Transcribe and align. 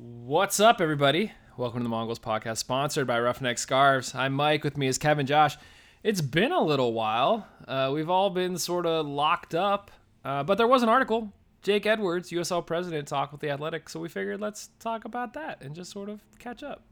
What's 0.00 0.60
up, 0.60 0.80
everybody? 0.80 1.32
Welcome 1.56 1.80
to 1.80 1.82
the 1.82 1.88
Mongols 1.88 2.20
podcast, 2.20 2.58
sponsored 2.58 3.08
by 3.08 3.18
Roughneck 3.18 3.58
Scarves. 3.58 4.14
I'm 4.14 4.32
Mike. 4.32 4.62
With 4.62 4.76
me 4.76 4.86
is 4.86 4.96
Kevin, 4.96 5.26
Josh. 5.26 5.56
It's 6.04 6.20
been 6.20 6.52
a 6.52 6.62
little 6.62 6.92
while. 6.92 7.48
Uh, 7.66 7.90
we've 7.92 8.08
all 8.08 8.30
been 8.30 8.58
sort 8.58 8.86
of 8.86 9.06
locked 9.06 9.56
up, 9.56 9.90
uh, 10.24 10.44
but 10.44 10.56
there 10.56 10.68
was 10.68 10.84
an 10.84 10.88
article. 10.88 11.32
Jake 11.62 11.84
Edwards, 11.84 12.30
USL 12.30 12.64
president, 12.64 13.08
talked 13.08 13.32
with 13.32 13.40
the 13.40 13.50
Athletic, 13.50 13.88
so 13.88 13.98
we 13.98 14.08
figured 14.08 14.40
let's 14.40 14.70
talk 14.78 15.04
about 15.04 15.34
that 15.34 15.60
and 15.62 15.74
just 15.74 15.90
sort 15.90 16.08
of 16.08 16.20
catch 16.38 16.62
up. 16.62 16.84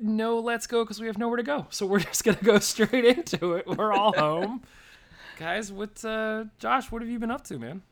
No, 0.00 0.38
let's 0.38 0.68
go 0.68 0.84
because 0.84 1.00
we 1.00 1.08
have 1.08 1.18
nowhere 1.18 1.38
to 1.38 1.42
go. 1.42 1.66
So 1.70 1.86
we're 1.86 1.98
just 1.98 2.22
gonna 2.22 2.38
go 2.40 2.60
straight 2.60 3.04
into 3.04 3.54
it. 3.54 3.66
We're 3.66 3.92
all 3.92 4.12
home, 4.12 4.62
guys. 5.40 5.72
What, 5.72 6.04
uh, 6.04 6.44
Josh? 6.60 6.92
What 6.92 7.02
have 7.02 7.10
you 7.10 7.18
been 7.18 7.32
up 7.32 7.42
to, 7.46 7.58
man? 7.58 7.82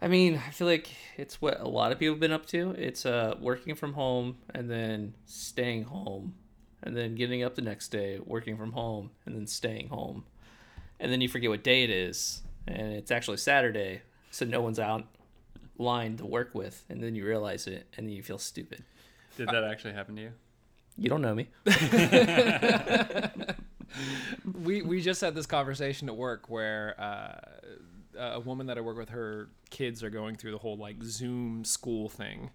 I 0.00 0.08
mean, 0.08 0.40
I 0.46 0.50
feel 0.50 0.66
like 0.66 0.88
it's 1.16 1.40
what 1.42 1.60
a 1.60 1.68
lot 1.68 1.90
of 1.90 1.98
people 1.98 2.14
have 2.14 2.20
been 2.20 2.32
up 2.32 2.46
to. 2.46 2.70
It's 2.70 3.04
uh, 3.04 3.34
working 3.40 3.74
from 3.74 3.94
home 3.94 4.36
and 4.54 4.70
then 4.70 5.14
staying 5.26 5.84
home, 5.84 6.34
and 6.82 6.96
then 6.96 7.16
getting 7.16 7.42
up 7.42 7.56
the 7.56 7.62
next 7.62 7.88
day, 7.88 8.20
working 8.24 8.56
from 8.56 8.72
home, 8.72 9.10
and 9.26 9.34
then 9.34 9.46
staying 9.46 9.88
home, 9.88 10.24
and 11.00 11.10
then 11.10 11.20
you 11.20 11.28
forget 11.28 11.50
what 11.50 11.64
day 11.64 11.82
it 11.82 11.90
is, 11.90 12.42
and 12.66 12.92
it's 12.92 13.10
actually 13.10 13.38
Saturday, 13.38 14.02
so 14.30 14.44
no 14.44 14.60
one's 14.60 14.78
out 14.78 15.04
line 15.78 16.16
to 16.16 16.26
work 16.26 16.50
with, 16.54 16.84
and 16.88 17.02
then 17.02 17.14
you 17.14 17.26
realize 17.26 17.66
it, 17.66 17.86
and 17.96 18.06
then 18.06 18.14
you 18.14 18.22
feel 18.22 18.38
stupid. 18.38 18.84
Did 19.36 19.48
that 19.48 19.64
actually 19.64 19.94
happen 19.94 20.16
to 20.16 20.22
you? 20.22 20.32
You 20.96 21.08
don't 21.08 21.22
know 21.22 21.34
me. 21.34 21.48
we 24.64 24.82
we 24.82 25.00
just 25.00 25.20
had 25.20 25.34
this 25.34 25.46
conversation 25.46 26.08
at 26.08 26.16
work 26.16 26.50
where 26.50 27.00
uh, 27.00 27.38
a 28.18 28.40
woman 28.40 28.66
that 28.66 28.78
I 28.78 28.80
work 28.80 28.96
with, 28.96 29.10
her 29.10 29.48
kids 29.70 30.02
are 30.02 30.10
going 30.10 30.36
through 30.36 30.52
the 30.52 30.58
whole 30.58 30.76
like 30.76 31.02
Zoom 31.02 31.64
school 31.64 32.08
thing, 32.08 32.50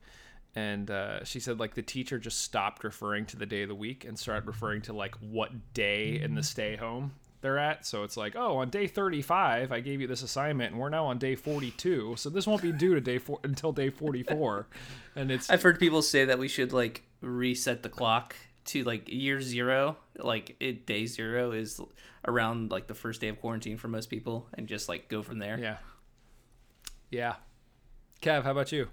and 0.56 0.90
uh, 0.92 1.24
she 1.24 1.40
said 1.40 1.60
like 1.60 1.74
the 1.76 1.82
teacher 1.82 2.20
just 2.20 2.42
stopped 2.42 2.84
referring 2.84 3.26
to 3.28 3.38
the 3.38 3.46
day 3.46 3.64
of 3.64 3.70
the 3.70 3.76
week 3.76 4.06
and 4.06 4.18
started 4.18 4.48
referring 4.48 4.82
to 4.84 4.94
like 4.94 5.16
what 5.16 5.74
day 5.74 6.20
in 6.20 6.36
the 6.36 6.44
stay 6.44 6.76
home 6.76 7.14
they're 7.42 7.60
at. 7.60 7.86
So 7.86 8.04
it's 8.04 8.18
like, 8.18 8.36
oh, 8.36 8.58
on 8.58 8.70
day 8.70 8.88
35, 8.88 9.72
I 9.72 9.80
gave 9.82 10.02
you 10.02 10.08
this 10.08 10.24
assignment, 10.24 10.72
and 10.72 10.82
we're 10.82 10.90
now 10.90 11.06
on 11.06 11.20
day 11.20 11.36
42, 11.36 12.16
so 12.18 12.30
this 12.30 12.48
won't 12.48 12.62
be 12.62 12.72
due 12.72 12.96
to 12.96 13.02
day 13.02 13.20
four 13.20 13.40
until 13.44 13.72
day 13.72 13.90
44, 13.90 14.68
and 15.16 15.30
it's 15.30 15.50
I've 15.50 15.62
heard 15.62 15.80
people 15.80 16.02
say 16.02 16.26
that 16.26 16.40
we 16.40 16.48
should 16.48 16.74
like 16.74 17.04
reset 17.22 17.84
the 17.84 17.90
clock 17.90 18.36
to 18.66 18.84
like 18.84 19.10
year 19.10 19.42
zero, 19.42 19.98
like 20.18 20.56
it 20.60 20.86
day 20.86 21.06
zero 21.06 21.52
is 21.52 21.80
around 22.28 22.72
like 22.72 22.88
the 22.88 22.94
first 22.94 23.22
day 23.22 23.28
of 23.28 23.40
quarantine 23.40 23.78
for 23.78 23.88
most 23.88 24.10
people, 24.10 24.48
and 24.54 24.68
just 24.68 24.88
like 24.90 25.10
go 25.10 25.22
from 25.22 25.40
there. 25.40 25.58
yeah, 25.60 25.78
yeah. 27.10 27.36
Kev, 28.22 28.44
how 28.44 28.52
about 28.52 28.72
you? 28.72 28.88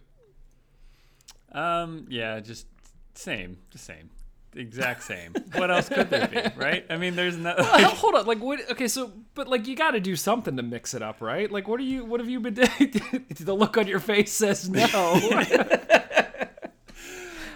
Um, 1.53 2.07
yeah, 2.09 2.41
just 2.41 2.67
same, 3.15 3.59
the 3.71 3.79
same, 3.79 4.11
exact 4.55 5.03
same. 5.03 5.35
what 5.55 5.71
else 5.71 5.89
could 5.89 6.11
there 6.11 6.29
be, 6.29 6.41
right? 6.61 6.85
I 6.91 6.97
mean, 6.97 7.17
there's 7.17 7.37
no. 7.37 7.55
Well, 7.57 7.91
hold 7.91 8.15
on, 8.17 8.27
like 8.27 8.41
what? 8.41 8.71
Okay, 8.73 8.89
so 8.89 9.13
but 9.35 9.48
like 9.48 9.67
you 9.67 9.77
got 9.77 9.93
to 9.93 10.01
do 10.01 10.17
something 10.17 10.57
to 10.57 10.63
mix 10.63 10.95
it 10.95 11.03
up, 11.03 11.21
right? 11.21 11.51
Like 11.51 11.69
what 11.69 11.81
are 11.81 11.85
you? 11.85 12.05
What 12.05 12.21
have 12.21 12.29
you 12.29 12.41
been 12.41 12.55
doing? 12.55 13.27
the 13.41 13.55
look 13.55 13.77
on 13.79 13.87
your 13.87 14.01
face 14.01 14.33
says 14.33 14.69
no. 14.69 14.87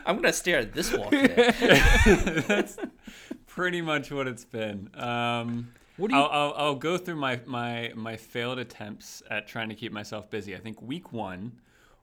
I'm 0.06 0.16
gonna 0.16 0.32
stare 0.32 0.58
at 0.60 0.72
this 0.72 0.92
wall 0.92 1.10
today. 1.10 1.52
That's 2.46 2.76
pretty 3.46 3.80
much 3.80 4.10
what 4.10 4.26
it's 4.28 4.44
been. 4.44 4.90
Um, 4.94 5.72
What 5.96 6.10
do 6.10 6.16
you- 6.16 6.22
I'll, 6.22 6.30
I'll, 6.30 6.54
I'll 6.56 6.74
go 6.74 6.98
through 6.98 7.16
my, 7.16 7.40
my 7.46 7.92
my 7.94 8.16
failed 8.16 8.58
attempts 8.58 9.22
at 9.30 9.46
trying 9.46 9.68
to 9.68 9.74
keep 9.74 9.92
myself 9.92 10.28
busy. 10.30 10.54
I 10.54 10.58
think 10.58 10.80
week 10.82 11.12
one 11.12 11.52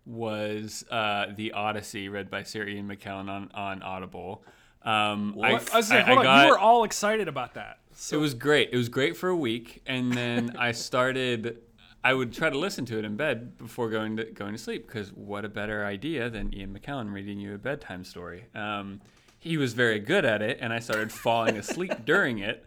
was 0.05 0.83
uh, 0.89 1.27
the 1.35 1.51
Odyssey, 1.51 2.09
read 2.09 2.29
by 2.29 2.43
Sir 2.43 2.65
Ian 2.67 2.87
McKellen 2.87 3.29
on 3.29 3.49
on 3.53 3.81
Audible. 3.83 4.43
Um, 4.83 5.37
I, 5.41 5.51
I 5.51 5.77
was 5.77 5.87
saying, 5.87 6.03
I- 6.03 6.05
hold 6.07 6.17
I 6.17 6.19
on, 6.21 6.23
got- 6.25 6.45
you 6.45 6.51
were 6.51 6.59
all 6.59 6.83
excited 6.83 7.27
about 7.27 7.53
that. 7.53 7.77
it 8.11 8.17
was 8.17 8.33
great. 8.33 8.69
It 8.71 8.77
was 8.77 8.89
great 8.89 9.15
for 9.17 9.29
a 9.29 9.35
week, 9.35 9.81
and 9.85 10.11
then 10.13 10.55
I 10.59 10.71
started. 10.71 11.59
I 12.03 12.13
would 12.13 12.33
try 12.33 12.49
to 12.49 12.57
listen 12.57 12.85
to 12.85 12.97
it 12.97 13.05
in 13.05 13.15
bed 13.15 13.57
before 13.57 13.89
going 13.89 14.17
to 14.17 14.25
going 14.25 14.53
to 14.53 14.57
sleep 14.57 14.87
because 14.87 15.13
what 15.13 15.45
a 15.45 15.49
better 15.49 15.85
idea 15.85 16.29
than 16.29 16.53
Ian 16.53 16.77
McKellen 16.77 17.13
reading 17.13 17.39
you 17.39 17.53
a 17.53 17.57
bedtime 17.57 18.03
story. 18.03 18.45
Um, 18.55 19.01
he 19.39 19.57
was 19.57 19.73
very 19.73 19.99
good 19.99 20.25
at 20.25 20.41
it, 20.41 20.57
and 20.61 20.71
I 20.71 20.79
started 20.79 21.11
falling 21.11 21.57
asleep 21.57 22.05
during 22.05 22.39
it. 22.39 22.65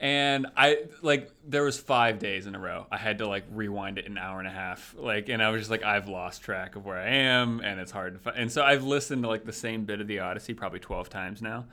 And 0.00 0.46
I 0.56 0.84
like 1.02 1.32
there 1.44 1.64
was 1.64 1.76
five 1.76 2.20
days 2.20 2.46
in 2.46 2.54
a 2.54 2.58
row. 2.58 2.86
I 2.90 2.96
had 2.96 3.18
to 3.18 3.26
like 3.26 3.44
rewind 3.50 3.98
it 3.98 4.06
an 4.06 4.16
hour 4.16 4.38
and 4.38 4.46
a 4.46 4.50
half. 4.52 4.94
Like, 4.96 5.28
and 5.28 5.42
I 5.42 5.50
was 5.50 5.62
just 5.62 5.72
like, 5.72 5.82
I've 5.82 6.08
lost 6.08 6.40
track 6.40 6.76
of 6.76 6.86
where 6.86 6.98
I 6.98 7.08
am, 7.08 7.60
and 7.60 7.80
it's 7.80 7.90
hard 7.90 8.14
to 8.14 8.20
find. 8.20 8.36
And 8.36 8.52
so 8.52 8.62
I've 8.62 8.84
listened 8.84 9.24
to 9.24 9.28
like 9.28 9.44
the 9.44 9.52
same 9.52 9.86
bit 9.86 10.00
of 10.00 10.06
the 10.06 10.20
Odyssey 10.20 10.54
probably 10.54 10.78
twelve 10.78 11.08
times 11.08 11.42
now. 11.42 11.66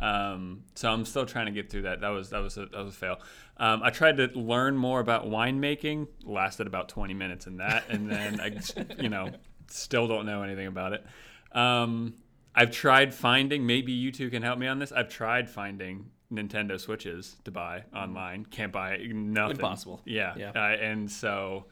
Um, 0.00 0.62
so 0.76 0.92
I'm 0.92 1.04
still 1.04 1.26
trying 1.26 1.46
to 1.46 1.52
get 1.52 1.70
through 1.70 1.82
that. 1.82 2.00
That 2.02 2.10
was 2.10 2.30
that 2.30 2.40
was 2.40 2.56
a, 2.56 2.66
that 2.66 2.84
was 2.84 2.94
a 2.94 2.96
fail. 2.96 3.16
Um, 3.56 3.82
I 3.82 3.90
tried 3.90 4.16
to 4.18 4.26
learn 4.28 4.76
more 4.76 5.00
about 5.00 5.26
winemaking. 5.26 6.06
Lasted 6.24 6.68
about 6.68 6.88
twenty 6.88 7.14
minutes 7.14 7.48
in 7.48 7.56
that, 7.56 7.88
and 7.88 8.08
then 8.08 8.40
I, 8.40 8.60
you 9.02 9.08
know, 9.08 9.30
still 9.66 10.06
don't 10.06 10.24
know 10.24 10.44
anything 10.44 10.68
about 10.68 10.92
it. 10.92 11.04
Um, 11.50 12.14
I've 12.54 12.70
tried 12.70 13.12
finding. 13.12 13.66
Maybe 13.66 13.90
you 13.90 14.12
two 14.12 14.30
can 14.30 14.44
help 14.44 14.60
me 14.60 14.68
on 14.68 14.78
this. 14.78 14.92
I've 14.92 15.08
tried 15.08 15.50
finding 15.50 16.10
Nintendo 16.32 16.80
Switches 16.80 17.36
to 17.44 17.50
buy 17.50 17.84
online. 17.94 18.44
Can't 18.46 18.72
buy 18.72 18.96
nothing. 19.12 19.56
Impossible. 19.56 20.00
Yeah. 20.04 20.34
Yeah. 20.36 20.50
Uh, 20.50 20.58
and 20.80 21.10
so, 21.10 21.66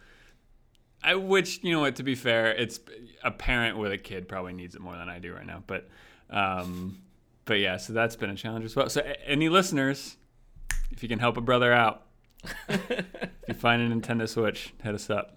I 1.03 1.15
which 1.15 1.60
you 1.62 1.72
know 1.72 1.81
what 1.81 1.97
to 1.97 2.03
be 2.03 2.15
fair, 2.15 2.53
it's 2.53 2.78
a 3.25 3.31
parent 3.31 3.78
with 3.78 3.93
a 3.93 3.98
kid 3.98 4.28
probably 4.28 4.53
needs 4.53 4.75
it 4.75 4.81
more 4.81 4.97
than 4.97 5.09
I 5.09 5.19
do 5.19 5.32
right 5.32 5.47
now. 5.47 5.62
But, 5.66 5.88
um, 6.28 6.98
but 7.47 7.59
yeah, 7.59 7.78
so 7.78 7.93
that's 7.94 8.16
been 8.16 8.31
a 8.31 8.37
challenge 8.37 8.65
as 8.66 8.76
well. 8.76 8.88
So 8.91 9.00
a- 9.00 9.28
any 9.28 9.48
listeners, 9.48 10.16
if 10.91 11.03
you 11.03 11.09
can 11.09 11.19
help 11.19 11.37
a 11.37 11.41
brother 11.41 11.72
out, 11.72 12.03
if 12.69 13.28
you 13.48 13.54
find 13.54 13.81
a 13.81 13.94
Nintendo 13.94 14.28
Switch, 14.28 14.75
hit 14.82 14.94
us 14.94 15.09
up. 15.10 15.37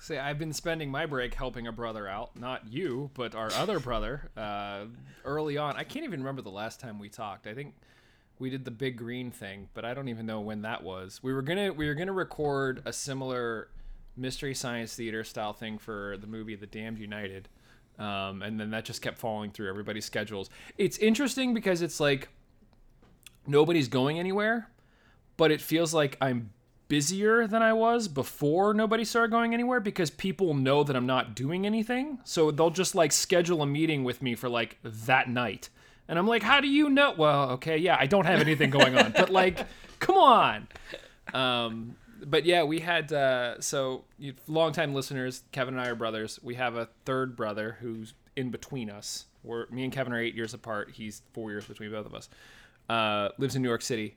Say, 0.00 0.18
I've 0.18 0.38
been 0.38 0.52
spending 0.52 0.90
my 0.90 1.06
break 1.06 1.32
helping 1.32 1.66
a 1.66 1.72
brother 1.72 2.06
out, 2.06 2.38
not 2.38 2.66
you, 2.70 3.10
but 3.14 3.34
our 3.34 3.50
other 3.54 3.80
brother. 3.80 4.28
Uh, 4.36 4.84
early 5.24 5.56
on, 5.56 5.76
I 5.76 5.84
can't 5.84 6.04
even 6.04 6.20
remember 6.20 6.42
the 6.42 6.50
last 6.50 6.78
time 6.78 6.98
we 6.98 7.08
talked. 7.08 7.46
I 7.46 7.54
think 7.54 7.74
we 8.38 8.50
did 8.50 8.64
the 8.64 8.70
big 8.70 8.96
green 8.96 9.30
thing, 9.30 9.68
but 9.74 9.84
I 9.84 9.94
don't 9.94 10.08
even 10.08 10.26
know 10.26 10.40
when 10.40 10.62
that 10.62 10.82
was. 10.82 11.20
We 11.22 11.32
were 11.32 11.42
gonna 11.42 11.72
we 11.72 11.86
were 11.86 11.94
gonna 11.94 12.12
record 12.12 12.82
a 12.84 12.92
similar 12.92 13.68
mystery 14.16 14.54
science 14.54 14.94
theater 14.94 15.24
style 15.24 15.52
thing 15.52 15.78
for 15.78 16.16
the 16.20 16.26
movie 16.26 16.54
The 16.54 16.66
Damned 16.66 16.98
United, 16.98 17.48
um, 17.98 18.42
and 18.42 18.58
then 18.58 18.70
that 18.70 18.84
just 18.84 19.02
kept 19.02 19.18
falling 19.18 19.50
through 19.50 19.68
everybody's 19.68 20.04
schedules. 20.04 20.50
It's 20.78 20.98
interesting 20.98 21.54
because 21.54 21.82
it's 21.82 22.00
like 22.00 22.28
nobody's 23.46 23.88
going 23.88 24.18
anywhere, 24.18 24.68
but 25.36 25.50
it 25.50 25.60
feels 25.60 25.94
like 25.94 26.16
I'm 26.20 26.50
busier 26.88 27.46
than 27.46 27.62
I 27.62 27.72
was 27.72 28.08
before 28.08 28.74
nobody 28.74 29.04
started 29.04 29.30
going 29.30 29.54
anywhere 29.54 29.80
because 29.80 30.10
people 30.10 30.54
know 30.54 30.84
that 30.84 30.94
I'm 30.94 31.06
not 31.06 31.34
doing 31.34 31.66
anything. 31.66 32.18
So 32.24 32.50
they'll 32.50 32.70
just 32.70 32.94
like 32.94 33.12
schedule 33.12 33.62
a 33.62 33.66
meeting 33.66 34.04
with 34.04 34.22
me 34.22 34.34
for 34.34 34.48
like 34.48 34.78
that 34.82 35.28
night. 35.28 35.70
And 36.08 36.18
I'm 36.18 36.26
like, 36.26 36.42
how 36.42 36.60
do 36.60 36.68
you 36.68 36.90
know? 36.90 37.14
Well, 37.16 37.50
okay, 37.52 37.78
yeah, 37.78 37.96
I 37.98 38.06
don't 38.06 38.26
have 38.26 38.40
anything 38.40 38.70
going 38.70 38.96
on, 38.96 39.12
but 39.12 39.30
like, 39.30 39.66
come 40.00 40.16
on. 40.16 40.68
Um, 41.32 41.96
but 42.24 42.44
yeah, 42.44 42.62
we 42.64 42.80
had, 42.80 43.12
uh, 43.12 43.60
so 43.60 44.04
you, 44.18 44.34
longtime 44.46 44.94
listeners, 44.94 45.42
Kevin 45.52 45.74
and 45.74 45.82
I 45.82 45.88
are 45.88 45.94
brothers. 45.94 46.38
We 46.42 46.56
have 46.56 46.76
a 46.76 46.88
third 47.04 47.36
brother 47.36 47.78
who's 47.80 48.14
in 48.36 48.50
between 48.50 48.90
us. 48.90 49.26
We're, 49.42 49.66
me 49.68 49.84
and 49.84 49.92
Kevin 49.92 50.12
are 50.12 50.20
eight 50.20 50.34
years 50.34 50.54
apart. 50.54 50.90
He's 50.94 51.22
four 51.32 51.50
years 51.50 51.66
between 51.66 51.90
both 51.90 52.06
of 52.06 52.14
us. 52.14 52.28
Uh, 52.88 53.30
lives 53.38 53.56
in 53.56 53.62
New 53.62 53.68
York 53.68 53.82
City 53.82 54.16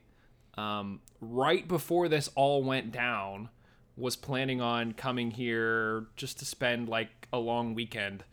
um, 0.58 1.00
right 1.20 1.66
before 1.66 2.08
this 2.08 2.28
all 2.34 2.64
went 2.64 2.90
down, 2.90 3.48
was 3.96 4.16
planning 4.16 4.60
on 4.60 4.92
coming 4.92 5.30
here 5.30 6.06
just 6.16 6.40
to 6.40 6.44
spend 6.44 6.88
like 6.88 7.28
a 7.32 7.38
long 7.38 7.74
weekend. 7.74 8.24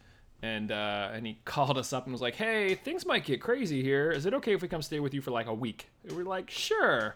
And 0.46 0.72
uh, 0.72 1.10
and 1.12 1.26
he 1.26 1.40
called 1.46 1.78
us 1.78 1.92
up 1.92 2.06
and 2.06 2.14
was 2.14 2.22
like, 2.22 2.36
"Hey, 2.36 2.76
things 2.76 3.06
might 3.06 3.26
get 3.26 3.42
crazy 3.42 3.82
here. 3.82 4.12
Is 4.12 4.26
it 4.26 4.34
okay 4.36 4.54
if 4.54 4.62
we 4.62 4.68
come 4.68 4.82
stay 4.82 5.00
with 5.00 5.14
you 5.14 5.22
for 5.22 5.32
like 5.32 5.48
a 5.48 5.54
week?" 5.54 5.90
And 6.04 6.16
we're 6.16 6.24
like, 6.24 6.52
"Sure." 6.52 7.16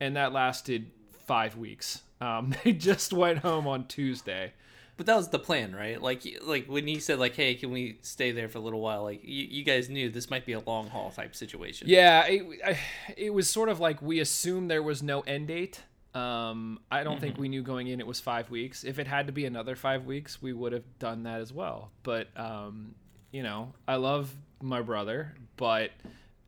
And 0.00 0.16
that 0.16 0.32
lasted 0.32 0.90
five 1.26 1.56
weeks. 1.56 2.02
Um, 2.20 2.52
they 2.64 2.72
just 2.72 3.12
went 3.12 3.38
home 3.38 3.68
on 3.68 3.86
Tuesday. 3.86 4.52
But 4.96 5.06
that 5.06 5.16
was 5.16 5.28
the 5.28 5.40
plan, 5.40 5.74
right? 5.74 6.00
Like, 6.00 6.22
like 6.42 6.66
when 6.66 6.86
he 6.86 6.98
said, 6.98 7.18
like, 7.18 7.34
"Hey, 7.36 7.54
can 7.54 7.70
we 7.70 7.98
stay 8.02 8.32
there 8.32 8.48
for 8.48 8.58
a 8.58 8.60
little 8.60 8.80
while?" 8.80 9.04
Like, 9.04 9.22
you, 9.22 9.46
you 9.48 9.64
guys 9.64 9.88
knew 9.88 10.10
this 10.10 10.28
might 10.28 10.44
be 10.44 10.52
a 10.52 10.60
long 10.60 10.88
haul 10.88 11.10
type 11.10 11.36
situation. 11.36 11.88
Yeah, 11.88 12.26
it, 12.26 12.42
I, 12.64 12.78
it 13.16 13.34
was 13.34 13.48
sort 13.48 13.68
of 13.68 13.78
like 13.78 14.02
we 14.02 14.18
assumed 14.18 14.70
there 14.70 14.82
was 14.82 15.02
no 15.02 15.20
end 15.20 15.48
date. 15.48 15.82
Um, 16.14 16.78
I 16.90 17.02
don't 17.02 17.20
think 17.20 17.38
we 17.38 17.48
knew 17.48 17.62
going 17.62 17.88
in 17.88 17.98
it 17.98 18.06
was 18.06 18.20
five 18.20 18.50
weeks. 18.50 18.84
If 18.84 18.98
it 18.98 19.06
had 19.06 19.26
to 19.26 19.32
be 19.32 19.46
another 19.46 19.74
five 19.74 20.06
weeks, 20.06 20.40
we 20.40 20.52
would 20.52 20.72
have 20.72 20.98
done 20.98 21.24
that 21.24 21.40
as 21.40 21.52
well. 21.52 21.90
But 22.02 22.28
um, 22.36 22.94
you 23.32 23.42
know, 23.42 23.72
I 23.88 23.96
love 23.96 24.32
my 24.62 24.80
brother, 24.80 25.34
but 25.56 25.90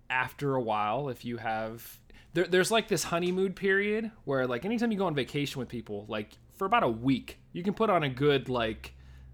after 0.09 0.55
a 0.55 0.63
while, 0.63 1.09
if 1.09 1.25
you 1.25 1.37
have 1.39 1.99
there, 2.33 2.47
there's 2.47 2.71
like 2.71 2.87
this 2.87 3.03
honeymoon 3.03 3.55
period 3.55 4.11
where 4.25 4.47
like 4.47 4.65
anytime 4.65 4.93
you 4.93 4.99
go 4.99 5.07
on 5.07 5.15
vacation 5.15 5.59
with 5.59 5.69
people, 5.69 6.05
like 6.09 6.31
for 6.55 6.65
about 6.65 6.85
a 6.85 6.89
week, 6.89 7.39
you 7.53 7.63
can 7.63 7.75
put 7.75 7.91
on 7.91 8.05
a 8.05 8.09
good 8.09 8.49
like 8.49 8.93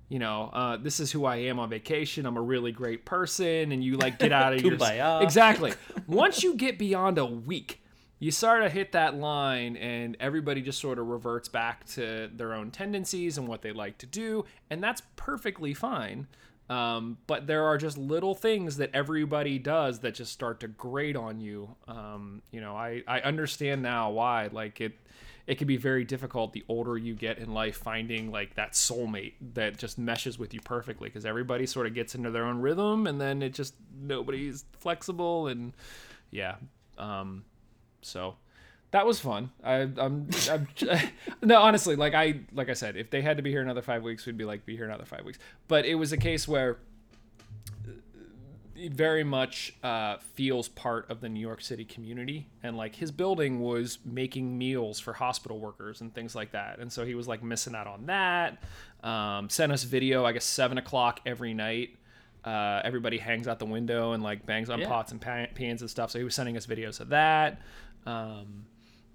you 0.09 0.19
know, 0.19 0.51
uh, 0.53 0.77
this 0.77 1.01
is 1.01 1.11
who 1.11 1.25
I 1.25 1.37
am 1.37 1.59
on 1.59 1.71
vacation. 1.71 2.27
I'm 2.27 2.37
a 2.37 2.43
really 2.43 2.71
great 2.71 3.07
person, 3.07 3.73
and 3.73 3.83
you 3.83 3.97
like 3.97 4.19
get 4.19 4.31
out 4.31 4.53
of 4.53 4.61
your 4.63 4.77
exactly. 5.23 5.73
Once 6.07 6.43
you 6.43 6.55
get 6.55 6.79
beyond 6.79 7.17
a 7.17 7.25
week, 7.25 7.82
you 8.23 8.31
sort 8.31 8.63
of 8.63 8.71
hit 8.71 8.93
that 8.93 9.17
line, 9.17 9.77
and 9.77 10.17
everybody 10.21 10.63
just 10.63 10.81
sort 10.81 11.01
of 11.01 11.09
reverts 11.09 11.49
back 11.49 11.85
to 11.87 12.31
their 12.33 12.55
own 12.55 12.71
tendencies 12.71 13.37
and 13.37 13.49
what 13.49 13.63
they 13.63 13.73
like 13.73 13.99
to 13.99 14.07
do, 14.07 14.45
and 14.71 14.81
that's 14.81 15.03
perfectly 15.17 15.75
fine. 15.75 16.29
Um, 16.71 17.19
but 17.27 17.49
there 17.49 17.65
are 17.65 17.77
just 17.77 17.99
little 17.99 18.37
things 18.37 18.77
that 18.77 18.91
everybody 18.95 19.59
does 19.59 19.99
that 19.99 20.15
just 20.15 20.33
start 20.33 20.61
to 20.61 20.69
grate 20.69 21.17
on 21.17 21.41
you. 21.41 21.75
Um, 21.89 22.43
you 22.53 22.61
know, 22.61 22.77
I, 22.77 23.03
I 23.09 23.23
understand 23.23 23.83
now 23.83 24.13
why. 24.13 24.51
Like 24.53 24.81
it, 24.81 24.93
it 25.49 25.59
can 25.59 25.67
be 25.67 25.77
very 25.77 26.05
difficult 26.05 26.53
the 26.53 26.65
older 26.69 26.97
you 26.97 27.15
get 27.15 27.39
in 27.39 27.53
life 27.53 27.79
finding 27.79 28.31
like 28.31 28.55
that 28.55 28.75
soulmate 28.75 29.33
that 29.55 29.79
just 29.79 29.99
meshes 29.99 30.39
with 30.39 30.55
you 30.55 30.61
perfectly 30.61 31.09
because 31.09 31.27
everybody 31.27 31.67
sort 31.67 31.89
of 31.89 31.95
gets 31.95 32.15
into 32.15 32.31
their 32.31 32.45
own 32.45 32.61
rhythm 32.61 33.09
and 33.09 33.21
then 33.21 33.43
it 33.43 33.53
just 33.53 33.75
nobody's 34.01 34.65
flexible 34.79 35.49
and 35.49 35.73
yeah. 36.31 36.55
Um, 36.97 37.45
so 38.03 38.37
that 38.91 39.07
was 39.07 39.19
fun. 39.21 39.51
I, 39.65 39.77
I'm, 39.97 40.29
I'm 40.51 40.69
no, 41.43 41.61
honestly, 41.61 41.97
like 41.97 42.15
I, 42.15 42.41
like 42.53 42.69
I 42.69 42.75
said, 42.75 42.97
if 42.97 43.11
they 43.11 43.23
had 43.23 43.39
to 43.39 43.43
be 43.43 43.51
here 43.51 43.63
another 43.63 43.83
five 43.83 44.03
weeks, 44.03 44.27
we'd 44.27 44.37
be 44.37 44.45
like, 44.45 44.67
be 44.67 44.77
here 44.77 44.85
another 44.85 45.07
five 45.07 45.25
weeks. 45.25 45.39
But 45.69 45.87
it 45.87 45.95
was 45.95 46.13
a 46.13 46.19
case 46.19 46.47
where 46.47 46.79
he 48.75 48.89
very 48.89 49.23
much 49.23 49.75
uh, 49.83 50.17
feels 50.35 50.69
part 50.69 51.11
of 51.11 51.21
the 51.21 51.29
New 51.29 51.41
York 51.41 51.61
City 51.61 51.85
community, 51.85 52.49
and 52.63 52.77
like 52.77 52.97
his 52.97 53.11
building 53.13 53.61
was 53.61 53.99
making 54.05 54.57
meals 54.59 54.99
for 54.99 55.13
hospital 55.13 55.59
workers 55.59 56.01
and 56.01 56.13
things 56.15 56.35
like 56.35 56.53
that, 56.53 56.79
and 56.79 56.93
so 56.93 57.05
he 57.05 57.15
was 57.15 57.29
like 57.29 57.43
missing 57.43 57.75
out 57.75 57.87
on 57.87 58.07
that. 58.07 58.63
Um, 59.05 59.49
sent 59.51 59.73
us 59.73 59.85
video, 59.85 60.25
I 60.25 60.33
guess 60.33 60.45
seven 60.45 60.79
o'clock 60.79 61.21
every 61.27 61.55
night. 61.55 61.97
Uh, 62.45 62.81
everybody 62.83 63.19
hangs 63.19 63.47
out 63.47 63.61
the 63.61 63.67
window 63.67 64.13
and 64.13 64.23
like 64.23 64.45
bangs 64.45 64.69
on 64.69 64.81
Yeah. 64.81 64.89
pots 64.89 65.13
and 65.13 65.21
pans 65.21 65.81
and 65.81 65.89
stuff. 65.89 66.11
So 66.11 66.19
he 66.19 66.25
was 66.25 66.35
sending 66.35 66.57
us 66.57 66.67
videos 66.67 66.99
of 66.99 67.11
that. 67.11 67.61
Um, 68.07 68.67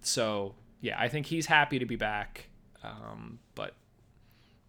so 0.01 0.55
yeah, 0.81 0.95
I 0.99 1.07
think 1.07 1.25
he's 1.25 1.45
happy 1.45 1.79
to 1.79 1.85
be 1.85 1.95
back. 1.95 2.49
Um, 2.83 3.39
but 3.55 3.73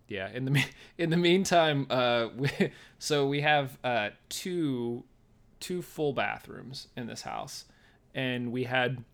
yeah, 0.08 0.30
in 0.32 0.44
the 0.44 0.64
in 0.98 1.10
the 1.10 1.16
meantime, 1.16 1.86
uh, 1.90 2.28
we, 2.36 2.50
so 2.98 3.26
we 3.26 3.40
have 3.42 3.78
uh, 3.84 4.10
two 4.28 5.04
two 5.60 5.82
full 5.82 6.12
bathrooms 6.12 6.88
in 6.96 7.06
this 7.06 7.22
house, 7.22 7.64
and 8.14 8.52
we 8.52 8.64
had 8.64 9.04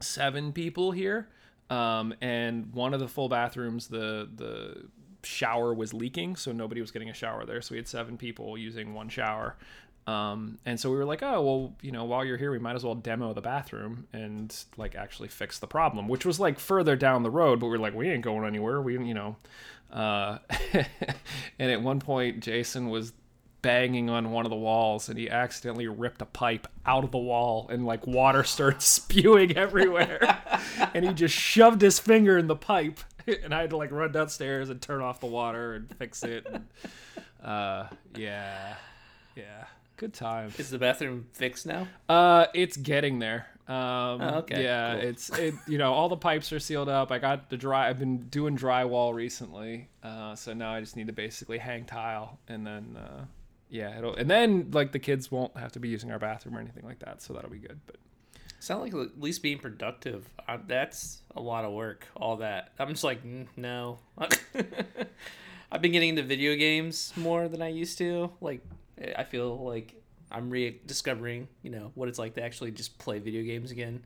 seven 0.00 0.52
people 0.52 0.92
here. 0.92 1.28
Um, 1.68 2.14
and 2.20 2.72
one 2.72 2.94
of 2.94 3.00
the 3.00 3.08
full 3.08 3.28
bathrooms, 3.28 3.88
the 3.88 4.28
the 4.34 4.88
shower 5.22 5.74
was 5.74 5.92
leaking, 5.92 6.36
so 6.36 6.52
nobody 6.52 6.80
was 6.80 6.90
getting 6.90 7.10
a 7.10 7.14
shower 7.14 7.44
there. 7.44 7.60
So 7.60 7.72
we 7.72 7.78
had 7.78 7.88
seven 7.88 8.16
people 8.16 8.56
using 8.56 8.94
one 8.94 9.08
shower. 9.08 9.56
Um, 10.06 10.58
and 10.64 10.78
so 10.78 10.90
we 10.90 10.96
were 10.96 11.04
like, 11.04 11.22
oh 11.22 11.42
well, 11.42 11.74
you 11.82 11.90
know, 11.90 12.04
while 12.04 12.24
you're 12.24 12.36
here, 12.36 12.52
we 12.52 12.60
might 12.60 12.76
as 12.76 12.84
well 12.84 12.94
demo 12.94 13.32
the 13.32 13.40
bathroom 13.40 14.06
and 14.12 14.54
like 14.76 14.94
actually 14.94 15.28
fix 15.28 15.58
the 15.58 15.66
problem, 15.66 16.06
which 16.06 16.24
was 16.24 16.38
like 16.38 16.58
further 16.60 16.94
down 16.94 17.22
the 17.22 17.30
road. 17.30 17.58
But 17.58 17.66
we 17.66 17.76
are 17.76 17.80
like, 17.80 17.94
we 17.94 18.08
ain't 18.08 18.22
going 18.22 18.46
anywhere. 18.46 18.80
We, 18.80 18.94
you 18.94 19.14
know, 19.14 19.36
uh, 19.92 20.38
and 21.58 21.70
at 21.72 21.82
one 21.82 21.98
point, 21.98 22.40
Jason 22.40 22.88
was 22.88 23.12
banging 23.62 24.08
on 24.08 24.30
one 24.30 24.46
of 24.46 24.50
the 24.50 24.56
walls 24.56 25.08
and 25.08 25.18
he 25.18 25.28
accidentally 25.28 25.88
ripped 25.88 26.22
a 26.22 26.26
pipe 26.26 26.68
out 26.84 27.02
of 27.02 27.10
the 27.10 27.18
wall 27.18 27.66
and 27.68 27.84
like 27.84 28.06
water 28.06 28.44
started 28.44 28.80
spewing 28.82 29.56
everywhere 29.56 30.20
and 30.94 31.04
he 31.04 31.12
just 31.12 31.34
shoved 31.34 31.80
his 31.80 31.98
finger 31.98 32.38
in 32.38 32.46
the 32.46 32.54
pipe 32.54 33.00
and 33.42 33.52
i 33.52 33.62
had 33.62 33.70
to 33.70 33.76
like 33.76 33.90
run 33.90 34.12
downstairs 34.12 34.70
and 34.70 34.80
turn 34.80 35.00
off 35.00 35.18
the 35.18 35.26
water 35.26 35.74
and 35.74 35.92
fix 35.96 36.22
it 36.22 36.46
and, 36.46 36.64
uh 37.42 37.86
yeah 38.14 38.74
yeah 39.34 39.64
good 39.96 40.14
time. 40.14 40.52
Is 40.58 40.70
the 40.70 40.78
bathroom 40.78 41.26
fixed 41.32 41.66
now? 41.66 41.88
uh, 42.08 42.46
it's 42.54 42.76
getting 42.76 43.18
there. 43.18 43.46
Um, 43.68 43.76
Oh, 44.22 44.34
okay, 44.38 44.62
Yeah, 44.62 44.94
cool. 45.00 45.08
it's 45.08 45.28
it. 45.30 45.54
You 45.66 45.78
know, 45.78 45.92
all 45.92 46.08
the 46.08 46.16
pipes 46.16 46.52
are 46.52 46.60
sealed 46.60 46.88
up. 46.88 47.10
I 47.10 47.18
got 47.18 47.50
the 47.50 47.56
dry. 47.56 47.88
I've 47.88 47.98
been 47.98 48.28
doing 48.28 48.56
drywall 48.56 49.12
recently, 49.14 49.88
uh, 50.04 50.36
so 50.36 50.52
now 50.52 50.72
I 50.72 50.80
just 50.80 50.94
need 50.96 51.08
to 51.08 51.12
basically 51.12 51.58
hang 51.58 51.84
tile, 51.84 52.38
and 52.46 52.64
then 52.64 52.96
uh, 52.96 53.24
yeah, 53.68 53.98
it'll. 53.98 54.14
And 54.14 54.30
then 54.30 54.70
like 54.72 54.92
the 54.92 55.00
kids 55.00 55.32
won't 55.32 55.56
have 55.56 55.72
to 55.72 55.80
be 55.80 55.88
using 55.88 56.12
our 56.12 56.18
bathroom 56.20 56.56
or 56.56 56.60
anything 56.60 56.84
like 56.84 57.00
that, 57.00 57.22
so 57.22 57.32
that'll 57.34 57.50
be 57.50 57.58
good. 57.58 57.80
But 57.86 57.96
Sound 58.60 58.82
like 58.82 58.94
at 58.94 59.20
least 59.20 59.42
being 59.42 59.58
productive. 59.58 60.28
Uh, 60.48 60.58
that's 60.66 61.22
a 61.34 61.40
lot 61.40 61.64
of 61.64 61.72
work. 61.72 62.06
All 62.16 62.36
that. 62.36 62.72
I'm 62.78 62.88
just 62.90 63.04
like, 63.04 63.20
no. 63.56 63.98
I've 65.70 65.82
been 65.82 65.92
getting 65.92 66.10
into 66.10 66.22
video 66.22 66.54
games 66.56 67.12
more 67.16 67.48
than 67.48 67.60
I 67.60 67.68
used 67.68 67.98
to. 67.98 68.30
Like, 68.40 68.60
I 69.16 69.24
feel 69.24 69.56
like 69.64 69.94
I'm 70.30 70.50
rediscovering, 70.50 71.48
you 71.62 71.70
know, 71.70 71.92
what 71.94 72.08
it's 72.08 72.18
like 72.18 72.34
to 72.34 72.42
actually 72.42 72.70
just 72.70 72.98
play 72.98 73.18
video 73.18 73.42
games 73.42 73.70
again. 73.70 74.02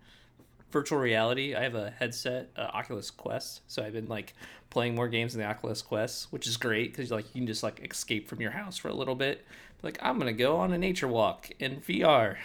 Virtual 0.71 0.99
reality. 0.99 1.55
I 1.55 1.63
have 1.63 1.75
a 1.75 1.91
headset, 1.91 2.51
uh, 2.57 2.69
Oculus 2.73 3.11
Quest, 3.11 3.63
so 3.67 3.83
I've 3.83 3.93
been 3.93 4.07
like 4.07 4.35
playing 4.71 4.95
more 4.95 5.09
games 5.09 5.35
in 5.35 5.41
the 5.41 5.47
Oculus 5.47 5.83
Quest, 5.83 6.33
which 6.33 6.47
is 6.47 6.57
great 6.57 6.93
because 6.93 7.11
like 7.11 7.27
you 7.35 7.41
can 7.41 7.47
just 7.47 7.63
like 7.63 7.85
escape 7.91 8.29
from 8.29 8.41
your 8.41 8.53
house 8.53 8.77
for 8.77 8.89
a 8.89 8.95
little 8.95 9.17
bit. 9.17 9.45
Like 9.83 9.99
I'm 10.01 10.19
gonna 10.19 10.33
go 10.33 10.59
on 10.59 10.73
a 10.73 10.79
nature 10.79 11.09
walk 11.09 11.51
in 11.59 11.81
VR. 11.81 12.37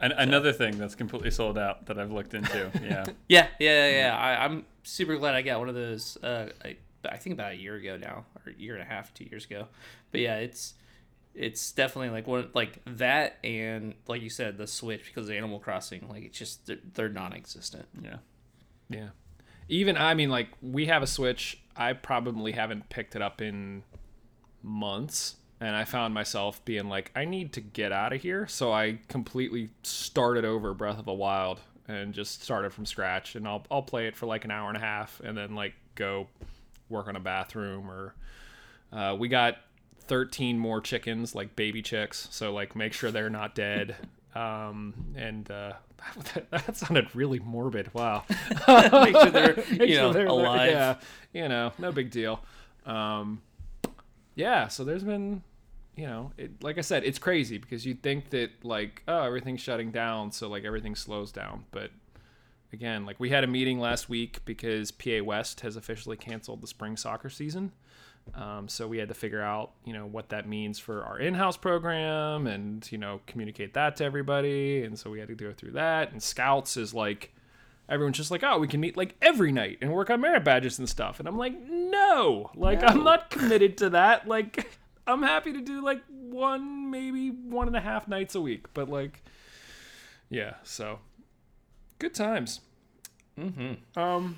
An- 0.00 0.12
another 0.12 0.52
thing 0.52 0.78
that's 0.78 0.94
completely 0.94 1.30
sold 1.30 1.58
out 1.58 1.86
that 1.86 1.98
I've 1.98 2.10
looked 2.10 2.34
into. 2.34 2.70
Yeah. 2.82 3.04
Yeah, 3.28 3.46
yeah, 3.58 3.88
yeah. 3.88 3.90
yeah. 3.90 4.18
I, 4.18 4.44
I'm 4.44 4.64
super 4.82 5.16
glad 5.16 5.34
I 5.34 5.42
got 5.42 5.58
one 5.58 5.68
of 5.68 5.74
those. 5.74 6.16
Uh, 6.22 6.48
I, 6.64 6.76
I 7.04 7.16
think 7.16 7.34
about 7.34 7.52
a 7.52 7.56
year 7.56 7.74
ago 7.74 7.96
now, 7.96 8.24
or 8.44 8.52
a 8.52 8.60
year 8.60 8.74
and 8.74 8.82
a 8.82 8.86
half, 8.86 9.12
two 9.14 9.24
years 9.24 9.44
ago. 9.44 9.68
But 10.10 10.20
yeah, 10.20 10.36
it's 10.36 10.74
it's 11.38 11.72
definitely 11.72 12.10
like 12.10 12.26
one 12.26 12.50
like 12.54 12.80
that, 12.84 13.38
and 13.44 13.94
like 14.06 14.22
you 14.22 14.30
said, 14.30 14.58
the 14.58 14.66
Switch 14.66 15.04
because 15.06 15.30
Animal 15.30 15.60
Crossing. 15.60 16.08
Like 16.08 16.24
it's 16.24 16.38
just 16.38 16.66
they're, 16.66 16.78
they're 16.94 17.08
non-existent. 17.08 17.86
yeah. 18.02 18.16
yeah, 18.90 19.08
even 19.68 19.96
I 19.96 20.14
mean, 20.14 20.30
like 20.30 20.48
we 20.60 20.86
have 20.86 21.02
a 21.02 21.06
Switch. 21.06 21.60
I 21.76 21.92
probably 21.92 22.52
haven't 22.52 22.88
picked 22.88 23.14
it 23.14 23.22
up 23.22 23.40
in 23.40 23.84
months. 24.62 25.36
And 25.60 25.74
I 25.74 25.84
found 25.84 26.14
myself 26.14 26.64
being 26.64 26.88
like, 26.88 27.10
I 27.16 27.24
need 27.24 27.52
to 27.54 27.60
get 27.60 27.90
out 27.90 28.12
of 28.12 28.22
here. 28.22 28.46
So 28.46 28.72
I 28.72 29.00
completely 29.08 29.70
started 29.82 30.44
over 30.44 30.72
Breath 30.72 31.00
of 31.00 31.04
the 31.04 31.12
Wild 31.12 31.60
and 31.88 32.14
just 32.14 32.44
started 32.44 32.72
from 32.72 32.86
scratch. 32.86 33.34
And 33.34 33.46
I'll, 33.46 33.64
I'll 33.68 33.82
play 33.82 34.06
it 34.06 34.14
for 34.14 34.26
like 34.26 34.44
an 34.44 34.52
hour 34.52 34.68
and 34.68 34.76
a 34.76 34.80
half 34.80 35.20
and 35.24 35.36
then 35.36 35.56
like 35.56 35.74
go 35.96 36.28
work 36.88 37.08
on 37.08 37.16
a 37.16 37.20
bathroom 37.20 37.90
or 37.90 38.14
uh, 38.92 39.16
we 39.18 39.28
got 39.28 39.56
13 40.08 40.58
more 40.58 40.80
chickens, 40.80 41.34
like 41.34 41.54
baby 41.56 41.82
chicks. 41.82 42.28
So 42.30 42.52
like 42.52 42.74
make 42.74 42.92
sure 42.92 43.10
they're 43.10 43.30
not 43.30 43.54
dead. 43.54 43.96
Um, 44.34 44.94
and 45.16 45.50
uh, 45.50 45.72
that, 46.34 46.50
that 46.66 46.76
sounded 46.76 47.14
really 47.14 47.38
morbid. 47.40 47.92
Wow. 47.94 48.24
Make 48.68 49.16
sure 49.16 49.30
they're 49.30 49.56
Make 49.70 49.88
you 49.88 49.94
sure 49.94 50.02
know 50.02 50.12
they're- 50.12 50.26
alive. 50.26 50.70
Yeah, 50.70 50.94
you 51.32 51.48
know, 51.48 51.72
no 51.78 51.90
big 51.92 52.10
deal. 52.10 52.40
Um, 52.86 53.42
yeah, 54.34 54.68
so 54.68 54.84
there's 54.84 55.02
been, 55.02 55.42
you 55.96 56.06
know, 56.06 56.30
it, 56.36 56.62
like 56.62 56.78
I 56.78 56.82
said, 56.82 57.04
it's 57.04 57.18
crazy 57.18 57.58
because 57.58 57.84
you'd 57.84 58.02
think 58.02 58.30
that 58.30 58.50
like, 58.64 59.02
oh, 59.08 59.22
everything's 59.24 59.60
shutting 59.60 59.90
down, 59.90 60.30
so 60.30 60.48
like 60.48 60.64
everything 60.64 60.94
slows 60.94 61.32
down. 61.32 61.64
But 61.72 61.90
again, 62.72 63.04
like 63.04 63.18
we 63.18 63.30
had 63.30 63.42
a 63.42 63.48
meeting 63.48 63.80
last 63.80 64.08
week 64.08 64.44
because 64.44 64.92
PA 64.92 65.22
West 65.24 65.60
has 65.62 65.74
officially 65.74 66.16
canceled 66.16 66.60
the 66.60 66.66
spring 66.68 66.96
soccer 66.96 67.28
season. 67.30 67.72
Um, 68.34 68.68
so 68.68 68.86
we 68.86 68.98
had 68.98 69.08
to 69.08 69.14
figure 69.14 69.42
out, 69.42 69.72
you 69.84 69.92
know, 69.92 70.06
what 70.06 70.28
that 70.28 70.48
means 70.48 70.78
for 70.78 71.04
our 71.04 71.18
in-house 71.18 71.56
program 71.56 72.46
and, 72.46 72.90
you 72.92 72.98
know, 72.98 73.20
communicate 73.26 73.74
that 73.74 73.96
to 73.96 74.04
everybody. 74.04 74.82
And 74.84 74.98
so 74.98 75.10
we 75.10 75.18
had 75.18 75.28
to 75.28 75.34
go 75.34 75.52
through 75.52 75.72
that. 75.72 76.12
And 76.12 76.22
Scouts 76.22 76.76
is 76.76 76.94
like, 76.94 77.34
everyone's 77.88 78.16
just 78.16 78.30
like, 78.30 78.42
oh, 78.42 78.58
we 78.58 78.68
can 78.68 78.80
meet 78.80 78.96
like 78.96 79.16
every 79.22 79.50
night 79.50 79.78
and 79.80 79.92
work 79.92 80.10
on 80.10 80.20
merit 80.20 80.44
badges 80.44 80.78
and 80.78 80.88
stuff. 80.88 81.18
And 81.18 81.28
I'm 81.28 81.38
like, 81.38 81.54
no, 81.68 82.50
like 82.54 82.82
I'm 82.82 83.02
not 83.02 83.30
committed 83.30 83.78
to 83.78 83.90
that. 83.90 84.28
Like 84.28 84.70
I'm 85.06 85.22
happy 85.22 85.52
to 85.52 85.60
do 85.60 85.82
like 85.82 86.02
one, 86.08 86.90
maybe 86.90 87.30
one 87.30 87.66
and 87.66 87.76
a 87.76 87.80
half 87.80 88.06
nights 88.06 88.34
a 88.34 88.40
week, 88.40 88.66
but 88.74 88.88
like, 88.88 89.24
yeah. 90.28 90.54
So 90.62 90.98
good 91.98 92.14
times. 92.14 92.60
Mm-hmm. 93.38 93.98
Um. 93.98 94.36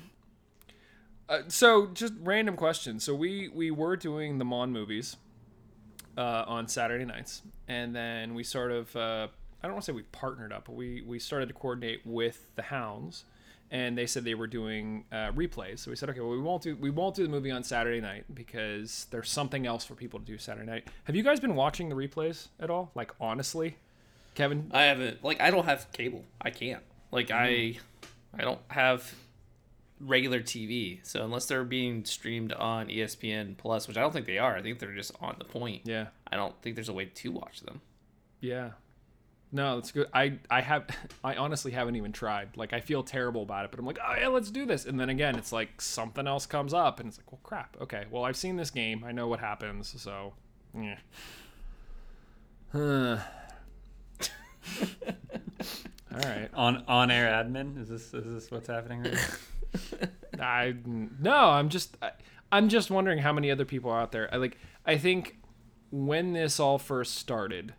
Uh, 1.31 1.43
so 1.47 1.87
just 1.87 2.13
random 2.19 2.57
questions. 2.57 3.05
So 3.05 3.15
we 3.15 3.47
we 3.47 3.71
were 3.71 3.95
doing 3.95 4.37
the 4.37 4.43
Mon 4.43 4.69
movies 4.71 5.15
uh, 6.17 6.43
on 6.45 6.67
Saturday 6.67 7.05
nights, 7.05 7.41
and 7.69 7.95
then 7.95 8.35
we 8.35 8.43
sort 8.43 8.71
of 8.71 8.93
uh, 8.97 9.27
I 9.63 9.67
don't 9.67 9.71
want 9.71 9.85
to 9.85 9.91
say 9.91 9.95
we 9.95 10.03
partnered 10.03 10.51
up, 10.51 10.65
but 10.65 10.75
we 10.75 11.01
we 11.07 11.19
started 11.19 11.47
to 11.47 11.53
coordinate 11.53 12.05
with 12.05 12.53
the 12.57 12.63
Hounds, 12.63 13.23
and 13.71 13.97
they 13.97 14.07
said 14.07 14.25
they 14.25 14.35
were 14.35 14.45
doing 14.45 15.05
uh, 15.09 15.31
replays. 15.31 15.79
So 15.79 15.89
we 15.89 15.95
said, 15.95 16.09
okay, 16.09 16.19
well 16.19 16.31
we 16.31 16.41
won't 16.41 16.63
do 16.63 16.75
we 16.75 16.89
won't 16.89 17.15
do 17.15 17.23
the 17.23 17.29
movie 17.29 17.49
on 17.49 17.63
Saturday 17.63 18.01
night 18.01 18.25
because 18.33 19.07
there's 19.11 19.29
something 19.29 19.65
else 19.65 19.85
for 19.85 19.95
people 19.95 20.19
to 20.19 20.25
do 20.25 20.37
Saturday 20.37 20.69
night. 20.69 20.89
Have 21.05 21.15
you 21.15 21.23
guys 21.23 21.39
been 21.39 21.55
watching 21.55 21.87
the 21.87 21.95
replays 21.95 22.49
at 22.59 22.69
all? 22.69 22.91
Like 22.93 23.13
honestly, 23.21 23.77
Kevin? 24.35 24.69
I 24.73 24.83
haven't 24.83 25.23
like 25.23 25.39
I 25.39 25.49
don't 25.49 25.65
have 25.65 25.89
cable. 25.93 26.25
I 26.41 26.49
can't. 26.49 26.83
Like 27.09 27.31
I 27.31 27.77
I 28.37 28.41
don't 28.41 28.59
have 28.67 29.13
regular 30.03 30.41
TV. 30.41 30.99
So 31.03 31.23
unless 31.23 31.45
they're 31.45 31.63
being 31.63 32.05
streamed 32.05 32.53
on 32.53 32.87
ESPN 32.87 33.57
Plus, 33.57 33.87
which 33.87 33.97
I 33.97 34.01
don't 34.01 34.11
think 34.11 34.25
they 34.25 34.37
are, 34.37 34.55
I 34.55 34.61
think 34.61 34.79
they're 34.79 34.93
just 34.95 35.11
on 35.21 35.35
the 35.37 35.45
point. 35.45 35.81
Yeah. 35.85 36.07
I 36.31 36.35
don't 36.35 36.59
think 36.61 36.75
there's 36.75 36.89
a 36.89 36.93
way 36.93 37.05
to 37.05 37.31
watch 37.31 37.61
them. 37.61 37.81
Yeah. 38.39 38.71
No, 39.51 39.75
that's 39.75 39.91
good. 39.91 40.07
I 40.13 40.39
I 40.49 40.61
have 40.61 40.87
I 41.23 41.35
honestly 41.35 41.71
haven't 41.71 41.95
even 41.95 42.11
tried. 42.11 42.55
Like 42.55 42.73
I 42.73 42.79
feel 42.79 43.03
terrible 43.03 43.43
about 43.43 43.65
it, 43.65 43.71
but 43.71 43.79
I'm 43.79 43.85
like, 43.85 43.99
"Oh 44.05 44.15
yeah, 44.17 44.27
let's 44.27 44.49
do 44.49 44.65
this." 44.65 44.85
And 44.85 44.99
then 44.99 45.09
again, 45.09 45.35
it's 45.35 45.51
like 45.51 45.81
something 45.81 46.25
else 46.25 46.45
comes 46.45 46.73
up 46.73 46.99
and 46.99 47.09
it's 47.09 47.17
like, 47.17 47.31
"Well, 47.31 47.41
crap. 47.43 47.75
Okay. 47.81 48.05
Well, 48.09 48.23
I've 48.23 48.37
seen 48.37 48.55
this 48.55 48.71
game. 48.71 49.03
I 49.03 49.11
know 49.11 49.27
what 49.27 49.39
happens." 49.39 49.93
So, 50.01 50.33
yeah. 50.77 50.97
Huh. 52.71 53.17
All 56.13 56.19
right. 56.23 56.49
On 56.53 56.85
on 56.87 57.11
air 57.11 57.29
admin 57.29 57.81
is 57.81 57.89
this 57.89 58.13
is 58.13 58.33
this 58.33 58.49
what's 58.49 58.67
happening 58.67 59.03
right 59.03 59.13
now? 59.13 59.19
I 60.39 60.75
no, 60.85 61.35
I'm 61.49 61.69
just 61.69 61.97
I, 62.01 62.11
I'm 62.51 62.69
just 62.69 62.91
wondering 62.91 63.19
how 63.19 63.33
many 63.33 63.51
other 63.51 63.65
people 63.65 63.91
are 63.91 64.01
out 64.01 64.11
there. 64.11 64.33
I 64.33 64.37
like 64.37 64.57
I 64.85 64.97
think 64.97 65.37
when 65.91 66.33
this 66.33 66.59
all 66.59 66.77
first 66.77 67.15
started, 67.15 67.73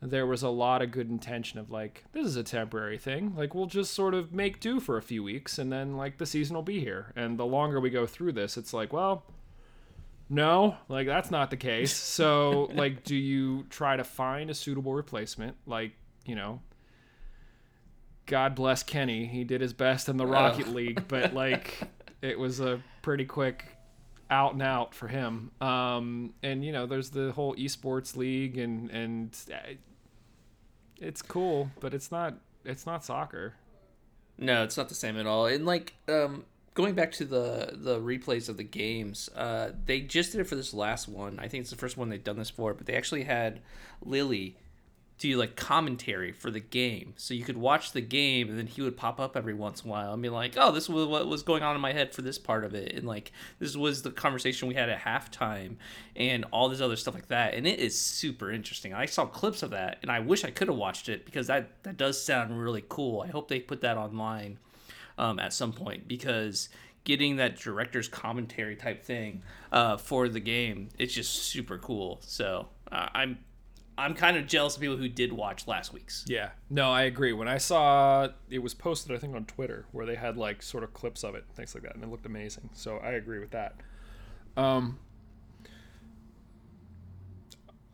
there 0.00 0.26
was 0.26 0.42
a 0.42 0.48
lot 0.48 0.82
of 0.82 0.90
good 0.90 1.08
intention 1.10 1.58
of 1.58 1.70
like 1.70 2.04
this 2.12 2.26
is 2.26 2.36
a 2.36 2.42
temporary 2.42 2.98
thing. 2.98 3.34
Like 3.36 3.54
we'll 3.54 3.66
just 3.66 3.94
sort 3.94 4.14
of 4.14 4.32
make 4.32 4.60
do 4.60 4.80
for 4.80 4.96
a 4.96 5.02
few 5.02 5.22
weeks 5.22 5.58
and 5.58 5.72
then 5.72 5.96
like 5.96 6.18
the 6.18 6.26
season 6.26 6.54
will 6.54 6.62
be 6.62 6.80
here. 6.80 7.12
And 7.16 7.38
the 7.38 7.46
longer 7.46 7.80
we 7.80 7.90
go 7.90 8.06
through 8.06 8.32
this, 8.32 8.56
it's 8.56 8.72
like, 8.72 8.92
well, 8.92 9.24
no, 10.28 10.76
like 10.88 11.06
that's 11.06 11.30
not 11.30 11.50
the 11.50 11.56
case. 11.56 11.94
So, 11.94 12.70
like 12.74 13.04
do 13.04 13.16
you 13.16 13.64
try 13.70 13.96
to 13.96 14.04
find 14.04 14.50
a 14.50 14.54
suitable 14.54 14.94
replacement 14.94 15.56
like, 15.66 15.92
you 16.24 16.34
know, 16.34 16.60
God 18.26 18.54
bless 18.54 18.82
Kenny. 18.82 19.26
He 19.26 19.44
did 19.44 19.60
his 19.60 19.72
best 19.72 20.08
in 20.08 20.16
the 20.16 20.26
Rocket 20.26 20.68
League, 20.68 21.06
but 21.08 21.32
like 21.34 21.80
it 22.22 22.38
was 22.38 22.60
a 22.60 22.82
pretty 23.02 23.24
quick 23.24 23.64
out 24.30 24.52
and 24.52 24.62
out 24.62 24.94
for 24.94 25.08
him. 25.08 25.52
Um, 25.60 26.34
and 26.42 26.64
you 26.64 26.72
know, 26.72 26.86
there's 26.86 27.10
the 27.10 27.32
whole 27.32 27.54
esports 27.56 28.16
league, 28.16 28.58
and 28.58 28.90
and 28.90 29.36
uh, 29.52 29.74
it's 31.00 31.22
cool, 31.22 31.70
but 31.80 31.94
it's 31.94 32.10
not 32.10 32.34
it's 32.64 32.86
not 32.86 33.04
soccer. 33.04 33.54
No, 34.38 34.64
it's 34.64 34.76
not 34.76 34.88
the 34.88 34.94
same 34.94 35.16
at 35.16 35.26
all. 35.26 35.46
And 35.46 35.64
like 35.64 35.94
um 36.08 36.44
going 36.74 36.94
back 36.94 37.12
to 37.12 37.24
the 37.24 37.70
the 37.74 38.00
replays 38.00 38.48
of 38.48 38.56
the 38.56 38.64
games, 38.64 39.30
uh 39.36 39.70
they 39.86 40.00
just 40.00 40.32
did 40.32 40.40
it 40.40 40.44
for 40.44 40.56
this 40.56 40.74
last 40.74 41.08
one. 41.08 41.38
I 41.38 41.48
think 41.48 41.62
it's 41.62 41.70
the 41.70 41.76
first 41.76 41.96
one 41.96 42.08
they've 42.08 42.22
done 42.22 42.38
this 42.38 42.50
for, 42.50 42.74
but 42.74 42.86
they 42.86 42.94
actually 42.94 43.24
had 43.24 43.60
Lilley 44.04 44.56
do 45.18 45.36
like 45.36 45.56
commentary 45.56 46.30
for 46.32 46.50
the 46.50 46.60
game. 46.60 47.14
So 47.16 47.32
you 47.32 47.44
could 47.44 47.56
watch 47.56 47.92
the 47.92 48.00
game 48.00 48.50
and 48.50 48.58
then 48.58 48.66
he 48.66 48.82
would 48.82 48.96
pop 48.96 49.18
up 49.18 49.36
every 49.36 49.54
once 49.54 49.82
in 49.82 49.88
a 49.88 49.90
while 49.90 50.12
and 50.12 50.22
be 50.22 50.28
like, 50.28 50.54
"Oh, 50.56 50.72
this 50.72 50.88
was 50.88 51.06
what 51.06 51.26
was 51.26 51.42
going 51.42 51.62
on 51.62 51.74
in 51.74 51.80
my 51.80 51.92
head 51.92 52.14
for 52.14 52.22
this 52.22 52.38
part 52.38 52.64
of 52.64 52.74
it." 52.74 52.94
And 52.94 53.06
like 53.06 53.32
this 53.58 53.76
was 53.76 54.02
the 54.02 54.10
conversation 54.10 54.68
we 54.68 54.74
had 54.74 54.90
at 54.90 55.00
halftime 55.00 55.76
and 56.14 56.44
all 56.52 56.68
this 56.68 56.80
other 56.80 56.96
stuff 56.96 57.14
like 57.14 57.28
that. 57.28 57.54
And 57.54 57.66
it 57.66 57.78
is 57.78 57.98
super 57.98 58.50
interesting. 58.50 58.92
I 58.92 59.06
saw 59.06 59.26
clips 59.26 59.62
of 59.62 59.70
that 59.70 59.98
and 60.02 60.10
I 60.10 60.20
wish 60.20 60.44
I 60.44 60.50
could 60.50 60.68
have 60.68 60.76
watched 60.76 61.08
it 61.08 61.24
because 61.24 61.46
that 61.46 61.82
that 61.84 61.96
does 61.96 62.22
sound 62.22 62.60
really 62.60 62.84
cool. 62.88 63.22
I 63.22 63.28
hope 63.28 63.48
they 63.48 63.60
put 63.60 63.80
that 63.80 63.96
online 63.96 64.58
um, 65.18 65.38
at 65.38 65.52
some 65.52 65.72
point 65.72 66.06
because 66.06 66.68
getting 67.04 67.36
that 67.36 67.56
director's 67.56 68.08
commentary 68.08 68.76
type 68.76 69.02
thing 69.02 69.42
uh, 69.72 69.96
for 69.96 70.28
the 70.28 70.40
game 70.40 70.88
it's 70.98 71.14
just 71.14 71.32
super 71.44 71.78
cool 71.78 72.18
so 72.20 72.66
uh, 72.90 73.08
i'm 73.14 73.38
i'm 73.98 74.14
kind 74.14 74.36
of 74.36 74.46
jealous 74.46 74.74
of 74.76 74.80
people 74.80 74.96
who 74.96 75.08
did 75.08 75.32
watch 75.32 75.66
last 75.66 75.92
week's 75.92 76.24
Yeah, 76.28 76.50
no, 76.68 76.90
I 76.90 77.02
agree. 77.02 77.32
When 77.32 77.48
I 77.48 77.58
saw 77.58 78.28
it 78.50 78.58
was 78.58 78.74
posted, 78.74 79.14
I 79.14 79.18
think 79.18 79.34
on 79.34 79.44
Twitter, 79.46 79.86
where 79.92 80.04
they 80.04 80.16
had 80.16 80.36
like 80.36 80.62
sort 80.62 80.84
of 80.84 80.92
clips 80.92 81.24
of 81.24 81.34
it, 81.34 81.44
things 81.54 81.74
like 81.74 81.84
that, 81.84 81.94
and 81.94 82.04
it 82.04 82.10
looked 82.10 82.26
amazing. 82.26 82.70
So 82.74 82.98
I 82.98 83.12
agree 83.12 83.38
with 83.38 83.50
that. 83.52 83.76
Um, 84.56 84.98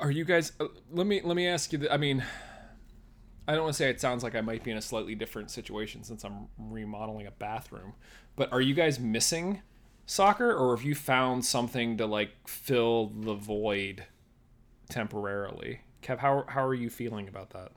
are 0.00 0.10
you 0.10 0.24
guys? 0.24 0.52
Uh, 0.58 0.66
let 0.90 1.06
me 1.06 1.20
let 1.22 1.36
me 1.36 1.46
ask 1.46 1.72
you. 1.72 1.78
th- 1.78 1.90
I 1.90 1.96
mean, 1.96 2.24
I 3.46 3.52
don't 3.52 3.62
want 3.62 3.74
to 3.74 3.78
say 3.78 3.88
it 3.90 4.00
sounds 4.00 4.24
like 4.24 4.34
I 4.34 4.40
might 4.40 4.64
be 4.64 4.70
in 4.70 4.76
a 4.76 4.82
slightly 4.82 5.14
different 5.14 5.50
situation 5.50 6.02
since 6.04 6.24
I'm 6.24 6.48
remodeling 6.58 7.26
a 7.26 7.30
bathroom, 7.30 7.94
but 8.36 8.52
are 8.52 8.60
you 8.60 8.74
guys 8.74 8.98
missing 8.98 9.62
soccer, 10.06 10.52
or 10.52 10.76
have 10.76 10.84
you 10.84 10.94
found 10.94 11.44
something 11.44 11.96
to 11.98 12.06
like 12.06 12.30
fill 12.48 13.12
the 13.14 13.34
void 13.34 14.06
temporarily? 14.88 15.80
Kev, 16.02 16.18
how 16.18 16.44
how 16.48 16.64
are 16.64 16.74
you 16.74 16.90
feeling 16.90 17.28
about 17.28 17.50
that? 17.50 17.72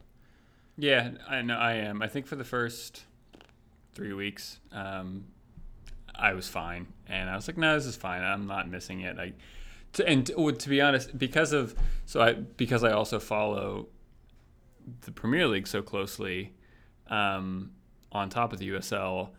Yeah, 0.77 1.11
I 1.29 1.41
know 1.41 1.57
I 1.57 1.73
am. 1.73 2.01
I 2.01 2.07
think 2.07 2.27
for 2.27 2.35
the 2.35 2.43
first 2.43 3.05
three 3.93 4.13
weeks, 4.13 4.59
um, 4.71 5.25
I 6.13 6.33
was 6.33 6.49
fine, 6.49 6.87
and 7.07 7.29
I 7.29 7.35
was 7.35 7.47
like, 7.47 7.57
"No, 7.57 7.75
this 7.75 7.85
is 7.85 7.95
fine. 7.95 8.23
I'm 8.23 8.47
not 8.47 8.69
missing 8.69 9.01
it." 9.01 9.17
I, 9.17 9.33
to, 9.93 10.07
and 10.07 10.25
to, 10.25 10.51
to 10.51 10.69
be 10.69 10.81
honest, 10.81 11.17
because 11.17 11.53
of 11.53 11.75
so 12.05 12.21
I 12.21 12.33
because 12.33 12.83
I 12.83 12.91
also 12.91 13.19
follow 13.19 13.87
the 15.01 15.11
Premier 15.11 15.47
League 15.47 15.67
so 15.67 15.81
closely, 15.81 16.53
um, 17.07 17.71
on 18.11 18.29
top 18.29 18.53
of 18.53 18.59
the 18.59 18.69
USL, 18.69 19.29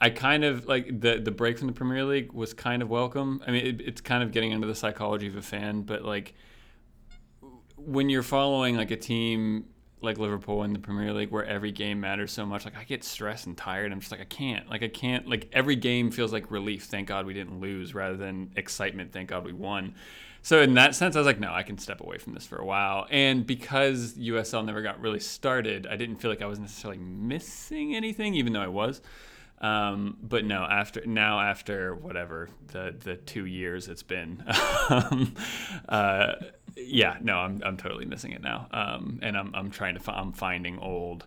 I 0.00 0.10
kind 0.10 0.44
of 0.44 0.66
like 0.66 1.00
the 1.00 1.18
the 1.18 1.30
break 1.30 1.58
from 1.58 1.68
the 1.68 1.72
Premier 1.72 2.04
League 2.04 2.32
was 2.32 2.52
kind 2.52 2.82
of 2.82 2.90
welcome. 2.90 3.42
I 3.46 3.52
mean, 3.52 3.66
it, 3.66 3.80
it's 3.80 4.00
kind 4.00 4.22
of 4.22 4.32
getting 4.32 4.52
into 4.52 4.66
the 4.66 4.74
psychology 4.74 5.28
of 5.28 5.36
a 5.36 5.42
fan, 5.42 5.82
but 5.82 6.04
like 6.04 6.34
when 7.86 8.08
you're 8.08 8.22
following 8.22 8.76
like 8.76 8.90
a 8.90 8.96
team 8.96 9.66
like 10.04 10.18
Liverpool 10.18 10.62
in 10.62 10.72
the 10.72 10.78
Premier 10.78 11.12
League 11.12 11.30
where 11.30 11.44
every 11.44 11.72
game 11.72 12.00
matters 12.00 12.30
so 12.30 12.44
much, 12.44 12.64
like 12.64 12.76
I 12.76 12.84
get 12.84 13.02
stressed 13.02 13.46
and 13.46 13.56
tired. 13.56 13.90
I'm 13.90 14.00
just 14.00 14.12
like 14.12 14.20
I 14.20 14.24
can't. 14.24 14.68
Like 14.68 14.82
I 14.82 14.88
can't 14.88 15.28
like 15.28 15.48
every 15.52 15.76
game 15.76 16.10
feels 16.10 16.32
like 16.32 16.50
relief. 16.50 16.84
Thank 16.84 17.08
God 17.08 17.26
we 17.26 17.34
didn't 17.34 17.60
lose 17.60 17.94
rather 17.94 18.16
than 18.16 18.52
excitement. 18.56 19.12
Thank 19.12 19.30
God 19.30 19.44
we 19.44 19.52
won. 19.52 19.94
So 20.42 20.60
in 20.60 20.74
that 20.74 20.94
sense, 20.94 21.16
I 21.16 21.20
was 21.20 21.26
like, 21.26 21.40
no, 21.40 21.54
I 21.54 21.62
can 21.62 21.78
step 21.78 22.02
away 22.02 22.18
from 22.18 22.34
this 22.34 22.46
for 22.46 22.56
a 22.56 22.64
while. 22.66 23.06
And 23.10 23.46
because 23.46 24.12
USL 24.12 24.62
never 24.62 24.82
got 24.82 25.00
really 25.00 25.20
started, 25.20 25.86
I 25.86 25.96
didn't 25.96 26.16
feel 26.16 26.30
like 26.30 26.42
I 26.42 26.46
was 26.46 26.58
necessarily 26.58 26.98
missing 26.98 27.94
anything, 27.94 28.34
even 28.34 28.52
though 28.52 28.60
I 28.60 28.68
was. 28.68 29.00
Um, 29.62 30.18
but 30.22 30.44
no, 30.44 30.64
after 30.64 31.06
now 31.06 31.40
after 31.40 31.94
whatever 31.94 32.50
the 32.66 32.94
the 32.98 33.16
two 33.16 33.46
years 33.46 33.88
it's 33.88 34.02
been, 34.02 34.44
um, 34.90 35.34
uh, 35.88 36.34
yeah, 36.76 37.18
no, 37.20 37.38
I'm 37.38 37.62
I'm 37.64 37.76
totally 37.76 38.04
missing 38.04 38.32
it 38.32 38.42
now. 38.42 38.66
Um, 38.70 39.18
and 39.22 39.36
I'm 39.36 39.54
I'm 39.54 39.70
trying 39.70 39.96
to 39.96 40.12
I'm 40.12 40.32
finding 40.32 40.78
old 40.78 41.26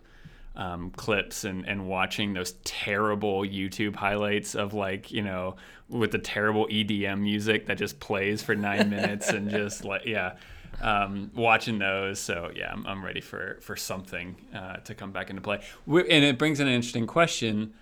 um, 0.56 0.90
clips 0.90 1.44
and 1.44 1.66
and 1.66 1.88
watching 1.88 2.34
those 2.34 2.52
terrible 2.64 3.42
YouTube 3.42 3.96
highlights 3.96 4.54
of 4.54 4.74
like 4.74 5.10
you 5.10 5.22
know 5.22 5.56
with 5.88 6.10
the 6.10 6.18
terrible 6.18 6.66
EDM 6.66 7.20
music 7.20 7.66
that 7.66 7.78
just 7.78 7.98
plays 8.00 8.42
for 8.42 8.54
nine 8.54 8.90
minutes 8.96 9.30
and 9.30 9.50
just 9.50 9.84
like 9.84 10.04
yeah. 10.04 10.36
Um, 10.80 11.32
watching 11.34 11.80
those, 11.80 12.20
so 12.20 12.52
yeah, 12.54 12.70
I'm, 12.70 12.86
I'm 12.86 13.04
ready 13.04 13.20
for 13.20 13.58
for 13.62 13.74
something 13.74 14.36
uh, 14.54 14.76
to 14.76 14.94
come 14.94 15.10
back 15.10 15.28
into 15.28 15.42
play. 15.42 15.60
we 15.86 16.02
and 16.08 16.24
it 16.24 16.38
brings 16.38 16.60
in 16.60 16.68
an 16.68 16.74
interesting 16.74 17.06
question. 17.06 17.72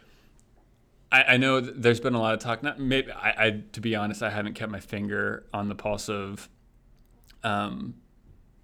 I, 1.13 1.23
I 1.23 1.37
know 1.37 1.61
there's 1.61 2.01
been 2.01 2.15
a 2.15 2.21
lot 2.21 2.35
of 2.35 2.41
talk. 2.41 2.63
Not 2.63 2.79
maybe 2.79 3.13
I, 3.13 3.47
I, 3.47 3.63
to 3.73 3.81
be 3.81 3.95
honest, 3.95 4.23
I 4.23 4.31
haven't 4.31 4.55
kept 4.55 4.73
my 4.73 4.81
finger 4.81 5.45
on 5.53 5.69
the 5.69 5.75
pulse 5.75 6.09
of, 6.09 6.49
um, 7.43 7.95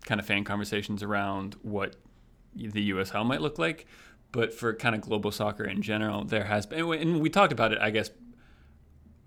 kind 0.05 0.21
of 0.21 0.27
fan 0.27 0.45
conversations 0.45 1.03
around 1.03 1.57
what 1.63 1.97
the 2.55 2.91
USL 2.91 3.25
might 3.25 3.41
look 3.41 3.59
like. 3.59 3.87
But 4.33 4.55
for 4.55 4.73
kind 4.75 4.95
of 4.95 5.03
global 5.03 5.31
soccer 5.31 5.65
in 5.65 5.83
general, 5.83 6.25
there 6.25 6.45
has 6.45 6.65
been, 6.65 6.91
and 6.95 7.21
we 7.21 7.29
talked 7.29 7.53
about 7.53 7.73
it, 7.73 7.79
I 7.79 7.91
guess, 7.91 8.11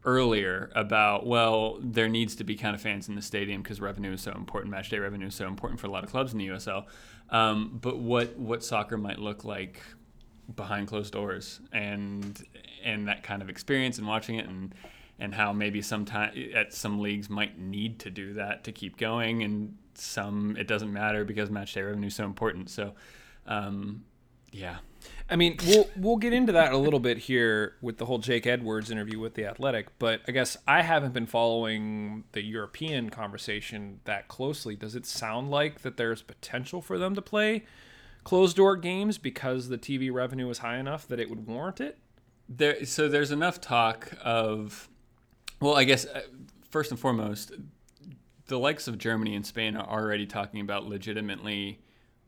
earlier 0.04 0.72
about 0.76 1.26
well, 1.26 1.78
there 1.82 2.08
needs 2.08 2.36
to 2.36 2.44
be 2.44 2.56
kind 2.56 2.76
of 2.76 2.82
fans 2.82 3.10
in 3.10 3.16
the 3.16 3.22
stadium 3.22 3.62
because 3.62 3.82
revenue 3.82 4.14
is 4.14 4.22
so 4.22 4.32
important. 4.32 4.72
Match 4.72 4.90
day 4.90 5.00
revenue 5.00 5.28
is 5.28 5.36
so 5.36 5.48
important 5.48 5.80
for 5.80 5.88
a 5.88 5.92
lot 5.92 6.04
of 6.04 6.10
clubs 6.10 6.32
in 6.32 6.40
the 6.40 6.48
USL. 6.48 6.86
Um, 7.30 7.80
but 7.82 7.98
what 7.98 8.38
what 8.38 8.64
soccer 8.64 8.98
might 8.98 9.20
look 9.20 9.44
like 9.44 9.82
behind 10.56 10.88
closed 10.88 11.12
doors 11.12 11.60
and 11.72 12.44
and 12.84 13.08
that 13.08 13.24
kind 13.24 13.42
of 13.42 13.50
experience 13.50 13.98
and 13.98 14.08
watching 14.08 14.36
it 14.36 14.48
and 14.48 14.76
and 15.20 15.34
how 15.34 15.54
maybe 15.54 15.82
sometime 15.82 16.32
at 16.54 16.74
some 16.74 17.00
leagues 17.00 17.30
might 17.30 17.60
need 17.60 18.00
to 18.00 18.10
do 18.10 18.34
that 18.34 18.64
to 18.64 18.72
keep 18.72 18.98
going 18.98 19.44
and 19.44 19.78
some 19.94 20.58
it 20.58 20.68
doesn't 20.68 20.92
matter 20.92 21.24
because 21.24 21.50
match 21.50 21.74
day 21.74 21.82
revenue 21.82 22.08
is 22.08 22.16
so 22.16 22.26
important 22.26 22.70
so 22.70 22.94
um, 23.48 24.04
yeah 24.52 24.78
I 25.30 25.36
mean, 25.36 25.58
we'll 25.68 25.88
we'll 25.98 26.18
get 26.18 26.34
into 26.34 26.52
that 26.54 26.72
a 26.72 26.78
little 26.78 27.00
bit 27.00 27.18
here 27.18 27.76
with 27.82 27.98
the 27.98 28.06
whole 28.06 28.18
Jake 28.18 28.48
Edwards 28.48 28.90
interview 28.90 29.20
with 29.20 29.36
the 29.36 29.46
Athletic, 29.46 29.88
but 30.00 30.22
I 30.28 30.32
guess 30.32 30.58
I 30.68 30.82
haven't 30.82 31.14
been 31.14 31.26
following 31.28 32.24
the 32.32 32.44
European 32.44 33.10
conversation 33.10 34.00
that 34.06 34.28
closely. 34.28 34.76
Does 34.76 34.96
it 34.96 35.06
sound 35.06 35.52
like 35.52 35.82
that 35.82 35.98
there's 35.98 36.22
potential 36.22 36.82
for 36.82 36.98
them 36.98 37.14
to 37.16 37.22
play 37.22 37.66
closed 38.24 38.58
door 38.58 38.76
games 38.76 39.20
because 39.20 39.70
the 39.70 39.78
TV 39.78 40.12
revenue 40.12 40.50
is 40.50 40.60
high 40.60 40.78
enough 40.78 41.08
that 41.08 41.20
it 41.20 41.30
would 41.30 41.46
warrant 41.48 41.82
it? 41.82 42.00
there 42.48 42.86
so 42.86 43.08
there's 43.08 43.32
enough 43.32 43.60
talk 43.60 44.14
of 44.24 44.90
well 45.60 45.76
i 45.76 45.84
guess 45.84 46.06
uh, 46.06 46.22
first 46.70 46.92
and 46.92 47.00
foremost 47.00 47.52
the 48.48 48.60
likes 48.60 48.88
of 48.88 48.98
germany 48.98 49.36
and 49.36 49.46
spain 49.46 49.76
are 49.76 49.88
already 49.88 50.26
talking 50.26 50.62
about 50.62 50.86
legitimately 50.86 51.80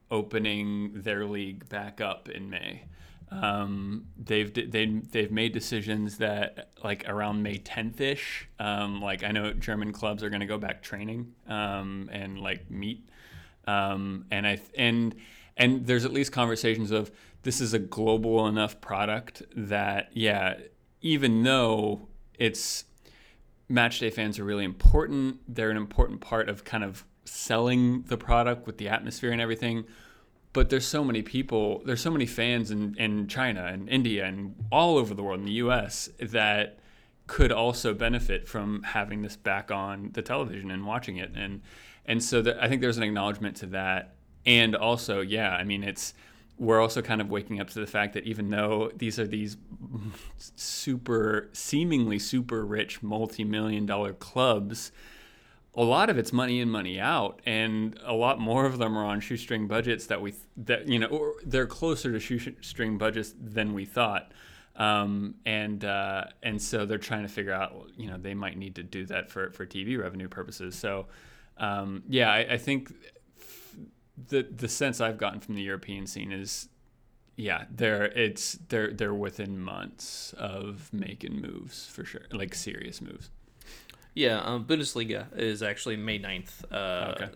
opening 0.10 0.92
their 0.94 1.26
league 1.26 1.68
back 1.70 2.00
up 2.02 2.30
in 2.30 2.50
may 2.50 2.84
Um, 3.30 4.06
they've 4.18 4.54
they 4.54 4.86
they've 4.86 5.32
made 5.32 5.52
decisions 5.52 6.18
that 6.20 6.70
like 6.82 7.04
around 7.10 7.44
May 7.44 7.58
10th 7.58 8.00
ish. 8.00 8.48
Um, 8.58 9.02
like 9.02 9.24
I 9.24 9.32
know 9.32 9.52
German 9.52 9.92
clubs 9.92 10.24
are 10.24 10.30
going 10.30 10.40
to 10.40 10.46
go 10.48 10.58
back 10.58 10.82
training 10.82 11.34
um, 11.48 12.10
and 12.12 12.40
like 12.40 12.72
meet. 12.72 13.10
Um, 13.68 14.26
and 14.32 14.48
I 14.48 14.62
and 14.78 15.14
and 15.58 15.86
there's 15.86 16.06
at 16.06 16.14
least 16.14 16.32
conversations 16.32 16.92
of 16.92 17.12
this 17.44 17.60
is 17.60 17.74
a 17.74 17.80
global 17.80 18.48
enough 18.48 18.80
product 18.80 19.44
that 19.58 20.10
yeah, 20.14 20.56
even 21.02 21.44
though 21.44 22.08
it's 22.40 22.86
matchday 23.70 24.12
fans 24.12 24.40
are 24.40 24.44
really 24.44 24.66
important, 24.66 25.40
they're 25.48 25.70
an 25.70 25.78
important 25.78 26.22
part 26.22 26.50
of 26.50 26.64
kind 26.64 26.84
of 26.84 27.04
selling 27.26 28.04
the 28.04 28.18
product 28.18 28.66
with 28.66 28.78
the 28.78 28.88
atmosphere 28.88 29.32
and 29.32 29.42
everything. 29.42 29.86
But 30.54 30.70
there's 30.70 30.88
so 30.88 31.04
many 31.04 31.22
people 31.22 31.84
there's 31.86 32.02
so 32.02 32.10
many 32.10 32.26
fans 32.26 32.72
in, 32.72 32.96
in 32.98 33.28
china 33.28 33.66
and 33.66 33.88
india 33.90 34.26
and 34.26 34.56
all 34.72 34.98
over 34.98 35.14
the 35.14 35.22
world 35.22 35.40
in 35.40 35.46
the 35.46 35.52
us 35.52 36.10
that 36.20 36.80
could 37.28 37.52
also 37.52 37.94
benefit 37.94 38.48
from 38.48 38.82
having 38.84 39.22
this 39.22 39.36
back 39.36 39.70
on 39.70 40.12
the 40.14 40.22
television 40.22 40.72
and 40.72 40.86
watching 40.86 41.18
it. 41.18 41.32
And 41.36 41.62
and 42.06 42.24
so 42.24 42.42
the, 42.42 42.64
i 42.64 42.68
think 42.70 42.82
there's 42.82 42.98
an 42.98 43.04
acknowledgement 43.04 43.58
to 43.58 43.66
that. 43.68 44.16
And 44.46 44.76
also 44.76 45.22
yeah 45.22 45.52
i 45.52 45.64
mean 45.64 45.84
it's 45.84 46.14
we're 46.58 46.82
also 46.82 47.02
kind 47.02 47.22
of 47.22 47.30
waking 47.30 47.60
up 47.60 47.70
to 47.70 47.80
the 47.80 47.88
fact 47.88 48.14
that 48.14 48.24
even 48.24 48.50
though 48.50 48.92
these 48.96 49.20
are 49.20 49.28
these 49.28 49.58
super 50.38 51.50
seemingly 51.54 52.20
super 52.20 52.66
rich 52.66 53.04
multi-million 53.04 53.86
dollar 53.86 54.14
clubs 54.14 54.92
a 55.78 55.84
lot 55.84 56.10
of 56.10 56.18
it's 56.18 56.34
money 56.34 56.60
in 56.60 56.70
money 56.70 57.00
out 57.00 57.40
and 57.46 58.00
a 58.04 58.14
lot 58.14 58.40
more 58.40 58.66
of 58.66 58.80
them 58.80 58.98
are 58.98 59.06
on 59.06 59.20
shoestring 59.20 59.68
budgets 59.68 60.08
that 60.08 60.20
we 60.20 60.34
that 60.58 60.88
you 60.88 60.98
know 60.98 61.34
they're 61.46 61.68
closer 61.68 62.12
to 62.12 62.20
shoestring 62.20 62.98
budgets 62.98 63.34
than 63.40 63.74
we 63.74 63.86
thought. 63.86 64.32
Um, 64.76 65.36
and 65.46 65.86
uh, 65.86 66.26
and 66.44 66.62
so 66.62 66.86
they're 66.86 66.98
trying 66.98 67.24
to 67.24 67.28
figure 67.30 67.54
out 67.54 67.92
you 67.96 68.10
know 68.10 68.18
they 68.18 68.34
might 68.34 68.58
need 68.58 68.76
to 68.76 68.84
do 68.84 69.06
that 69.06 69.30
for 69.30 69.52
for 69.52 69.68
TV 69.68 70.00
revenue 70.00 70.28
purposes. 70.28 70.76
So 70.76 71.06
um, 71.58 72.04
yeah 72.10 72.32
I, 72.32 72.40
I 72.54 72.58
think 72.58 72.92
the 74.30 74.44
the 74.44 74.68
sense 74.68 75.00
I've 75.00 75.18
gotten 75.18 75.40
from 75.40 75.56
the 75.56 75.62
European 75.62 76.08
scene 76.08 76.32
is 76.32 76.70
yeah, 77.38 77.66
they're 77.70 78.06
it's 78.06 78.58
they're 78.70 78.92
they're 78.92 79.14
within 79.14 79.60
months 79.60 80.34
of 80.38 80.90
making 80.92 81.40
moves 81.40 81.88
for 81.88 82.04
sure, 82.04 82.24
like 82.32 82.56
serious 82.56 83.00
moves. 83.00 83.30
Yeah, 84.16 84.40
um, 84.40 84.66
Bundesliga 84.66 85.28
is 85.38 85.62
actually 85.62 85.96
May 85.96 86.18
9th. 86.18 86.64
Uh, 86.72 87.14
okay. 87.16 87.30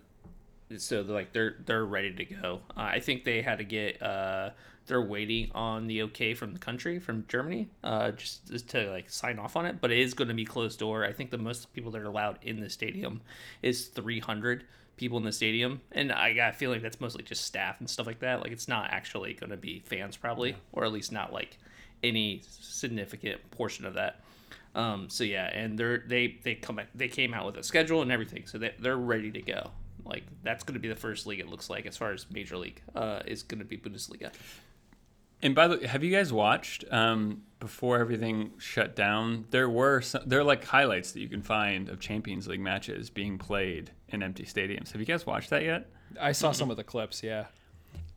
So 0.78 1.04
they're 1.04 1.16
like 1.16 1.32
they're 1.34 1.56
they're 1.66 1.86
ready 1.86 2.14
to 2.14 2.26
go. 2.26 2.62
Uh, 2.76 2.82
I 2.82 3.00
think 3.00 3.24
they 3.24 3.44
had 3.44 3.60
to 3.60 3.64
get 3.64 4.02
uh, 4.02 4.50
they're 4.88 5.02
waiting 5.04 5.52
on 5.54 5.86
the 5.86 6.02
okay 6.04 6.34
from 6.34 6.54
the 6.54 6.60
country 6.60 6.98
from 6.98 7.26
Germany 7.28 7.70
uh, 7.84 8.12
just, 8.12 8.48
just 8.50 8.70
to 8.70 8.90
like 8.90 9.08
sign 9.12 9.38
off 9.38 9.56
on 9.56 9.68
it. 9.68 9.80
But 9.80 9.92
it 9.92 10.00
is 10.00 10.16
going 10.16 10.30
to 10.30 10.34
be 10.34 10.46
closed 10.46 10.80
door. 10.80 11.06
I 11.06 11.14
think 11.14 11.30
the 11.30 11.38
most 11.38 11.72
people 11.74 11.92
that 11.92 12.02
are 12.02 12.08
allowed 12.08 12.40
in 12.42 12.60
the 12.60 12.70
stadium 12.72 13.22
is 13.62 13.86
300 13.86 14.66
people 15.02 15.18
in 15.18 15.24
the 15.24 15.32
stadium, 15.32 15.82
and 15.92 16.12
I 16.12 16.34
got 16.34 16.52
a 16.52 16.54
feeling 16.54 16.80
that's 16.84 17.02
mostly 17.02 17.24
just 17.24 17.44
staff 17.44 17.80
and 17.80 17.90
stuff 17.90 18.06
like 18.06 18.20
that. 18.20 18.42
Like 18.42 18.52
it's 18.52 18.68
not 18.68 18.92
actually 18.92 19.34
going 19.34 19.50
to 19.50 19.58
be 19.58 19.80
fans 19.80 20.16
probably, 20.16 20.52
yeah. 20.52 20.56
or 20.74 20.86
at 20.86 20.94
least 20.94 21.12
not 21.12 21.34
like 21.34 21.58
any 22.04 22.44
significant 22.46 23.42
portion 23.50 23.88
of 23.88 23.96
that. 23.96 24.22
Um, 24.76 25.10
so 25.10 25.24
yeah, 25.24 25.46
and 25.48 25.78
they're 25.78 26.04
they 26.08 26.38
they 26.44 26.54
come 26.54 26.80
they 26.94 27.08
came 27.08 27.34
out 27.34 27.48
with 27.48 27.58
a 27.58 27.64
schedule 27.64 28.04
and 28.04 28.12
everything, 28.12 28.46
so 28.46 28.60
they 28.60 28.76
they're 28.80 28.96
ready 28.96 29.32
to 29.32 29.42
go. 29.42 29.72
Like 30.06 30.24
that's 30.44 30.64
going 30.64 30.76
to 30.76 30.80
be 30.80 30.88
the 30.88 30.96
first 30.96 31.26
league 31.26 31.40
it 31.40 31.50
looks 31.50 31.68
like 31.68 31.88
as 31.88 31.98
far 31.98 32.12
as 32.12 32.28
major 32.30 32.58
league 32.58 32.80
uh, 32.96 33.22
is 33.26 33.42
going 33.42 33.60
to 33.60 33.66
be 33.66 33.78
Bundesliga. 33.78 34.32
And 35.44 35.56
by 35.56 35.68
the 35.68 35.78
way, 35.78 35.88
have 35.88 36.04
you 36.04 36.12
guys 36.12 36.32
watched 36.32 36.86
um, 36.92 37.42
before 37.60 38.00
everything 38.00 38.52
shut 38.58 38.96
down? 38.96 39.46
There 39.50 39.70
were 39.70 40.02
some, 40.02 40.24
there 40.26 40.40
are 40.40 40.44
like 40.44 40.64
highlights 40.64 41.12
that 41.14 41.20
you 41.20 41.30
can 41.30 41.42
find 41.42 41.90
of 41.90 42.00
Champions 42.00 42.48
League 42.48 42.60
matches 42.60 43.10
being 43.10 43.38
played 43.38 43.92
in 44.10 44.22
empty 44.22 44.44
stadiums. 44.44 44.92
Have 44.92 45.02
you 45.02 45.08
guys 45.08 45.26
watched 45.26 45.50
that 45.50 45.64
yet? 45.64 45.90
I 46.20 46.34
saw 46.34 46.52
some 46.52 46.70
of 46.70 46.78
the 46.78 46.84
clips. 46.84 47.24
Yeah. 47.24 47.46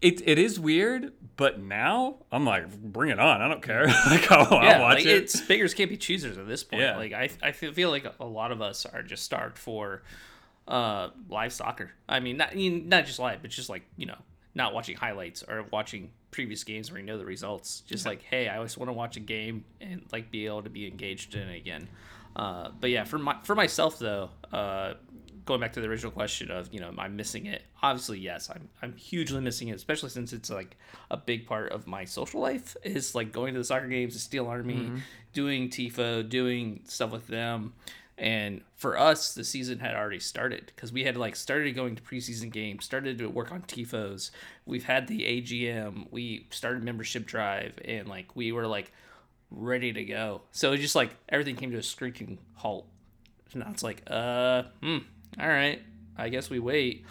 It, 0.03 0.27
it 0.29 0.39
is 0.39 0.61
weird, 0.61 1.13
but 1.37 1.63
now 1.63 2.17
I'm 2.31 2.45
like, 2.45 2.71
bring 2.77 3.11
it 3.11 3.19
on. 3.19 3.41
I 3.41 3.49
don't 3.49 3.63
care. 3.63 3.87
like, 4.07 4.31
I'll, 4.31 4.63
yeah, 4.63 4.75
I'll 4.75 4.83
watch 4.83 4.97
like 4.97 5.07
it. 5.07 5.23
It's 5.23 5.41
beggars 5.41 5.73
can't 5.73 5.89
be 5.89 5.97
choosers 5.97 6.37
at 6.37 6.47
this 6.47 6.63
point. 6.63 6.83
Yeah. 6.83 6.97
Like 6.99 7.13
I, 7.13 7.31
I 7.43 7.53
feel 7.53 7.91
like 7.91 8.07
a 8.21 8.25
lot 8.27 8.53
of 8.53 8.61
us 8.61 8.85
are 8.85 9.03
just 9.03 9.23
starved 9.23 9.57
for 9.57 10.03
uh, 10.69 11.09
live 11.29 11.53
soccer. 11.53 11.93
I 12.09 12.21
mean, 12.21 12.37
not 12.37 12.55
not 12.55 13.07
just 13.07 13.19
live, 13.19 13.41
but 13.41 13.51
just 13.51 13.71
like 13.71 13.83
you 13.97 14.07
know, 14.07 14.19
not 14.55 14.75
watching 14.75 14.97
highlights 14.97 15.43
or 15.43 15.65
watching 15.71 16.11
previous 16.35 16.65
games 16.65 16.91
where 16.91 17.01
you 17.01 17.07
know 17.07 17.17
the 17.17 17.25
results. 17.25 17.81
Just 17.87 18.05
yeah. 18.05 18.11
like, 18.11 18.23
hey, 18.23 18.49
I 18.49 18.57
always 18.57 18.77
want 18.77 18.89
to 18.89 18.93
watch 18.93 19.17
a 19.17 19.21
game 19.21 19.65
and 19.81 20.03
like 20.13 20.33
be 20.33 20.47
able 20.47 20.65
to 20.65 20.71
be 20.71 20.87
engaged 20.87 21.35
in 21.37 21.49
it 21.49 21.57
again. 21.57 21.89
Uh, 22.35 22.71
but 22.81 22.91
yeah, 22.91 23.05
for 23.05 23.19
my 23.19 23.37
for 23.45 23.55
myself 23.55 24.01
though, 24.01 24.31
uh, 24.53 24.95
going 25.45 25.61
back 25.61 25.73
to 25.75 25.81
the 25.81 25.87
original 25.87 26.11
question 26.11 26.51
of 26.51 26.73
you 26.75 26.81
know 26.81 26.89
am 26.89 26.99
I 26.99 27.07
missing 27.07 27.47
it? 27.47 27.63
Obviously, 27.83 28.19
yes, 28.19 28.51
I'm 28.51 28.69
I'm 28.83 28.95
hugely 28.97 29.41
missing 29.41 29.69
it, 29.69 29.77
especially 29.77 30.11
since 30.11 30.33
it's 30.33 30.51
like 30.51 30.77
a 31.09 31.17
big 31.17 31.47
part 31.47 31.71
of 31.71 31.87
my 31.87 32.05
social 32.05 32.41
life 32.41 32.77
is 32.83 33.15
like 33.15 33.31
going 33.31 33.55
to 33.55 33.61
the 33.61 33.65
soccer 33.65 33.87
games, 33.87 34.15
the 34.15 34.21
Steel 34.21 34.49
Army, 34.49 34.75
mm-hmm. 34.75 34.99
doing 35.33 35.69
tifo, 35.69 36.29
doing 36.29 36.81
stuff 36.85 37.13
with 37.13 37.29
them. 37.29 37.75
And 38.17 38.63
for 38.77 38.99
us, 38.99 39.35
the 39.35 39.43
season 39.43 39.81
had 39.81 39.95
already 39.97 40.21
started 40.21 40.71
because 40.75 40.93
we 40.93 41.05
had 41.05 41.17
like 41.17 41.35
started 41.35 41.75
going 41.75 41.97
to 41.97 42.03
preseason 42.03 42.53
games, 42.53 42.85
started 42.85 43.19
to 43.19 43.27
work 43.27 43.51
on 43.51 43.63
tifos. 43.63 44.31
We've 44.67 44.85
had 44.85 45.09
the 45.09 45.23
AGM, 45.23 46.07
we 46.11 46.47
started 46.51 46.85
membership 46.85 47.27
drive, 47.27 47.79
and 47.85 48.09
like 48.09 48.37
we 48.37 48.53
were 48.53 48.69
like 48.69 48.93
ready 49.51 49.93
to 49.93 50.05
go. 50.05 50.43
So 50.53 50.73
it 50.73 50.79
just 50.79 50.95
like 50.95 51.17
everything 51.29 51.57
came 51.57 51.73
to 51.73 51.79
a 51.79 51.83
screeching 51.83 52.39
halt. 52.55 52.87
So 53.53 53.59
now 53.59 53.71
it's 53.71 53.83
like, 53.83 54.03
uh, 54.07 54.65
hmm, 54.81 54.99
all 55.41 55.49
right, 55.49 55.83
I 56.17 56.29
guess 56.29 56.51
we 56.51 56.61
wait. 56.61 57.05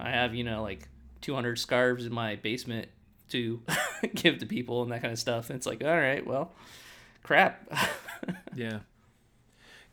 I 0.00 0.10
have, 0.10 0.34
you 0.34 0.44
know, 0.44 0.62
like 0.62 0.88
200 1.20 1.58
scarves 1.58 2.06
in 2.06 2.12
my 2.12 2.36
basement 2.36 2.88
to 3.30 3.60
give 4.14 4.38
to 4.38 4.46
people 4.46 4.82
and 4.82 4.92
that 4.92 5.02
kind 5.02 5.12
of 5.12 5.18
stuff. 5.18 5.50
And 5.50 5.56
it's 5.56 5.66
like, 5.66 5.82
all 5.84 5.96
right, 5.96 6.26
well, 6.26 6.52
crap. 7.22 7.66
yeah. 8.54 8.80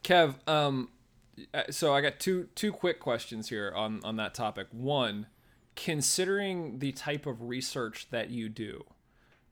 Kev, 0.04 0.36
um, 0.48 0.90
uh, 1.54 1.64
so 1.70 1.94
I 1.94 2.02
got 2.02 2.20
two 2.20 2.50
two 2.56 2.72
quick 2.72 3.00
questions 3.00 3.50
here 3.50 3.72
on 3.76 4.02
on 4.04 4.18
that 4.18 4.34
topic. 4.34 4.68
One, 4.72 5.28
considering 5.76 6.80
the 6.80 6.92
type 6.92 7.26
of 7.26 7.42
research 7.44 8.08
that 8.12 8.30
you 8.30 8.50
do, 8.50 8.84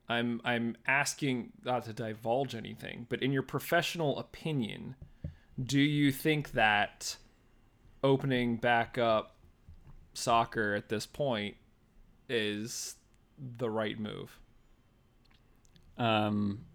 I'm 0.08 0.40
I'm 0.44 0.76
asking 0.86 1.52
not 1.64 1.84
to 1.86 1.92
divulge 1.92 2.54
anything, 2.54 3.06
but 3.08 3.22
in 3.22 3.32
your 3.32 3.42
professional 3.42 4.18
opinion, 4.18 4.94
do 5.62 5.80
you 5.80 6.12
think 6.12 6.52
that 6.52 7.16
opening 8.04 8.56
back 8.56 8.98
up 8.98 9.36
soccer 10.14 10.74
at 10.74 10.88
this 10.88 11.06
point 11.06 11.56
is 12.28 12.96
the 13.38 13.70
right 13.70 13.98
move? 13.98 14.38
Um, 15.96 16.66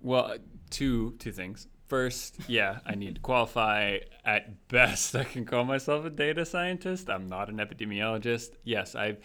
well, 0.00 0.36
two 0.70 1.16
two 1.18 1.32
things. 1.32 1.66
First, 1.88 2.36
yeah, 2.48 2.80
I 2.84 2.96
need 2.96 3.16
to 3.16 3.20
qualify. 3.20 3.98
At 4.24 4.68
best, 4.68 5.14
I 5.14 5.24
can 5.24 5.44
call 5.44 5.64
myself 5.64 6.04
a 6.04 6.10
data 6.10 6.44
scientist. 6.44 7.08
I'm 7.08 7.28
not 7.28 7.48
an 7.48 7.58
epidemiologist. 7.58 8.50
Yes, 8.64 8.96
I, 8.96 9.18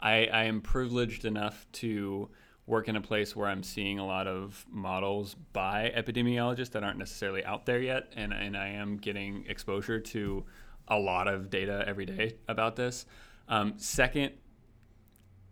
I, 0.00 0.26
I 0.26 0.44
am 0.44 0.60
privileged 0.60 1.24
enough 1.24 1.66
to 1.74 2.28
work 2.66 2.88
in 2.88 2.96
a 2.96 3.00
place 3.00 3.34
where 3.34 3.48
I'm 3.48 3.62
seeing 3.62 3.98
a 3.98 4.06
lot 4.06 4.26
of 4.26 4.66
models 4.70 5.34
by 5.52 5.92
epidemiologists 5.96 6.72
that 6.72 6.84
aren't 6.84 6.98
necessarily 6.98 7.44
out 7.44 7.66
there 7.66 7.80
yet, 7.80 8.12
and 8.14 8.32
and 8.32 8.56
I 8.56 8.68
am 8.68 8.98
getting 8.98 9.46
exposure 9.48 10.00
to 10.00 10.44
a 10.88 10.98
lot 10.98 11.28
of 11.28 11.50
data 11.50 11.84
every 11.86 12.04
day 12.04 12.36
about 12.46 12.76
this. 12.76 13.06
Um, 13.48 13.74
second, 13.76 14.32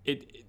it 0.05 0.45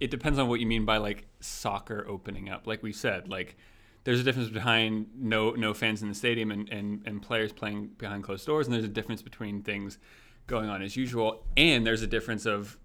it 0.00 0.10
depends 0.10 0.38
on 0.38 0.48
what 0.48 0.60
you 0.60 0.66
mean 0.66 0.84
by 0.84 0.96
like 0.96 1.26
soccer 1.40 2.06
opening 2.08 2.48
up. 2.48 2.66
Like 2.66 2.82
we 2.82 2.92
said, 2.92 3.28
like 3.28 3.56
there's 4.04 4.20
a 4.20 4.22
difference 4.22 4.48
behind 4.48 5.06
no 5.14 5.50
no 5.50 5.74
fans 5.74 6.02
in 6.02 6.08
the 6.08 6.14
stadium 6.14 6.50
and, 6.50 6.68
and, 6.68 7.02
and 7.06 7.22
players 7.22 7.52
playing 7.52 7.88
behind 7.98 8.24
closed 8.24 8.46
doors, 8.46 8.66
and 8.66 8.74
there's 8.74 8.84
a 8.84 8.88
difference 8.88 9.22
between 9.22 9.62
things 9.62 9.98
going 10.46 10.68
on 10.68 10.82
as 10.82 10.96
usual, 10.96 11.44
and 11.56 11.86
there's 11.86 12.02
a 12.02 12.06
difference 12.06 12.46
of 12.46 12.76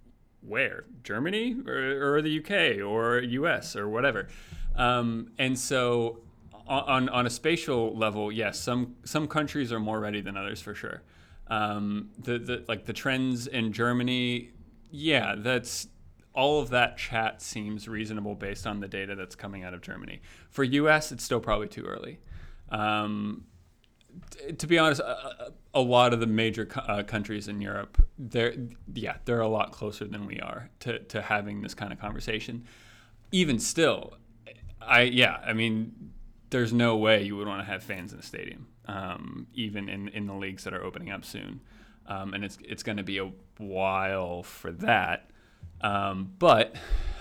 where 0.41 0.85
Germany 1.03 1.55
or, 1.65 2.15
or 2.15 2.21
the 2.21 2.39
UK 2.39 2.85
or 2.85 3.19
US 3.19 3.75
or 3.75 3.89
whatever. 3.89 4.27
Um, 4.75 5.31
and 5.39 5.57
so 5.57 6.19
on 6.67 7.09
on 7.09 7.25
a 7.25 7.29
spatial 7.29 7.95
level, 7.95 8.31
yes, 8.31 8.59
some 8.59 8.95
some 9.03 9.27
countries 9.27 9.71
are 9.71 9.79
more 9.79 9.99
ready 9.99 10.21
than 10.21 10.35
others 10.35 10.61
for 10.61 10.75
sure. 10.75 11.01
Um, 11.47 12.09
the 12.17 12.39
the 12.39 12.65
like 12.67 12.85
the 12.85 12.93
trends 12.93 13.47
in 13.47 13.71
Germany, 13.71 14.51
yeah, 14.91 15.35
that's 15.37 15.87
all 16.35 16.59
of 16.61 16.69
that 16.69 16.97
chat 16.97 17.41
seems 17.41 17.87
reasonable 17.87 18.35
based 18.35 18.67
on 18.67 18.79
the 18.79 18.87
data 18.87 19.15
that's 19.15 19.35
coming 19.35 19.63
out 19.63 19.73
of 19.73 19.81
Germany. 19.81 20.21
For 20.49 20.63
U.S., 20.63 21.11
it's 21.11 21.23
still 21.23 21.39
probably 21.39 21.67
too 21.67 21.85
early. 21.85 22.19
Um, 22.69 23.45
t- 24.31 24.53
to 24.53 24.67
be 24.67 24.77
honest, 24.77 25.01
a, 25.01 25.53
a, 25.73 25.81
lot 25.81 26.13
of 26.13 26.19
the 26.19 26.27
major 26.27 26.65
co- 26.65 26.81
uh, 26.81 27.03
countries 27.03 27.47
in 27.47 27.61
Europe, 27.61 28.03
they're 28.17 28.55
yeah, 28.93 29.17
they're 29.25 29.41
a 29.41 29.47
lot 29.47 29.71
closer 29.71 30.05
than 30.05 30.25
we 30.25 30.39
are 30.39 30.69
to 30.81 30.99
to 30.99 31.21
having 31.21 31.61
this 31.61 31.73
kind 31.73 31.93
of 31.93 31.99
conversation 31.99 32.65
even 33.35 33.59
still, 33.59 34.13
I 34.81 35.01
yeah, 35.01 35.39
I 35.45 35.53
mean, 35.53 36.11
there's 36.51 36.71
no 36.71 36.95
way 36.95 37.23
you 37.23 37.35
would 37.35 37.47
want 37.47 37.59
to 37.59 37.65
have 37.65 37.83
fans 37.83 38.11
in 38.11 38.17
the 38.17 38.25
stadium, 38.25 38.67
um, 38.87 39.47
even 39.53 39.89
in 39.89 40.07
in 40.09 40.25
the 40.27 40.33
leagues 40.33 40.63
that 40.63 40.73
are 40.73 40.83
opening 40.83 41.11
up 41.11 41.25
soon, 41.25 41.61
um, 42.07 42.33
and 42.33 42.45
it's 42.45 42.57
it's 42.63 42.81
going 42.83 42.97
to 42.97 43.03
be 43.03 43.17
a 43.17 43.31
while 43.57 44.43
for 44.43 44.71
that. 44.71 45.29
Um, 45.81 46.33
but 46.39 46.75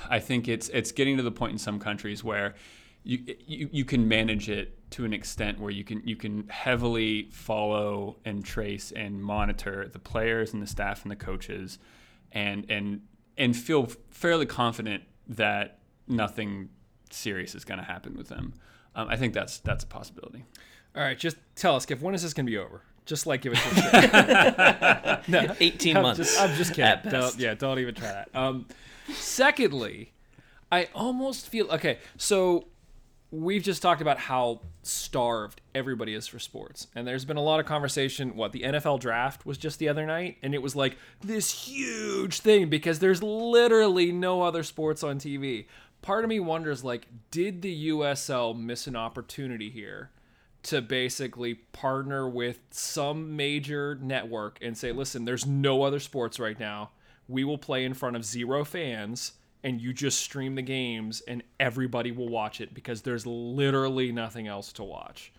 I 0.09 0.21
think 0.21 0.49
it's 0.49 0.69
it's 0.71 0.93
getting 0.93 1.17
to 1.17 1.23
the 1.23 1.33
point 1.33 1.53
in 1.53 1.59
some 1.59 1.79
countries 1.79 2.23
where 2.23 2.55
you, 3.03 3.37
you 3.47 3.69
you 3.73 3.85
can 3.85 4.09
manage 4.09 4.49
it 4.49 4.90
to 4.93 5.05
an 5.05 5.12
extent 5.12 5.61
where 5.61 5.71
you 5.71 5.85
can 5.85 6.03
you 6.07 6.17
can 6.17 6.49
heavily 6.49 7.29
follow 7.31 8.17
and 8.25 8.45
trace 8.45 8.93
and 8.93 9.23
monitor 9.23 9.88
the 9.93 9.99
players 9.99 10.53
and 10.53 10.62
the 10.62 10.67
staff 10.67 11.03
and 11.03 11.11
the 11.11 11.17
coaches, 11.17 11.79
and 12.33 12.67
and 12.71 13.03
and 13.37 13.57
feel 13.57 13.88
fairly 14.11 14.47
confident 14.47 15.03
that 15.29 15.79
nothing 16.07 16.69
serious 17.11 17.55
is 17.55 17.64
going 17.64 17.79
to 17.79 17.85
happen 17.85 18.17
with 18.17 18.29
them. 18.29 18.55
Um, 18.95 19.09
I 19.09 19.17
think 19.17 19.35
that's 19.35 19.59
that's 19.59 19.85
a 19.85 19.87
possibility. 19.87 20.45
All 20.97 21.03
right, 21.03 21.19
just 21.19 21.37
tell 21.57 21.75
us, 21.75 21.83
Skip, 21.83 22.01
when 22.01 22.14
is 22.14 22.23
this 22.23 22.33
going 22.33 22.47
to 22.47 22.51
be 22.51 22.59
over? 22.59 22.83
Just 23.07 23.27
like 23.27 23.43
give 23.43 23.53
it 23.55 23.67
us. 23.67 25.29
no, 25.29 25.55
18 25.61 25.97
I'm 25.97 26.03
months. 26.03 26.19
Just, 26.19 26.40
I'm 26.40 26.55
just 26.57 26.73
kidding. 26.73 27.11
Don't, 27.11 27.38
yeah, 27.38 27.55
don't 27.55 27.79
even 27.79 27.95
try 27.95 28.09
that. 28.09 28.31
Um, 28.35 28.67
secondly, 29.12 30.12
I 30.73 30.88
almost 30.95 31.49
feel 31.49 31.71
okay. 31.71 31.99
So 32.17 32.67
we've 33.31 33.62
just 33.62 33.83
talked 33.83 34.01
about 34.01 34.19
how 34.19 34.61
starved 34.83 35.61
everybody 35.75 36.14
is 36.14 36.27
for 36.27 36.38
sports, 36.38 36.87
and 36.95 37.07
there's 37.07 37.25
been 37.25 37.37
a 37.37 37.43
lot 37.43 37.61
of 37.61 37.67
conversation. 37.67 38.37
What 38.37 38.53
the 38.53 38.62
NFL 38.62 39.01
draft 39.01 39.45
was 39.45 39.59
just 39.59 39.79
the 39.79 39.88
other 39.88 40.07
night, 40.07 40.38
and 40.43 40.55
it 40.55 40.62
was 40.62 40.75
like 40.75 40.97
this 41.21 41.67
huge 41.67 42.40
thing 42.40 42.69
because 42.69 43.01
there's 43.01 43.23
literally 43.23 44.12
no 44.12 44.43
other 44.43 44.62
sports 44.62 45.03
on 45.03 45.19
TV. 45.19 45.67
Part 46.01 46.25
of 46.25 46.29
me 46.29 46.38
wonders, 46.38 46.85
like, 46.85 47.07
did 47.31 47.62
the 47.62 47.88
USL 47.88 48.59
miss 48.59 48.87
an 48.87 48.95
opportunity 48.97 49.71
here? 49.71 50.11
To 50.64 50.81
basically 50.83 51.55
partner 51.55 52.29
with 52.29 52.59
some 52.70 53.37
major 53.37 53.98
network 54.00 54.59
and 54.62 54.77
say, 54.77 54.92
listen, 54.92 55.24
there's 55.24 55.46
no 55.46 55.83
other 55.83 56.00
sports 56.00 56.38
right 56.40 56.59
now. 56.59 56.90
We 57.29 57.44
will 57.44 57.59
play 57.59 57.85
in 57.85 57.94
front 57.94 58.16
of 58.16 58.24
zero 58.24 58.64
fans 58.64 59.33
and 59.62 59.81
you 59.81 59.92
just 59.94 60.20
stream 60.20 60.55
the 60.57 60.62
games 60.62 61.22
and 61.27 61.42
everybody 61.59 62.12
will 62.12 62.29
watch 62.29 62.61
it 62.61 62.74
because 62.74 63.03
there's 63.03 63.27
literally 63.27 64.12
nothing 64.12 64.46
else 64.46 64.72
to 64.74 64.85
watch. 64.85 65.33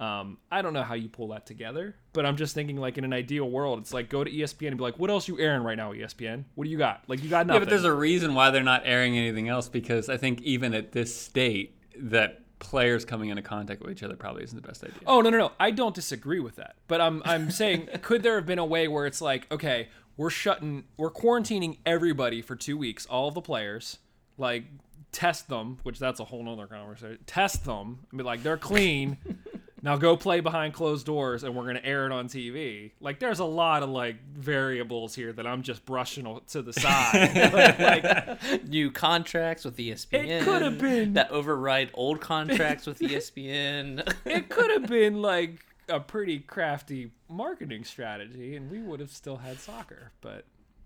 Um, 0.00 0.38
I 0.50 0.62
don't 0.62 0.72
know 0.74 0.84
how 0.84 0.94
you 0.94 1.08
pull 1.08 1.28
that 1.28 1.44
together, 1.44 1.96
but 2.12 2.24
I'm 2.24 2.36
just 2.36 2.54
thinking 2.54 2.76
like 2.76 2.98
in 2.98 3.04
an 3.04 3.12
ideal 3.12 3.50
world, 3.50 3.80
it's 3.80 3.92
like 3.92 4.08
go 4.08 4.22
to 4.22 4.30
ESPN 4.30 4.68
and 4.68 4.76
be 4.78 4.82
like, 4.84 4.98
what 4.98 5.10
else 5.10 5.26
you 5.26 5.38
airing 5.40 5.62
right 5.64 5.76
now, 5.76 5.92
ESPN? 5.92 6.44
What 6.54 6.64
do 6.64 6.70
you 6.70 6.78
got? 6.78 7.02
Like 7.08 7.22
you 7.22 7.28
got 7.28 7.38
Yeah, 7.46 7.54
nothing. 7.54 7.60
but 7.62 7.68
there's 7.70 7.84
a 7.84 7.92
reason 7.92 8.34
why 8.34 8.50
they're 8.50 8.62
not 8.62 8.82
airing 8.84 9.18
anything 9.18 9.48
else 9.48 9.68
because 9.68 10.08
I 10.08 10.16
think 10.16 10.40
even 10.42 10.72
at 10.72 10.92
this 10.92 11.14
state 11.16 11.76
that 11.98 12.42
players 12.58 13.04
coming 13.04 13.30
into 13.30 13.42
contact 13.42 13.80
with 13.80 13.90
each 13.90 14.02
other 14.02 14.16
probably 14.16 14.44
isn't 14.44 14.60
the 14.60 14.66
best 14.66 14.84
idea. 14.84 14.98
Oh 15.06 15.20
no 15.20 15.30
no 15.30 15.38
no! 15.38 15.52
I 15.58 15.70
don't 15.70 15.94
disagree 15.94 16.40
with 16.40 16.56
that, 16.56 16.76
but 16.86 17.00
I'm 17.00 17.22
I'm 17.24 17.50
saying 17.60 17.88
could 18.02 18.22
there 18.22 18.36
have 18.36 18.46
been 18.46 18.58
a 18.58 18.64
way 18.64 18.88
where 18.88 19.06
it's 19.06 19.20
like 19.20 19.50
okay 19.50 19.88
we're 20.18 20.30
shutting 20.30 20.84
we're 20.98 21.10
quarantining 21.10 21.78
everybody 21.86 22.42
for 22.42 22.56
two 22.56 22.76
weeks, 22.76 23.06
all 23.06 23.28
of 23.28 23.34
the 23.34 23.40
players, 23.40 23.98
like 24.36 24.64
test 25.12 25.48
them, 25.48 25.78
which 25.84 25.98
that's 25.98 26.20
a 26.20 26.24
whole 26.24 26.44
nother 26.44 26.66
conversation. 26.66 27.18
Test 27.24 27.64
them, 27.64 28.00
and 28.10 28.18
be 28.18 28.24
like 28.24 28.42
they're 28.42 28.58
clean. 28.58 29.16
now 29.82 29.96
go 29.96 30.16
play 30.16 30.40
behind 30.40 30.74
closed 30.74 31.06
doors, 31.06 31.44
and 31.44 31.54
we're 31.54 31.66
gonna 31.66 31.80
air 31.84 32.06
it 32.06 32.12
on 32.12 32.28
TV. 32.28 32.92
Like 33.00 33.18
there's 33.18 33.38
a 33.38 33.44
lot 33.44 33.82
of 33.82 33.88
like 33.90 34.16
variables 34.32 35.14
here 35.14 35.32
that 35.32 35.46
I'm 35.46 35.62
just 35.62 35.84
brushing 35.84 36.40
to 36.48 36.62
the 36.62 36.72
side. 36.72 37.52
like 38.40 38.64
New 38.68 38.90
contracts 38.90 39.64
with 39.64 39.76
ESPN. 39.76 40.42
could 40.44 40.62
have 40.62 40.78
been- 40.78 41.14
that 41.14 41.30
override 41.30 41.90
old 41.94 42.20
contracts 42.20 42.86
with 42.86 42.98
ESPN. 43.00 44.12
it 44.24 44.48
could 44.48 44.70
have 44.70 44.86
been 44.88 45.22
like 45.22 45.64
a 45.88 46.00
pretty 46.00 46.38
crafty 46.40 47.10
marketing 47.28 47.84
strategy, 47.84 48.56
and 48.56 48.70
we 48.70 48.80
would 48.80 49.00
have 49.00 49.10
still 49.10 49.36
had 49.36 49.58
soccer, 49.58 50.12
but. 50.20 50.44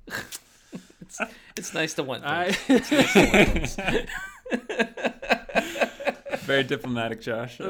it's 1.01 1.21
it's 1.57 1.75
nice 1.75 1.95
to 1.95 2.03
want 2.03 2.25
I, 2.25 2.51
things. 2.53 3.77
Very 6.43 6.65
diplomatic, 6.65 7.21
Josh. 7.21 7.61
all 7.61 7.69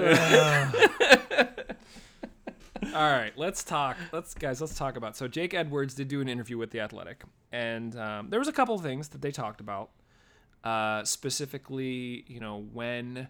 right, 2.94 3.32
let's 3.36 3.64
talk. 3.64 3.96
Let's 4.12 4.34
guys, 4.34 4.60
let's 4.60 4.76
talk 4.76 4.96
about. 4.96 5.16
So 5.16 5.28
Jake 5.28 5.54
Edwards 5.54 5.94
did 5.94 6.08
do 6.08 6.20
an 6.20 6.28
interview 6.28 6.58
with 6.58 6.70
the 6.70 6.80
Athletic, 6.80 7.22
and 7.52 7.96
um, 7.96 8.30
there 8.30 8.38
was 8.38 8.48
a 8.48 8.52
couple 8.52 8.74
of 8.74 8.82
things 8.82 9.08
that 9.08 9.22
they 9.22 9.30
talked 9.30 9.60
about. 9.60 9.90
Uh, 10.64 11.04
specifically, 11.04 12.24
you 12.28 12.38
know, 12.38 12.64
when 12.72 13.28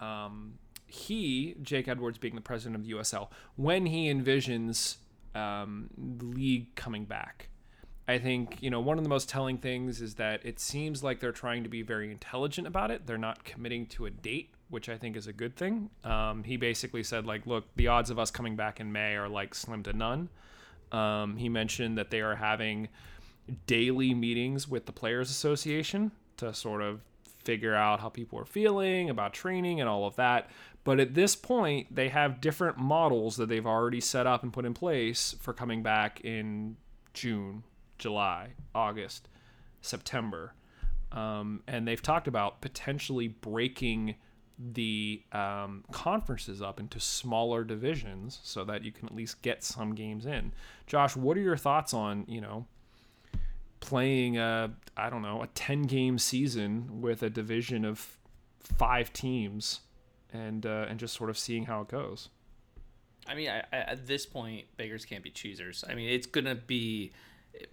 um, 0.00 0.54
he, 0.86 1.54
Jake 1.62 1.88
Edwards, 1.88 2.18
being 2.18 2.34
the 2.34 2.40
president 2.40 2.76
of 2.76 2.84
the 2.84 2.92
USL, 2.92 3.28
when 3.56 3.86
he 3.86 4.12
envisions 4.12 4.96
um, 5.34 5.88
the 5.96 6.24
league 6.24 6.74
coming 6.74 7.04
back. 7.04 7.48
I 8.08 8.18
think, 8.18 8.58
you 8.60 8.68
know, 8.68 8.80
one 8.80 8.98
of 8.98 9.04
the 9.04 9.08
most 9.08 9.28
telling 9.28 9.58
things 9.58 10.02
is 10.02 10.16
that 10.16 10.44
it 10.44 10.58
seems 10.58 11.02
like 11.02 11.20
they're 11.20 11.32
trying 11.32 11.62
to 11.62 11.68
be 11.68 11.82
very 11.82 12.10
intelligent 12.10 12.66
about 12.66 12.90
it. 12.90 13.06
They're 13.06 13.16
not 13.16 13.44
committing 13.44 13.86
to 13.86 14.06
a 14.06 14.10
date, 14.10 14.50
which 14.72 14.88
I 14.88 14.96
think 14.96 15.16
is 15.16 15.26
a 15.26 15.32
good 15.32 15.54
thing. 15.54 15.90
Um, 16.02 16.44
he 16.44 16.56
basically 16.56 17.02
said, 17.02 17.26
like, 17.26 17.46
look, 17.46 17.64
the 17.76 17.88
odds 17.88 18.08
of 18.08 18.18
us 18.18 18.30
coming 18.30 18.56
back 18.56 18.80
in 18.80 18.90
May 18.90 19.16
are 19.16 19.28
like 19.28 19.54
slim 19.54 19.82
to 19.82 19.92
none. 19.92 20.30
Um, 20.90 21.36
he 21.36 21.48
mentioned 21.48 21.98
that 21.98 22.10
they 22.10 22.20
are 22.20 22.36
having 22.36 22.88
daily 23.66 24.14
meetings 24.14 24.66
with 24.66 24.86
the 24.86 24.92
Players 24.92 25.30
Association 25.30 26.10
to 26.38 26.54
sort 26.54 26.80
of 26.80 27.02
figure 27.44 27.74
out 27.74 28.00
how 28.00 28.08
people 28.08 28.38
are 28.38 28.46
feeling 28.46 29.10
about 29.10 29.34
training 29.34 29.80
and 29.80 29.88
all 29.88 30.06
of 30.06 30.16
that. 30.16 30.48
But 30.84 31.00
at 31.00 31.14
this 31.14 31.36
point, 31.36 31.94
they 31.94 32.08
have 32.08 32.40
different 32.40 32.78
models 32.78 33.36
that 33.36 33.48
they've 33.48 33.66
already 33.66 34.00
set 34.00 34.26
up 34.26 34.42
and 34.42 34.52
put 34.52 34.64
in 34.64 34.74
place 34.74 35.36
for 35.40 35.52
coming 35.52 35.82
back 35.82 36.20
in 36.22 36.76
June, 37.12 37.62
July, 37.98 38.54
August, 38.74 39.28
September. 39.82 40.54
Um, 41.10 41.62
and 41.66 41.86
they've 41.86 42.00
talked 42.00 42.26
about 42.26 42.62
potentially 42.62 43.28
breaking 43.28 44.14
the 44.72 45.22
um, 45.32 45.84
conferences 45.90 46.62
up 46.62 46.78
into 46.78 47.00
smaller 47.00 47.64
divisions 47.64 48.38
so 48.42 48.64
that 48.64 48.84
you 48.84 48.92
can 48.92 49.06
at 49.08 49.14
least 49.14 49.42
get 49.42 49.64
some 49.64 49.94
games 49.94 50.26
in. 50.26 50.52
Josh, 50.86 51.16
what 51.16 51.36
are 51.36 51.40
your 51.40 51.56
thoughts 51.56 51.92
on, 51.92 52.24
you 52.28 52.40
know, 52.40 52.66
playing 53.80 54.38
a 54.38 54.72
I 54.96 55.10
don't 55.10 55.22
know 55.22 55.42
a 55.42 55.48
ten 55.48 55.82
game 55.82 56.18
season 56.18 57.02
with 57.02 57.22
a 57.22 57.28
division 57.28 57.84
of 57.84 58.16
five 58.60 59.12
teams, 59.12 59.80
and 60.32 60.64
uh, 60.64 60.86
and 60.88 60.98
just 60.98 61.14
sort 61.14 61.28
of 61.28 61.36
seeing 61.36 61.64
how 61.64 61.82
it 61.82 61.88
goes. 61.88 62.30
I 63.26 63.34
mean, 63.34 63.50
I, 63.50 63.58
I, 63.72 63.76
at 63.76 64.06
this 64.06 64.24
point, 64.24 64.64
beggars 64.76 65.04
can't 65.04 65.22
be 65.22 65.30
choosers. 65.30 65.84
I 65.88 65.94
mean, 65.94 66.08
it's 66.08 66.26
gonna 66.26 66.54
be 66.54 67.12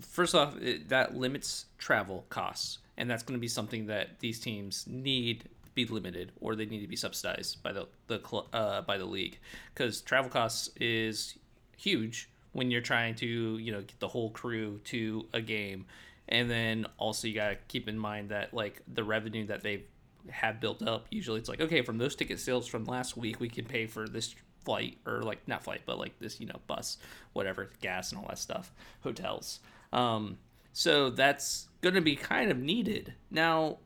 first 0.01 0.35
off 0.35 0.57
it, 0.57 0.89
that 0.89 1.15
limits 1.15 1.65
travel 1.77 2.25
costs, 2.29 2.79
and 2.97 3.09
that's 3.09 3.23
gonna 3.23 3.39
be 3.39 3.47
something 3.47 3.85
that 3.85 4.19
these 4.19 4.39
teams 4.39 4.85
need 4.87 5.45
be 5.85 5.93
limited, 5.93 6.31
or 6.39 6.55
they 6.55 6.65
need 6.65 6.81
to 6.81 6.87
be 6.87 6.95
subsidized 6.95 7.61
by 7.63 7.71
the 7.71 7.87
the 8.07 8.19
uh, 8.53 8.81
by 8.81 8.97
the 8.97 9.05
league, 9.05 9.39
because 9.73 10.01
travel 10.01 10.29
costs 10.29 10.69
is 10.79 11.37
huge 11.77 12.29
when 12.51 12.71
you're 12.71 12.81
trying 12.81 13.15
to 13.15 13.57
you 13.57 13.71
know 13.71 13.81
get 13.81 13.99
the 13.99 14.07
whole 14.07 14.29
crew 14.31 14.79
to 14.85 15.25
a 15.33 15.41
game, 15.41 15.85
and 16.27 16.49
then 16.49 16.85
also 16.97 17.27
you 17.27 17.35
gotta 17.35 17.57
keep 17.67 17.87
in 17.87 17.97
mind 17.97 18.29
that 18.29 18.53
like 18.53 18.81
the 18.93 19.03
revenue 19.03 19.45
that 19.45 19.61
they 19.61 19.83
have 20.29 20.59
built 20.59 20.85
up 20.85 21.07
usually 21.09 21.39
it's 21.39 21.47
like 21.47 21.61
okay 21.61 21.81
from 21.81 21.97
those 21.97 22.13
ticket 22.13 22.39
sales 22.39 22.67
from 22.67 22.83
last 22.83 23.15
week 23.15 23.39
we 23.39 23.47
can 23.47 23.63
pay 23.63 23.87
for 23.87 24.07
this 24.07 24.35
flight 24.65 24.97
or 25.05 25.21
like 25.21 25.39
not 25.47 25.63
flight 25.63 25.81
but 25.85 25.97
like 25.97 26.13
this 26.19 26.39
you 26.41 26.45
know 26.45 26.59
bus 26.67 26.97
whatever 27.33 27.69
gas 27.81 28.11
and 28.11 28.21
all 28.21 28.27
that 28.27 28.37
stuff 28.37 28.71
hotels. 29.01 29.59
Um 29.93 30.37
so 30.73 31.09
that's 31.09 31.67
gonna 31.81 32.01
be 32.01 32.15
kind 32.15 32.51
of 32.51 32.57
needed. 32.59 33.13
Now 33.31 33.77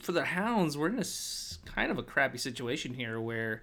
for 0.00 0.12
the 0.12 0.24
hounds 0.24 0.76
we're 0.76 0.88
in 0.88 0.98
a 0.98 1.04
kind 1.74 1.90
of 1.90 1.98
a 1.98 2.02
crappy 2.02 2.38
situation 2.38 2.94
here 2.94 3.20
where 3.20 3.62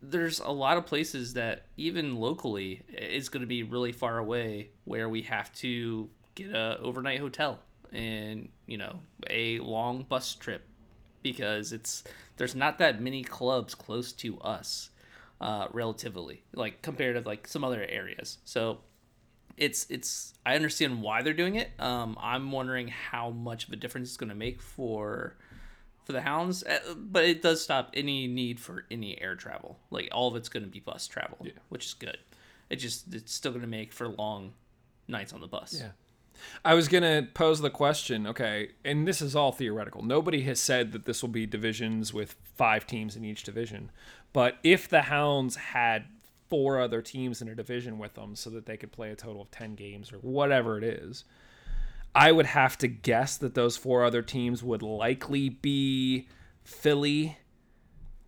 there's 0.00 0.40
a 0.40 0.50
lot 0.50 0.76
of 0.76 0.86
places 0.86 1.34
that 1.34 1.66
even 1.76 2.16
locally 2.16 2.82
is 2.88 3.28
going 3.28 3.40
to 3.40 3.46
be 3.46 3.62
really 3.62 3.92
far 3.92 4.18
away 4.18 4.70
where 4.84 5.08
we 5.08 5.22
have 5.22 5.52
to 5.54 6.08
get 6.34 6.50
a 6.50 6.78
overnight 6.80 7.20
hotel 7.20 7.60
and 7.92 8.48
you 8.66 8.78
know 8.78 9.00
a 9.30 9.58
long 9.60 10.02
bus 10.08 10.34
trip 10.34 10.66
because 11.22 11.72
it's 11.72 12.02
there's 12.36 12.54
not 12.54 12.78
that 12.78 13.00
many 13.00 13.22
clubs 13.22 13.74
close 13.74 14.12
to 14.12 14.38
us 14.40 14.90
uh, 15.40 15.66
relatively 15.72 16.44
like 16.54 16.82
compared 16.82 17.16
to 17.16 17.28
like 17.28 17.46
some 17.46 17.64
other 17.64 17.84
areas. 17.88 18.38
So 18.44 18.78
it's 19.56 19.86
it's 19.90 20.34
i 20.46 20.54
understand 20.54 21.02
why 21.02 21.22
they're 21.22 21.32
doing 21.32 21.56
it 21.56 21.70
um, 21.78 22.16
i'm 22.20 22.50
wondering 22.50 22.88
how 22.88 23.30
much 23.30 23.66
of 23.66 23.72
a 23.72 23.76
difference 23.76 24.08
it's 24.08 24.16
going 24.16 24.28
to 24.28 24.34
make 24.34 24.60
for 24.60 25.36
for 26.04 26.12
the 26.12 26.22
hounds 26.22 26.62
uh, 26.64 26.78
but 26.96 27.24
it 27.24 27.42
does 27.42 27.62
stop 27.62 27.90
any 27.94 28.26
need 28.26 28.58
for 28.58 28.84
any 28.90 29.20
air 29.20 29.34
travel 29.36 29.78
like 29.90 30.08
all 30.12 30.28
of 30.28 30.36
it's 30.36 30.48
going 30.48 30.64
to 30.64 30.68
be 30.68 30.80
bus 30.80 31.06
travel 31.06 31.38
which 31.68 31.86
is 31.86 31.94
good 31.94 32.18
it 32.70 32.76
just 32.76 33.12
it's 33.14 33.32
still 33.32 33.52
going 33.52 33.62
to 33.62 33.68
make 33.68 33.92
for 33.92 34.08
long 34.08 34.52
nights 35.08 35.32
on 35.32 35.40
the 35.40 35.46
bus 35.46 35.76
Yeah. 35.78 35.88
I 36.64 36.74
was 36.74 36.88
gonna 36.88 37.28
pose 37.34 37.60
the 37.60 37.70
question, 37.70 38.26
okay, 38.26 38.70
and 38.84 39.06
this 39.06 39.22
is 39.22 39.36
all 39.36 39.52
theoretical. 39.52 40.02
Nobody 40.02 40.42
has 40.42 40.58
said 40.58 40.90
that 40.90 41.04
this 41.04 41.22
will 41.22 41.28
be 41.28 41.46
divisions 41.46 42.12
with 42.12 42.34
five 42.56 42.86
teams 42.86 43.14
in 43.14 43.24
each 43.24 43.44
division. 43.44 43.90
But 44.32 44.56
if 44.62 44.88
the 44.88 45.02
Hounds 45.02 45.56
had 45.56 46.06
four 46.52 46.78
other 46.78 47.00
teams 47.00 47.40
in 47.40 47.48
a 47.48 47.54
division 47.54 47.96
with 47.96 48.12
them 48.12 48.36
so 48.36 48.50
that 48.50 48.66
they 48.66 48.76
could 48.76 48.92
play 48.92 49.10
a 49.10 49.16
total 49.16 49.40
of 49.40 49.50
10 49.50 49.74
games 49.74 50.12
or 50.12 50.18
whatever 50.18 50.76
it 50.76 50.84
is, 50.84 51.24
I 52.14 52.30
would 52.30 52.44
have 52.44 52.76
to 52.78 52.88
guess 52.88 53.38
that 53.38 53.54
those 53.54 53.78
four 53.78 54.04
other 54.04 54.20
teams 54.20 54.62
would 54.62 54.82
likely 54.82 55.48
be 55.48 56.28
Philly, 56.62 57.38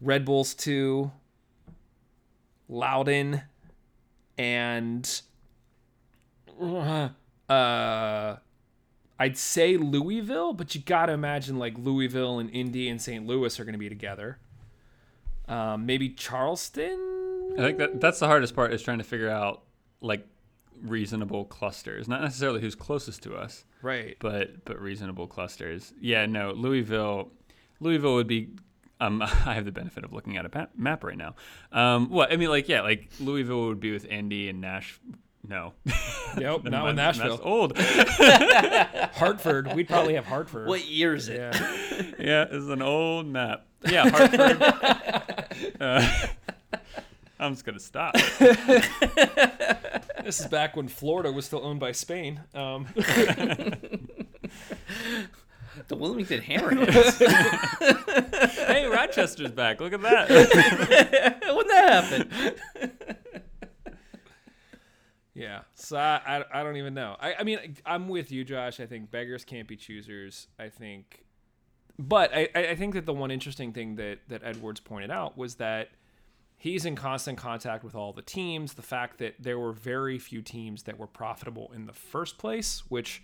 Red 0.00 0.24
Bulls 0.24 0.54
2, 0.54 1.12
Loudoun, 2.70 3.42
and 4.38 5.20
uh, 7.50 8.36
I'd 9.18 9.36
say 9.36 9.76
Louisville, 9.76 10.54
but 10.54 10.74
you 10.74 10.80
got 10.80 11.06
to 11.06 11.12
imagine 11.12 11.58
like 11.58 11.76
Louisville 11.76 12.38
and 12.38 12.48
Indy 12.48 12.88
and 12.88 13.02
St. 13.02 13.26
Louis 13.26 13.60
are 13.60 13.64
going 13.64 13.74
to 13.74 13.78
be 13.78 13.90
together. 13.90 14.38
Um, 15.46 15.84
maybe 15.84 16.08
Charleston. 16.08 17.10
I 17.54 17.60
think 17.62 17.78
that 17.78 18.00
that's 18.00 18.18
the 18.18 18.26
hardest 18.26 18.54
part 18.54 18.72
is 18.72 18.82
trying 18.82 18.98
to 18.98 19.04
figure 19.04 19.30
out 19.30 19.62
like 20.00 20.26
reasonable 20.82 21.44
clusters, 21.44 22.08
not 22.08 22.20
necessarily 22.22 22.60
who's 22.60 22.74
closest 22.74 23.22
to 23.22 23.34
us, 23.36 23.64
Right. 23.82 24.16
but 24.20 24.64
but 24.64 24.80
reasonable 24.80 25.26
clusters. 25.26 25.92
Yeah, 26.00 26.26
no, 26.26 26.52
Louisville, 26.52 27.30
Louisville 27.80 28.14
would 28.14 28.26
be. 28.26 28.50
Um, 29.00 29.22
I 29.22 29.54
have 29.54 29.64
the 29.64 29.72
benefit 29.72 30.04
of 30.04 30.12
looking 30.12 30.36
at 30.36 30.46
a 30.46 30.68
map 30.76 31.04
right 31.04 31.16
now. 31.18 31.34
Um, 31.72 32.10
well, 32.10 32.26
I 32.30 32.36
mean, 32.36 32.48
like, 32.48 32.68
yeah, 32.68 32.82
like 32.82 33.08
Louisville 33.20 33.66
would 33.66 33.80
be 33.80 33.92
with 33.92 34.04
Indy 34.04 34.48
and 34.48 34.60
Nash. 34.60 34.98
No, 35.46 35.74
Nope, 36.38 36.64
not 36.64 36.86
with 36.86 36.96
Nashville. 36.96 37.36
That's 37.36 37.42
old. 37.44 37.76
Hartford. 39.14 39.74
We'd 39.74 39.88
probably 39.88 40.14
have 40.14 40.24
Hartford. 40.24 40.68
What 40.68 40.86
year 40.86 41.14
is 41.14 41.28
it? 41.28 41.36
Yeah. 41.38 42.02
yeah, 42.18 42.46
it's 42.50 42.66
an 42.68 42.80
old 42.82 43.26
map. 43.26 43.66
Yeah, 43.86 44.08
Hartford. 44.08 44.62
uh, 45.80 46.26
I'm 47.44 47.52
just 47.52 47.64
gonna 47.64 47.78
stop. 47.78 48.14
This 50.24 50.40
is 50.40 50.46
back 50.46 50.74
when 50.74 50.88
Florida 50.88 51.30
was 51.30 51.44
still 51.44 51.64
owned 51.64 51.80
by 51.80 51.92
Spain. 51.92 52.40
Um, 52.54 52.86
The 55.88 55.96
Wilmington 55.96 56.40
Hammerheads. 56.40 57.18
hey, 58.66 58.86
Rochester's 58.86 59.50
back. 59.50 59.80
Look 59.80 59.92
at 59.92 60.02
that. 60.02 60.30
when 61.54 61.66
that 61.66 62.04
happened? 62.04 63.00
yeah. 65.34 65.62
So 65.74 65.96
I, 65.96 66.20
I, 66.24 66.60
I 66.60 66.62
don't 66.62 66.76
even 66.76 66.94
know. 66.94 67.16
I, 67.18 67.34
I 67.40 67.42
mean, 67.42 67.76
I'm 67.84 68.08
with 68.08 68.30
you, 68.30 68.44
Josh. 68.44 68.78
I 68.78 68.86
think 68.86 69.10
beggars 69.10 69.44
can't 69.44 69.66
be 69.66 69.76
choosers. 69.76 70.46
I 70.58 70.68
think, 70.68 71.24
but 71.98 72.32
I, 72.32 72.48
I 72.54 72.68
I 72.68 72.76
think 72.76 72.94
that 72.94 73.04
the 73.04 73.12
one 73.12 73.32
interesting 73.32 73.72
thing 73.72 73.96
that 73.96 74.20
that 74.28 74.42
Edwards 74.44 74.78
pointed 74.78 75.10
out 75.10 75.36
was 75.36 75.56
that 75.56 75.88
he's 76.56 76.84
in 76.84 76.96
constant 76.96 77.38
contact 77.38 77.84
with 77.84 77.94
all 77.94 78.12
the 78.12 78.22
teams. 78.22 78.74
The 78.74 78.82
fact 78.82 79.18
that 79.18 79.34
there 79.38 79.58
were 79.58 79.72
very 79.72 80.18
few 80.18 80.42
teams 80.42 80.84
that 80.84 80.98
were 80.98 81.06
profitable 81.06 81.72
in 81.74 81.86
the 81.86 81.92
first 81.92 82.38
place, 82.38 82.82
which 82.88 83.22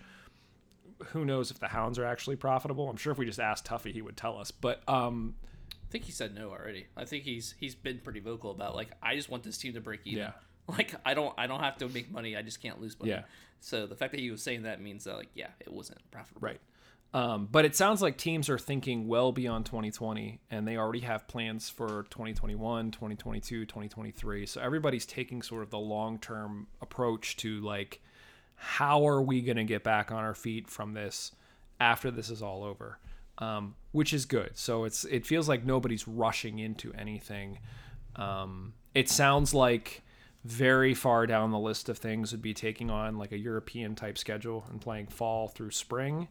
who 1.07 1.25
knows 1.25 1.51
if 1.51 1.59
the 1.59 1.69
Hounds 1.69 1.99
are 1.99 2.05
actually 2.05 2.37
profitable. 2.37 2.88
I'm 2.88 2.97
sure 2.97 3.12
if 3.12 3.19
we 3.19 3.27
just 3.27 3.40
asked 3.40 3.64
Tuffy, 3.64 3.93
he 3.93 4.03
would 4.03 4.16
tell 4.16 4.38
us. 4.38 4.51
But 4.51 4.87
um, 4.88 5.35
I 5.73 5.90
think 5.90 6.05
he 6.05 6.12
said 6.12 6.35
no 6.35 6.51
already. 6.51 6.87
I 6.97 7.05
think 7.05 7.25
he's 7.25 7.55
he's 7.59 7.75
been 7.75 7.99
pretty 7.99 8.21
vocal 8.21 8.51
about 8.51 8.75
like 8.75 8.90
I 9.03 9.16
just 9.16 9.29
want 9.29 9.43
this 9.43 9.59
team 9.59 9.75
to 9.75 9.81
break 9.81 10.01
even. 10.05 10.21
Yeah. 10.21 10.33
Like 10.69 10.95
I 11.05 11.14
don't 11.14 11.35
I 11.37 11.49
don't 11.49 11.59
have 11.64 11.79
to 11.79 11.88
make 11.88 12.12
money. 12.12 12.37
I 12.37 12.43
just 12.43 12.62
can't 12.62 12.81
lose 12.81 12.97
money. 12.97 13.11
Yeah. 13.11 13.23
So 13.59 13.88
the 13.88 13.97
fact 13.97 14.12
that 14.12 14.21
he 14.21 14.31
was 14.31 14.40
saying 14.40 14.62
that 14.62 14.81
means 14.81 15.03
that 15.03 15.16
like 15.16 15.31
yeah, 15.35 15.49
it 15.59 15.73
wasn't 15.73 15.99
profitable. 16.12 16.47
Right. 16.47 16.61
Um, 17.12 17.49
but 17.51 17.64
it 17.64 17.75
sounds 17.75 18.01
like 18.01 18.16
teams 18.16 18.49
are 18.49 18.59
thinking 18.59 19.09
well 19.09 19.33
beyond 19.33 19.66
2020 19.66 20.40
and 20.51 20.66
they 20.66 20.77
already 20.77 21.01
have 21.01 21.27
plans 21.27 21.68
for 21.68 22.07
2021, 22.11 22.92
2022, 22.92 23.66
2023. 23.66 24.46
So 24.46 24.61
everybody's 24.61 25.07
taking 25.07 25.42
sort 25.42 25.62
of 25.62 25.70
the 25.70 25.79
long 25.79 26.18
term 26.18 26.68
approach 26.81 27.37
to 27.38 27.61
like, 27.62 28.01
how 28.55 29.07
are 29.09 29.23
we 29.23 29.40
going 29.40 29.57
to 29.57 29.64
get 29.64 29.83
back 29.83 30.12
on 30.12 30.18
our 30.18 30.35
feet 30.35 30.68
from 30.68 30.94
this 30.94 31.33
after 31.81 32.11
this 32.12 32.31
is 32.31 32.42
all 32.42 32.62
over? 32.62 32.99
Um, 33.38 33.75
which 33.90 34.12
is 34.12 34.27
good. 34.27 34.51
So 34.55 34.85
it's 34.85 35.05
it 35.05 35.27
feels 35.27 35.49
like 35.49 35.64
nobody's 35.64 36.07
rushing 36.07 36.59
into 36.59 36.92
anything. 36.92 37.59
Um, 38.16 38.75
it 38.94 39.09
sounds 39.09 39.55
like 39.55 40.03
very 40.44 40.94
far 40.94 41.26
down 41.26 41.50
the 41.50 41.59
list 41.59 41.88
of 41.88 41.98
things 41.98 42.33
would 42.33 42.42
be 42.42 42.55
taking 42.55 42.90
on 42.90 43.18
like 43.18 43.33
a 43.33 43.38
European 43.38 43.94
type 43.94 44.16
schedule 44.16 44.64
and 44.70 44.81
playing 44.81 45.07
fall 45.07 45.48
through 45.48 45.70
spring. 45.70 46.29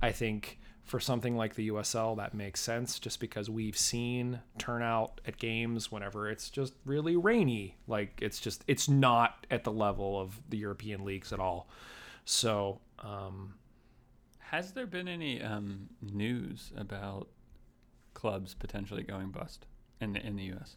I 0.00 0.12
think 0.12 0.58
for 0.84 0.98
something 0.98 1.36
like 1.36 1.54
the 1.54 1.70
USL 1.70 2.16
that 2.16 2.34
makes 2.34 2.60
sense 2.60 2.98
just 2.98 3.20
because 3.20 3.48
we've 3.48 3.78
seen 3.78 4.40
turnout 4.58 5.20
at 5.24 5.38
games 5.38 5.92
whenever 5.92 6.28
it's 6.28 6.50
just 6.50 6.74
really 6.84 7.16
rainy. 7.16 7.76
Like 7.86 8.18
it's 8.20 8.40
just 8.40 8.64
it's 8.66 8.88
not 8.88 9.46
at 9.50 9.62
the 9.64 9.72
level 9.72 10.20
of 10.20 10.40
the 10.48 10.58
European 10.58 11.04
leagues 11.04 11.32
at 11.32 11.38
all. 11.38 11.68
So, 12.24 12.80
um, 13.00 13.54
Has 14.38 14.72
there 14.72 14.86
been 14.86 15.08
any 15.08 15.40
um, 15.42 15.88
news 16.00 16.72
about 16.76 17.28
clubs 18.14 18.54
potentially 18.54 19.02
going 19.02 19.30
bust 19.30 19.66
in 20.00 20.12
the, 20.12 20.24
in 20.24 20.36
the 20.36 20.44
U.S.? 20.44 20.76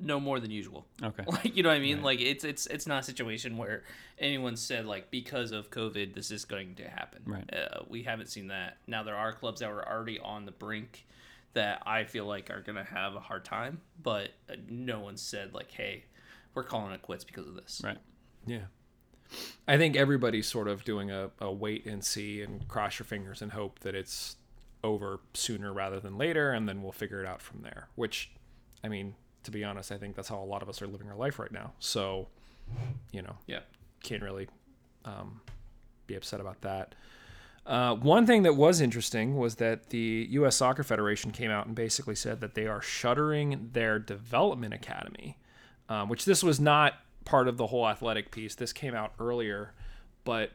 No 0.00 0.20
more 0.20 0.40
than 0.40 0.50
usual. 0.50 0.86
Okay. 1.02 1.24
Like 1.30 1.56
you 1.56 1.62
know 1.62 1.68
what 1.68 1.76
I 1.76 1.80
mean? 1.80 1.96
Right. 1.96 2.04
Like 2.04 2.20
it's 2.20 2.44
it's 2.44 2.66
it's 2.66 2.86
not 2.86 3.00
a 3.00 3.02
situation 3.02 3.56
where 3.56 3.84
anyone 4.18 4.56
said 4.56 4.86
like 4.86 5.10
because 5.10 5.52
of 5.52 5.70
COVID 5.70 6.14
this 6.14 6.30
is 6.30 6.44
going 6.44 6.74
to 6.76 6.88
happen. 6.88 7.22
Right. 7.24 7.48
Uh, 7.52 7.80
we 7.88 8.02
haven't 8.02 8.28
seen 8.28 8.48
that. 8.48 8.78
Now 8.86 9.02
there 9.02 9.16
are 9.16 9.32
clubs 9.32 9.60
that 9.60 9.70
were 9.70 9.86
already 9.88 10.18
on 10.18 10.44
the 10.46 10.52
brink 10.52 11.06
that 11.54 11.82
I 11.86 12.04
feel 12.04 12.26
like 12.26 12.50
are 12.50 12.60
gonna 12.60 12.84
have 12.84 13.14
a 13.14 13.20
hard 13.20 13.44
time, 13.44 13.80
but 14.02 14.30
uh, 14.50 14.54
no 14.68 15.00
one 15.00 15.16
said 15.16 15.54
like, 15.54 15.70
hey, 15.70 16.04
we're 16.54 16.64
calling 16.64 16.92
it 16.92 17.02
quits 17.02 17.24
because 17.24 17.46
of 17.46 17.54
this. 17.54 17.80
Right. 17.84 17.98
Yeah. 18.46 18.66
I 19.66 19.78
think 19.78 19.96
everybody's 19.96 20.46
sort 20.46 20.68
of 20.68 20.84
doing 20.84 21.10
a, 21.10 21.30
a 21.40 21.50
wait 21.50 21.86
and 21.86 22.04
see 22.04 22.42
and 22.42 22.66
cross 22.68 22.98
your 22.98 23.06
fingers 23.06 23.40
and 23.42 23.52
hope 23.52 23.80
that 23.80 23.94
it's 23.94 24.36
over 24.82 25.20
sooner 25.32 25.72
rather 25.72 25.98
than 25.98 26.18
later, 26.18 26.52
and 26.52 26.68
then 26.68 26.82
we'll 26.82 26.92
figure 26.92 27.20
it 27.20 27.26
out 27.26 27.40
from 27.40 27.62
there. 27.62 27.88
Which, 27.94 28.30
I 28.82 28.88
mean, 28.88 29.14
to 29.44 29.50
be 29.50 29.62
honest, 29.64 29.92
I 29.92 29.98
think 29.98 30.16
that's 30.16 30.28
how 30.28 30.38
a 30.38 30.44
lot 30.44 30.62
of 30.62 30.68
us 30.68 30.82
are 30.82 30.86
living 30.86 31.08
our 31.08 31.16
life 31.16 31.38
right 31.38 31.52
now. 31.52 31.72
So, 31.78 32.28
you 33.12 33.22
know, 33.22 33.36
Yeah. 33.46 33.60
can't 34.02 34.22
really 34.22 34.48
um, 35.04 35.40
be 36.06 36.14
upset 36.14 36.40
about 36.40 36.60
that. 36.62 36.94
Uh, 37.66 37.94
one 37.94 38.26
thing 38.26 38.42
that 38.42 38.54
was 38.56 38.80
interesting 38.80 39.36
was 39.36 39.54
that 39.56 39.88
the 39.88 40.26
U.S. 40.32 40.56
Soccer 40.56 40.82
Federation 40.82 41.30
came 41.30 41.50
out 41.50 41.66
and 41.66 41.74
basically 41.74 42.14
said 42.14 42.40
that 42.40 42.54
they 42.54 42.66
are 42.66 42.82
shuttering 42.82 43.70
their 43.72 43.98
development 43.98 44.74
academy, 44.74 45.38
um, 45.88 46.08
which 46.10 46.24
this 46.26 46.42
was 46.42 46.60
not 46.60 46.94
part 47.24 47.48
of 47.48 47.56
the 47.56 47.68
whole 47.68 47.88
athletic 47.88 48.30
piece. 48.30 48.54
This 48.54 48.72
came 48.74 48.94
out 48.94 49.12
earlier, 49.18 49.72
but 50.24 50.50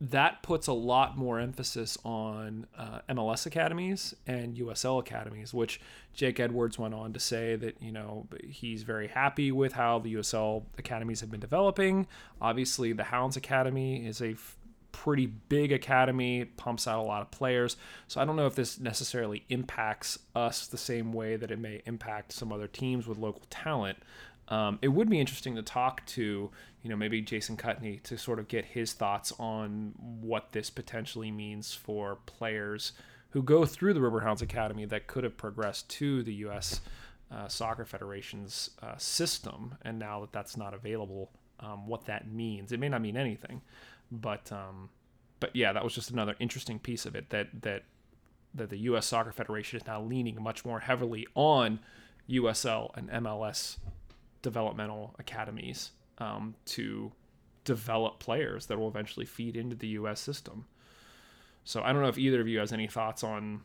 that 0.00 0.42
puts 0.42 0.66
a 0.66 0.72
lot 0.72 1.16
more 1.16 1.40
emphasis 1.40 1.96
on 2.04 2.66
uh, 2.76 3.00
MLS 3.08 3.46
academies 3.46 4.14
and 4.26 4.56
USL 4.56 5.00
academies, 5.00 5.54
which 5.54 5.80
Jake 6.12 6.38
Edwards 6.38 6.78
went 6.78 6.92
on 6.92 7.14
to 7.14 7.20
say 7.20 7.56
that, 7.56 7.80
you 7.80 7.92
know, 7.92 8.28
he's 8.46 8.82
very 8.82 9.08
happy 9.08 9.50
with 9.50 9.72
how 9.72 9.98
the 9.98 10.14
USL 10.14 10.64
academies 10.76 11.20
have 11.20 11.30
been 11.30 11.40
developing. 11.40 12.06
Obviously, 12.42 12.92
the 12.92 13.04
Hounds 13.04 13.36
Academy 13.38 14.06
is 14.06 14.20
a 14.20 14.32
f- 14.32 14.56
pretty 14.92 15.26
big 15.26 15.72
academy, 15.72 16.44
pumps 16.44 16.86
out 16.86 17.00
a 17.00 17.02
lot 17.06 17.22
of 17.22 17.30
players. 17.30 17.76
So 18.06 18.20
I 18.20 18.26
don't 18.26 18.36
know 18.36 18.46
if 18.46 18.54
this 18.54 18.78
necessarily 18.78 19.44
impacts 19.48 20.18
us 20.34 20.66
the 20.66 20.78
same 20.78 21.12
way 21.12 21.36
that 21.36 21.50
it 21.50 21.58
may 21.58 21.82
impact 21.86 22.32
some 22.32 22.52
other 22.52 22.66
teams 22.66 23.06
with 23.06 23.16
local 23.16 23.42
talent. 23.48 23.98
Um, 24.48 24.78
it 24.80 24.88
would 24.88 25.10
be 25.10 25.18
interesting 25.18 25.56
to 25.56 25.62
talk 25.62 26.04
to, 26.06 26.50
you 26.82 26.90
know, 26.90 26.96
maybe 26.96 27.20
Jason 27.20 27.56
Kutney 27.56 28.00
to 28.04 28.16
sort 28.16 28.38
of 28.38 28.48
get 28.48 28.64
his 28.64 28.92
thoughts 28.92 29.32
on 29.38 29.92
what 29.98 30.52
this 30.52 30.70
potentially 30.70 31.30
means 31.30 31.74
for 31.74 32.18
players 32.26 32.92
who 33.30 33.42
go 33.42 33.66
through 33.66 33.92
the 33.92 34.00
Riverhounds 34.00 34.40
Academy 34.40 34.84
that 34.86 35.06
could 35.06 35.24
have 35.24 35.36
progressed 35.36 35.88
to 35.90 36.22
the 36.22 36.32
U.S. 36.34 36.80
Uh, 37.30 37.48
Soccer 37.48 37.84
Federation's 37.84 38.70
uh, 38.82 38.96
system, 38.96 39.74
and 39.82 39.98
now 39.98 40.20
that 40.20 40.32
that's 40.32 40.56
not 40.56 40.74
available, 40.74 41.30
um, 41.60 41.86
what 41.86 42.06
that 42.06 42.30
means. 42.30 42.70
It 42.70 42.78
may 42.78 42.88
not 42.88 43.02
mean 43.02 43.16
anything, 43.16 43.62
but 44.12 44.50
um, 44.52 44.90
but 45.40 45.54
yeah, 45.54 45.72
that 45.72 45.82
was 45.82 45.94
just 45.94 46.10
another 46.10 46.36
interesting 46.38 46.78
piece 46.78 47.04
of 47.04 47.16
it 47.16 47.30
that 47.30 47.48
that 47.62 47.82
that 48.54 48.70
the 48.70 48.78
U.S. 48.78 49.06
Soccer 49.06 49.32
Federation 49.32 49.78
is 49.80 49.86
now 49.86 50.00
leaning 50.00 50.40
much 50.42 50.64
more 50.64 50.80
heavily 50.80 51.26
on 51.34 51.80
USL 52.30 52.96
and 52.96 53.10
MLS 53.10 53.76
developmental 54.46 55.12
academies 55.18 55.90
um, 56.18 56.54
to 56.64 57.10
develop 57.64 58.20
players 58.20 58.66
that 58.66 58.78
will 58.78 58.86
eventually 58.86 59.26
feed 59.26 59.56
into 59.56 59.74
the 59.74 59.88
U.S. 59.88 60.20
system. 60.20 60.66
So 61.64 61.82
I 61.82 61.92
don't 61.92 62.00
know 62.00 62.08
if 62.08 62.16
either 62.16 62.40
of 62.40 62.46
you 62.46 62.60
has 62.60 62.72
any 62.72 62.86
thoughts 62.86 63.24
on 63.24 63.62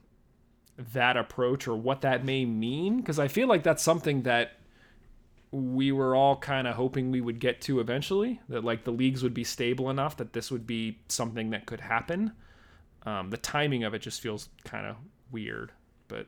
that 0.93 1.17
approach 1.17 1.67
or 1.67 1.75
what 1.75 2.01
that 2.01 2.25
may 2.25 2.45
mean, 2.45 2.97
because 2.97 3.19
I 3.19 3.27
feel 3.27 3.47
like 3.47 3.61
that's 3.61 3.83
something 3.83 4.23
that 4.23 4.53
we 5.51 5.91
were 5.91 6.15
all 6.15 6.35
kind 6.37 6.65
of 6.65 6.75
hoping 6.75 7.11
we 7.11 7.21
would 7.21 7.39
get 7.39 7.61
to 7.61 7.79
eventually. 7.79 8.41
That 8.49 8.63
like 8.63 8.85
the 8.85 8.91
leagues 8.91 9.21
would 9.21 9.35
be 9.35 9.43
stable 9.43 9.91
enough 9.91 10.17
that 10.17 10.33
this 10.33 10.49
would 10.49 10.65
be 10.65 10.97
something 11.09 11.51
that 11.51 11.67
could 11.67 11.81
happen. 11.81 12.31
Um, 13.05 13.29
the 13.29 13.37
timing 13.37 13.83
of 13.83 13.93
it 13.93 13.99
just 13.99 14.19
feels 14.19 14.49
kind 14.63 14.87
of 14.87 14.95
weird, 15.31 15.71
but 16.07 16.25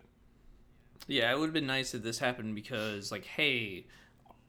Yeah, 1.07 1.31
it 1.31 1.39
would 1.39 1.47
have 1.47 1.53
been 1.53 1.65
nice 1.67 1.95
if 1.95 2.03
this 2.03 2.19
happened 2.19 2.53
because, 2.53 3.11
like, 3.11 3.25
hey, 3.25 3.85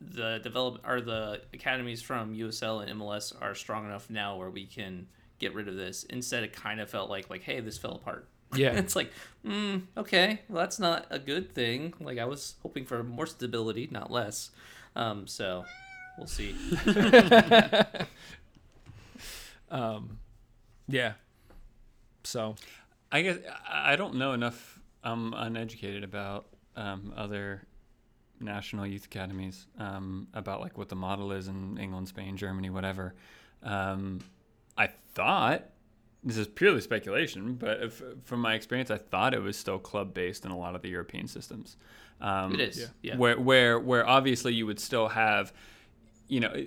the 0.01 0.41
develop 0.43 0.81
or 0.87 1.01
the 1.01 1.43
academies 1.53 2.03
from 2.03 2.35
USL 2.35 2.83
and 2.83 3.01
MLS 3.01 3.33
are 3.41 3.55
strong 3.55 3.85
enough 3.85 4.11
now 4.11 4.37
where 4.37 4.51
we 4.51 4.67
can 4.67 5.07
get 5.39 5.55
rid 5.55 5.69
of 5.69 5.77
this. 5.77 6.05
Instead, 6.05 6.45
it 6.45 6.53
kind 6.53 6.81
of 6.81 6.91
felt 6.91 7.11
like, 7.11 7.31
like, 7.31 7.43
hey, 7.43 7.61
this 7.61 7.79
fell 7.79 7.95
apart. 7.97 8.29
Yeah. 8.57 8.75
it's 8.75 8.95
like, 8.95 9.11
mm, 9.45 9.83
okay, 9.97 10.43
well, 10.49 10.61
that's 10.63 10.79
not 10.79 11.07
a 11.11 11.19
good 11.19 11.57
thing. 11.57 11.93
Like, 11.99 12.19
I 12.19 12.25
was 12.25 12.55
hoping 12.63 12.85
for 12.85 13.03
more 13.03 13.27
stability, 13.27 13.89
not 13.91 14.13
less. 14.13 14.53
Um, 14.95 15.27
so 15.27 15.65
we'll 16.17 16.29
see. 16.29 16.55
um, 19.73 20.21
yeah. 20.87 21.15
So 22.23 22.55
I 23.11 23.23
guess 23.23 23.39
I 23.69 23.93
I 23.93 23.97
don't 23.97 24.15
know 24.15 24.33
enough. 24.33 24.79
I'm 25.03 25.35
uneducated 25.35 26.05
about 26.05 26.47
um, 26.77 27.13
other 27.17 27.67
national 28.45 28.87
youth 28.87 29.07
academies 29.07 29.67
um, 29.79 30.29
about 30.35 30.61
like 30.61 30.79
what 30.79 30.89
the 30.89 30.97
model 30.97 31.33
is 31.33 31.49
in 31.49 31.79
England, 31.79 32.09
Spain, 32.09 32.37
Germany, 32.37 32.71
whatever. 32.71 33.15
Um, 33.63 34.21
I 34.77 34.89
thought 35.15 35.65
this 36.23 36.37
is 36.37 36.47
purely 36.49 36.81
speculation, 36.81 37.55
but 37.55 37.83
if, 37.83 38.03
from 38.25 38.41
my 38.41 38.55
experience, 38.55 38.91
I 38.91 38.99
thought 38.99 39.35
it 39.35 39.43
was 39.43 39.57
still 39.57 39.79
club 39.79 40.15
based 40.15 40.45
in 40.45 40.51
a 40.51 40.59
lot 40.59 40.75
of 40.75 40.83
the 40.83 40.89
European 40.89 41.29
systems. 41.29 41.77
Um, 42.21 42.55
It 42.55 42.61
is, 42.61 42.79
yeah. 42.79 42.87
yeah. 43.03 43.17
Where 43.17 43.39
where 43.39 43.79
where 43.79 44.07
obviously 44.07 44.55
you 44.55 44.67
would 44.67 44.81
still 44.81 45.09
have, 45.09 45.53
you 46.29 46.41
know, 46.41 46.65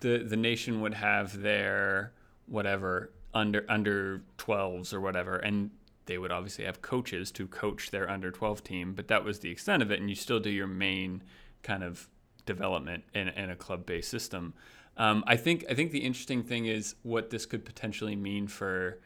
the 0.00 0.18
the 0.18 0.36
nation 0.36 0.80
would 0.80 0.94
have 0.94 1.40
their 1.40 2.12
whatever 2.46 3.12
under 3.34 3.64
under 3.68 4.22
12s 4.38 4.92
or 4.92 5.00
whatever, 5.00 5.36
and 5.36 5.70
they 6.06 6.18
would 6.18 6.32
obviously 6.32 6.64
have 6.64 6.82
coaches 6.82 7.30
to 7.32 7.46
coach 7.46 7.90
their 7.90 8.08
under 8.08 8.30
12 8.30 8.64
team, 8.64 8.94
but 8.94 9.08
that 9.08 9.24
was 9.24 9.40
the 9.40 9.50
extent 9.50 9.82
of 9.82 9.90
it, 9.90 10.00
and 10.00 10.08
you 10.08 10.16
still 10.16 10.40
do 10.40 10.50
your 10.50 10.66
main 10.66 11.22
kind 11.62 11.84
of 11.84 12.08
development 12.46 13.04
in, 13.12 13.28
in 13.28 13.50
a 13.50 13.56
club 13.56 13.84
based 13.84 14.10
system. 14.10 14.54
Um, 14.96 15.24
I 15.26 15.36
think 15.36 15.64
I 15.68 15.74
think 15.74 15.90
the 15.90 15.98
interesting 15.98 16.42
thing 16.42 16.66
is 16.66 16.94
what 17.02 17.30
this 17.30 17.44
could 17.44 17.64
potentially 17.64 18.16
mean 18.16 18.46
for. 18.46 18.98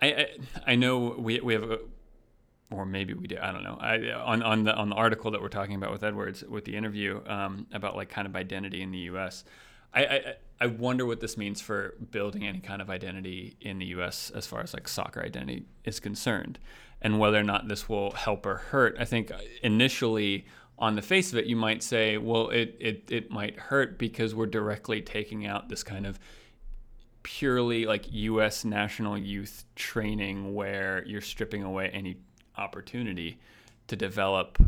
I 0.00 0.06
I, 0.06 0.26
I 0.66 0.74
know 0.74 1.14
we 1.16 1.38
we 1.40 1.52
have 1.52 1.70
a, 1.70 1.78
or 2.70 2.84
maybe 2.84 3.14
we 3.14 3.28
did. 3.28 3.38
I 3.38 3.52
don't 3.52 3.62
know. 3.62 3.78
I 3.80 4.10
on 4.12 4.42
on 4.42 4.64
the 4.64 4.74
on 4.74 4.88
the 4.88 4.96
article 4.96 5.30
that 5.30 5.40
we're 5.40 5.48
talking 5.48 5.76
about 5.76 5.92
with 5.92 6.02
Edwards 6.02 6.42
with 6.42 6.64
the 6.64 6.74
interview 6.74 7.20
um, 7.26 7.66
about 7.72 7.94
like 7.94 8.08
kind 8.08 8.26
of 8.26 8.34
identity 8.34 8.82
in 8.82 8.90
the 8.90 8.98
U.S. 8.98 9.44
I, 9.94 10.04
I 10.04 10.34
I 10.62 10.66
wonder 10.66 11.04
what 11.04 11.18
this 11.18 11.36
means 11.36 11.60
for 11.60 11.94
building 12.12 12.46
any 12.46 12.60
kind 12.60 12.80
of 12.80 12.88
identity 12.88 13.56
in 13.60 13.80
the 13.80 13.86
U.S. 13.86 14.30
as 14.32 14.46
far 14.46 14.60
as 14.60 14.72
like 14.72 14.86
soccer 14.86 15.20
identity 15.20 15.66
is 15.84 15.98
concerned, 15.98 16.60
and 17.00 17.18
whether 17.18 17.38
or 17.38 17.42
not 17.42 17.66
this 17.66 17.88
will 17.88 18.12
help 18.12 18.46
or 18.46 18.56
hurt. 18.56 18.96
I 18.98 19.04
think 19.04 19.32
uh, 19.32 19.38
initially 19.62 20.46
on 20.78 20.94
the 20.94 21.02
face 21.02 21.32
of 21.32 21.38
it, 21.38 21.46
you 21.46 21.56
might 21.56 21.82
say, 21.82 22.16
well, 22.16 22.48
it 22.50 22.76
it 22.78 23.04
it 23.10 23.30
might 23.30 23.58
hurt 23.58 23.98
because 23.98 24.36
we're 24.36 24.46
directly 24.46 25.02
taking 25.02 25.46
out 25.46 25.68
this 25.68 25.82
kind 25.82 26.06
of 26.06 26.20
purely 27.24 27.84
like 27.86 28.12
U.S. 28.12 28.64
national 28.64 29.18
youth 29.18 29.64
training 29.74 30.54
where 30.54 31.04
you're 31.06 31.20
stripping 31.20 31.62
away 31.62 31.88
any 31.88 32.18
opportunity 32.56 33.38
to 33.88 33.96
develop 33.96 34.58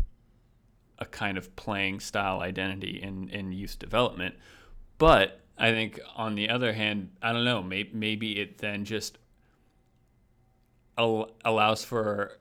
a 0.98 1.04
kind 1.04 1.38
of 1.38 1.54
playing 1.56 2.00
style 2.00 2.40
identity 2.40 3.00
in, 3.02 3.28
in 3.30 3.52
youth 3.52 3.78
development. 3.78 4.34
But 4.98 5.40
I 5.58 5.70
think 5.70 6.00
on 6.16 6.34
the 6.34 6.48
other 6.48 6.72
hand, 6.72 7.10
I 7.22 7.32
don't 7.32 7.44
know, 7.44 7.62
maybe, 7.62 7.90
maybe 7.92 8.40
it 8.40 8.58
then 8.58 8.84
just 8.84 9.18
al- 10.98 11.30
allows 11.44 11.84
for 11.84 12.38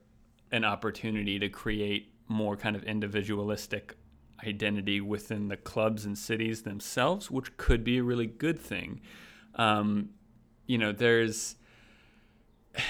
an 0.52 0.64
opportunity 0.64 1.40
to 1.40 1.50
create 1.50 2.14
more 2.28 2.56
kind 2.56 2.76
of 2.76 2.84
individualistic 2.84 3.96
identity 4.46 5.02
within 5.02 5.48
the 5.48 5.58
clubs 5.58 6.06
and 6.06 6.18
cities 6.18 6.64
themselves, 6.64 7.32
which 7.32 7.56
could 7.58 7.84
be 7.84 7.98
a 7.98 8.04
really 8.04 8.28
good 8.28 8.60
thing. 8.60 9.02
Um, 9.56 10.10
you 10.66 10.78
know, 10.78 10.92
there's, 10.92 11.56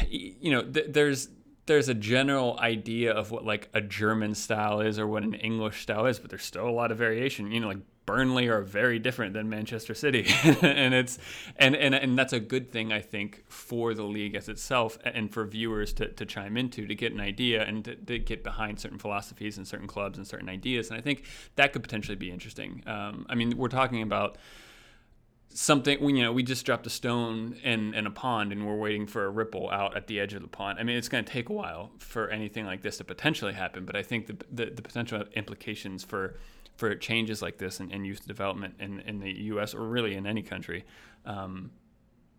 you 0.08 0.52
know, 0.52 0.64
th- 0.64 0.88
there's 0.90 1.30
there's 1.66 1.88
a 1.88 1.94
general 1.94 2.60
idea 2.60 3.14
of 3.14 3.32
what 3.32 3.46
like 3.46 3.70
a 3.74 3.80
German 3.80 4.36
style 4.36 4.82
is 4.82 5.00
or 5.00 5.08
what 5.08 5.24
an 5.24 5.34
English 5.34 5.82
style 5.82 6.06
is, 6.06 6.20
but 6.20 6.30
there's 6.30 6.44
still 6.44 6.68
a 6.68 6.72
lot 6.72 6.92
of 6.92 6.98
variation. 6.98 7.52
You 7.52 7.62
know, 7.62 7.70
like 7.70 7.78
Burnley 8.06 8.50
are 8.50 8.62
very 8.62 9.00
different 9.00 9.34
than 9.34 9.50
Manchester 9.50 9.94
City, 9.94 10.26
and 10.62 10.94
it's 10.94 11.18
and, 11.56 11.76
and 11.76 11.96
and 11.96 12.18
that's 12.18 12.34
a 12.34 12.40
good 12.40 12.72
thing 12.72 12.92
I 12.92 13.00
think 13.00 13.44
for 13.48 13.94
the 13.94 14.04
league 14.04 14.36
as 14.36 14.50
itself 14.50 14.98
and 15.06 15.32
for 15.32 15.46
viewers 15.46 15.94
to, 15.94 16.10
to 16.10 16.26
chime 16.26 16.58
into 16.58 16.86
to 16.86 16.96
get 16.96 17.14
an 17.14 17.22
idea 17.22 17.64
and 17.64 17.86
to, 17.86 17.96
to 17.96 18.20
get 18.20 18.44
behind 18.44 18.80
certain 18.80 19.00
philosophies 19.00 19.58
and 19.58 19.68
certain 19.68 19.88
clubs 19.88 20.18
and 20.18 20.28
certain 20.28 20.50
ideas, 20.50 20.90
and 20.90 20.98
I 20.98 21.02
think 21.02 21.26
that 21.56 21.72
could 21.72 21.82
potentially 21.82 22.18
be 22.18 22.30
interesting. 22.30 22.84
Um, 22.86 23.26
I 23.30 23.36
mean, 23.36 23.58
we're 23.58 23.70
talking 23.70 24.02
about 24.02 24.38
something 25.56 26.04
you 26.16 26.24
know 26.24 26.34
we 26.34 26.42
just 26.42 26.66
dropped 26.66 26.88
a 26.88 26.90
stone 26.90 27.56
in, 27.64 27.94
in 27.94 28.08
a 28.08 28.12
pond 28.12 28.52
and 28.52 28.66
we're 28.66 28.76
waiting 28.76 29.06
for 29.06 29.26
a 29.26 29.30
ripple 29.30 29.70
out 29.70 29.96
at 29.96 30.08
the 30.08 30.20
edge 30.20 30.34
of 30.34 30.42
the 30.42 30.48
pond. 30.48 30.80
I 30.80 30.84
mean 30.84 30.98
it's 30.98 31.10
going 31.10 31.24
to 31.24 31.32
take 31.32 31.50
a 31.50 31.54
while 31.54 31.92
for 32.00 32.28
anything 32.30 32.66
like 32.66 32.82
this 32.82 32.98
to 32.98 33.04
potentially 33.04 33.54
happen 33.54 33.86
but 33.86 33.96
i 33.96 34.02
think 34.02 34.26
the, 34.26 34.38
the, 34.52 34.72
the 34.72 34.82
potential 34.82 35.24
implications 35.36 36.04
for 36.04 36.38
for 36.76 36.94
changes 36.96 37.42
like 37.42 37.58
this 37.58 37.80
and, 37.80 38.06
youth 38.06 38.26
development 38.28 38.76
in, 38.80 39.00
in 39.02 39.20
the 39.20 39.32
us 39.32 39.74
or 39.74 39.88
really 39.88 40.16
in 40.16 40.26
any 40.26 40.42
country 40.42 40.84
um, 41.26 41.72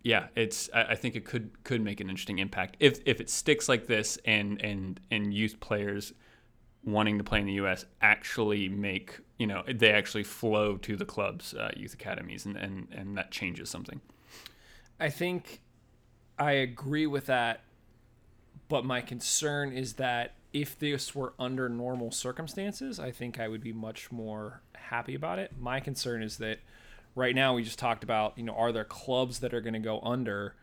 yeah 0.03 0.27
it's 0.35 0.68
I, 0.75 0.83
I 0.83 0.94
think 0.94 1.16
it 1.16 1.25
could 1.25 1.64
could 1.64 1.83
make 1.83 2.01
an 2.01 2.09
interesting 2.09 2.38
impact 2.38 2.77
if 2.81 3.01
if 3.07 3.20
it 3.20 3.31
sticks 3.31 3.68
like 3.68 3.87
this 3.87 4.18
and 4.25 4.61
and 4.62 5.01
and 5.11 5.33
youth 5.33 5.61
players 5.61 6.12
wanting 6.85 7.18
to 7.18 7.25
play 7.25 7.40
in 7.40 7.47
the 7.47 7.55
U.S. 7.55 7.85
actually 8.01 8.68
make 8.68 9.18
you 9.38 9.47
know 9.47 9.62
they 9.66 9.92
actually 9.92 10.25
flow 10.25 10.77
to 10.79 10.97
the 10.97 11.05
clubs, 11.05 11.55
uh, 11.55 11.70
youth 11.77 11.94
academies, 11.94 12.47
and, 12.47 12.57
and 12.57 12.88
and 12.92 13.16
that 13.16 13.31
changes 13.31 13.70
something. 13.70 14.01
I 15.01 15.11
think 15.11 15.61
I 16.38 16.53
agree 16.53 17.07
with 17.07 17.27
that, 17.27 17.62
but 18.68 18.85
my 18.85 19.01
concern 19.01 19.73
is 19.73 19.94
that 19.94 20.35
if 20.55 20.79
this 20.79 21.14
were 21.14 21.35
under 21.38 21.69
normal 21.69 22.12
circumstances, 22.12 23.01
I 23.01 23.11
think 23.11 23.38
I 23.38 23.49
would 23.49 23.61
be 23.61 23.73
much 23.73 24.11
more 24.11 24.62
happy 24.75 25.14
about 25.14 25.40
it. 25.40 25.53
My 25.61 25.81
concern 25.81 26.23
is 26.23 26.38
that 26.38 26.61
right 27.17 27.35
now 27.35 27.55
we 27.55 27.64
just 27.64 27.79
talked 27.79 28.05
about, 28.05 28.38
you 28.38 28.45
know, 28.45 28.55
are 28.55 28.73
there 28.73 28.85
clubs 28.85 29.40
that 29.40 29.53
are 29.53 29.61
going 29.61 29.75
to 29.75 29.81
go 29.81 30.01
under? 30.01 30.55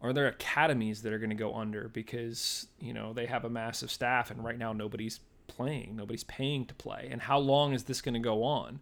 Are 0.00 0.12
there 0.12 0.28
academies 0.28 1.02
that 1.02 1.12
are 1.12 1.18
going 1.18 1.30
to 1.30 1.36
go 1.36 1.54
under 1.54 1.88
because, 1.88 2.68
you 2.78 2.94
know, 2.94 3.12
they 3.12 3.26
have 3.26 3.44
a 3.44 3.50
massive 3.50 3.90
staff 3.90 4.30
and 4.30 4.44
right 4.44 4.56
now 4.56 4.72
nobody's 4.72 5.20
playing, 5.48 5.96
nobody's 5.96 6.24
paying 6.24 6.64
to 6.66 6.74
play. 6.74 7.08
And 7.10 7.22
how 7.22 7.38
long 7.38 7.72
is 7.72 7.84
this 7.84 8.00
going 8.00 8.14
to 8.14 8.20
go 8.20 8.44
on? 8.44 8.78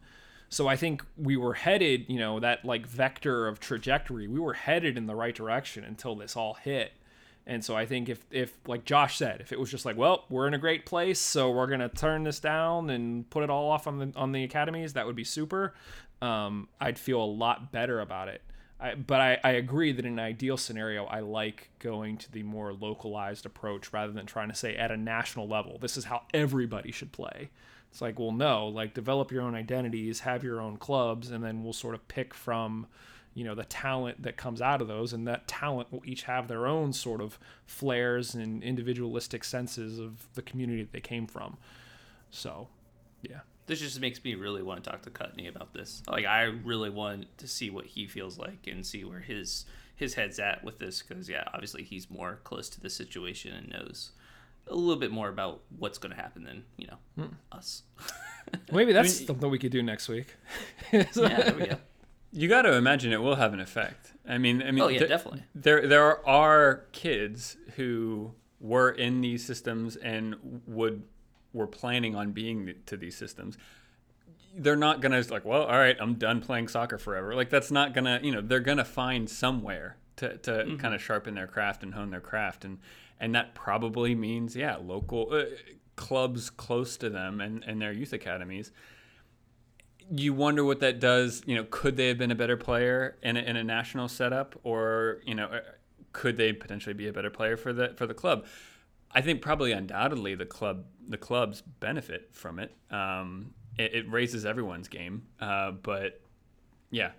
So 0.51 0.69
I 0.69 0.77
think 0.77 1.05
we 1.17 1.37
were 1.37 1.55
headed, 1.55 2.05
you 2.09 2.19
know, 2.19 2.39
that 2.41 2.67
like 2.67 2.87
vector 2.87 3.47
of 3.47 3.61
trajectory, 3.61 4.29
we 4.29 4.41
were 4.41 4.55
headed 4.55 4.99
in 4.99 5.07
the 5.07 5.15
right 5.15 5.35
direction 5.35 5.85
until 5.85 6.17
this 6.17 6.37
all 6.37 6.55
hit. 6.55 6.93
And 7.47 7.65
so 7.65 7.77
I 7.77 7.87
think 7.87 8.09
if, 8.09 8.25
if 8.31 8.57
like 8.67 8.85
Josh 8.85 9.17
said, 9.17 9.41
if 9.41 9.53
it 9.53 9.59
was 9.59 9.71
just 9.71 9.85
like, 9.85 9.97
well, 9.97 10.25
we're 10.29 10.47
in 10.47 10.55
a 10.55 10.59
great 10.59 10.87
place, 10.87 11.19
so 11.19 11.51
we're 11.51 11.67
gonna 11.67 11.89
turn 11.89 12.25
this 12.25 12.39
down 12.39 12.91
and 12.91 13.29
put 13.31 13.43
it 13.43 13.51
all 13.51 13.71
off 13.71 13.87
on 13.87 13.99
the 13.99 14.13
on 14.15 14.33
the 14.33 14.45
academies, 14.45 14.93
that 14.93 15.07
would 15.07 15.17
be 15.17 15.25
super. 15.25 15.75
Um, 16.23 16.69
I'd 16.81 16.99
feel 16.99 17.23
a 17.23 17.25
lot 17.25 17.73
better 17.73 18.01
about 18.01 18.29
it. 18.29 18.43
I, 18.79 18.95
but 18.95 19.21
I, 19.21 19.39
I 19.45 19.51
agree 19.53 19.93
that 19.93 20.07
in 20.07 20.15
an 20.15 20.25
ideal 20.25 20.57
scenario, 20.57 21.05
I 21.05 21.21
like 21.21 21.71
going 21.79 22.17
to 22.19 22.33
the 22.33 22.43
more 22.43 22.73
localized 22.73 23.45
approach 23.45 23.93
rather 23.93 24.13
than 24.13 24.27
trying 24.27 24.49
to 24.49 24.55
say 24.55 24.75
at 24.77 24.91
a 24.91 24.97
national 24.97 25.49
level, 25.49 25.79
this 25.79 25.97
is 25.97 26.05
how 26.05 26.23
everybody 26.33 26.91
should 26.91 27.13
play. 27.13 27.51
It's 27.91 28.01
like, 28.01 28.19
well, 28.19 28.33
no, 28.33 28.69
like 28.69 28.95
develop 28.95 29.31
your 29.33 29.43
own 29.43 29.55
identities, 29.55 30.21
have 30.21 30.45
your 30.45 30.61
own 30.61 30.77
clubs, 30.79 31.31
and 31.31 31.45
then 31.45 31.63
we'll 31.63 31.73
sort 31.73 31.95
of 31.95 32.07
pick 32.09 32.33
from, 32.33 32.87
you 33.35 33.45
know, 33.45 33.55
the 33.55 33.65
talent 33.65 34.23
that 34.23 34.37
comes 34.37 34.61
out 34.61 34.83
of 34.83 34.89
those, 34.89 35.13
and 35.13 35.27
that 35.29 35.47
talent 35.47 35.93
will 35.93 36.03
each 36.05 36.25
have 36.25 36.49
their 36.49 36.67
own 36.67 36.93
sort 36.93 37.21
of 37.21 37.39
flares 37.67 38.35
and 38.35 38.63
individualistic 38.63 39.45
senses 39.45 39.99
of 39.99 40.29
the 40.35 40.43
community 40.43 40.83
that 40.83 40.93
they 40.93 41.01
came 41.01 41.27
from. 41.27 41.57
So, 42.31 42.69
yeah. 43.23 43.41
This 43.67 43.81
just 43.81 44.01
makes 44.01 44.23
me 44.25 44.35
really 44.35 44.63
want 44.63 44.83
to 44.83 44.91
talk 44.91 45.03
to 45.03 45.11
Kutney 45.11 45.47
about 45.47 45.73
this. 45.73 46.03
Like, 46.09 46.27
I 46.27 46.43
really 46.43 46.91
want 46.91 47.27
to 47.39 47.47
see 47.47 47.71
what 47.71 47.87
he 47.87 48.07
feels 48.07 48.37
like 48.37 48.67
and 48.67 48.85
see 48.85 49.05
where 49.05 49.21
his 49.21 49.65
his 49.95 50.15
head's 50.15 50.39
at 50.39 50.65
with 50.65 50.79
this, 50.79 51.03
because 51.03 51.29
yeah, 51.29 51.45
obviously 51.53 51.83
he's 51.83 52.11
more 52.11 52.41
close 52.43 52.71
to 52.71 52.81
the 52.81 52.89
situation 52.89 53.53
and 53.53 53.69
knows 53.69 54.13
a 54.67 54.75
little 54.75 54.97
bit 54.99 55.11
more 55.11 55.29
about 55.29 55.61
what's 55.79 55.99
going 55.99 56.15
to 56.15 56.21
happen 56.21 56.45
than 56.45 56.65
you 56.77 56.87
know 56.87 56.97
hmm. 57.17 57.35
us. 57.53 57.83
Maybe 58.73 58.93
that's 58.95 59.27
something 59.27 59.51
we 59.51 59.59
could 59.59 59.73
do 59.73 59.83
next 59.83 60.09
week. 60.09 60.35
yeah, 60.93 61.05
there 61.13 61.55
we 61.55 61.67
go. 61.67 61.77
You 62.33 62.49
got 62.49 62.63
to 62.63 62.75
imagine 62.75 63.13
it 63.13 63.21
will 63.21 63.37
have 63.37 63.53
an 63.53 63.61
effect. 63.61 64.13
I 64.29 64.39
mean, 64.39 64.63
I 64.63 64.71
mean, 64.71 64.85
Oh, 64.85 64.89
yeah, 64.89 65.01
there, 65.01 65.09
definitely. 65.09 65.43
There, 65.55 65.87
there 65.87 66.29
are 66.29 66.85
kids 66.93 67.57
who 67.77 68.33
were 68.61 68.91
in 68.91 69.21
these 69.21 69.45
systems 69.45 69.97
and 69.97 70.63
would 70.67 71.03
were 71.53 71.67
planning 71.67 72.15
on 72.15 72.31
being 72.33 72.75
to 72.87 72.97
these 72.97 73.17
systems. 73.17 73.59
they're 74.57 74.77
not 74.77 75.01
gonna 75.01 75.23
like, 75.31 75.45
well, 75.45 75.63
all 75.63 75.79
right, 75.79 75.97
I'm 76.01 76.15
done 76.15 76.41
playing 76.41 76.69
soccer 76.69 76.99
forever. 76.99 77.35
Like 77.35 77.51
that's 77.51 77.71
not 77.71 77.95
gonna, 77.95 78.21
you 78.23 78.33
know, 78.33 78.41
they're 78.41 78.61
gonna 78.61 78.85
find 78.85 79.29
somewhere 79.31 79.97
to, 80.17 80.37
to 80.39 80.51
mm-hmm. 80.51 80.77
kind 80.77 80.95
of 80.95 81.03
sharpen 81.03 81.35
their 81.35 81.47
craft 81.47 81.83
and 81.83 81.95
hone 81.95 82.11
their 82.11 82.21
craft, 82.21 82.65
and 82.65 82.79
and 83.19 83.35
that 83.35 83.55
probably 83.55 84.15
means 84.15 84.57
yeah, 84.57 84.77
local 84.77 85.29
uh, 85.33 85.45
clubs 85.97 86.51
close 86.51 86.97
to 86.99 87.09
them 87.09 87.41
and 87.41 87.65
and 87.65 87.81
their 87.81 87.93
youth 87.93 88.13
academies. 88.13 88.73
You 90.13 90.35
wonder 90.35 90.65
what 90.65 90.81
that 90.81 90.99
does. 90.99 91.43
You 91.47 91.55
know, 91.55 91.67
could 91.71 91.97
they 91.97 92.09
have 92.09 92.19
been 92.19 92.31
a 92.31 92.37
better 92.37 92.57
player 92.57 93.17
in 93.23 93.37
a, 93.37 93.41
in 93.41 93.57
a 93.57 93.65
national 93.65 94.09
setup, 94.09 94.59
or 94.65 95.21
you 95.25 95.35
know, 95.35 95.47
uh, 95.47 95.61
could 96.13 96.37
they 96.37 96.53
potentially 96.53 96.95
be 96.95 97.09
a 97.09 97.13
better 97.13 97.31
player 97.31 97.57
for 97.57 97.73
the 97.73 97.95
for 97.97 98.07
the 98.07 98.15
club? 98.15 98.47
I 99.13 99.21
think 99.21 99.43
probably 99.43 99.73
undoubtedly 99.73 100.35
the 100.35 100.47
club 100.47 100.85
the 101.09 101.19
clubs 101.19 101.63
benefit 101.63 102.31
from 102.33 102.59
it. 102.59 102.75
Um, 102.91 103.55
it, 103.79 103.95
it, 103.95 104.11
raises 104.11 104.45
everyone's 104.45 104.89
game, 104.89 105.27
uh, 105.41 105.73
but 105.73 106.21
yeah, 106.91 107.13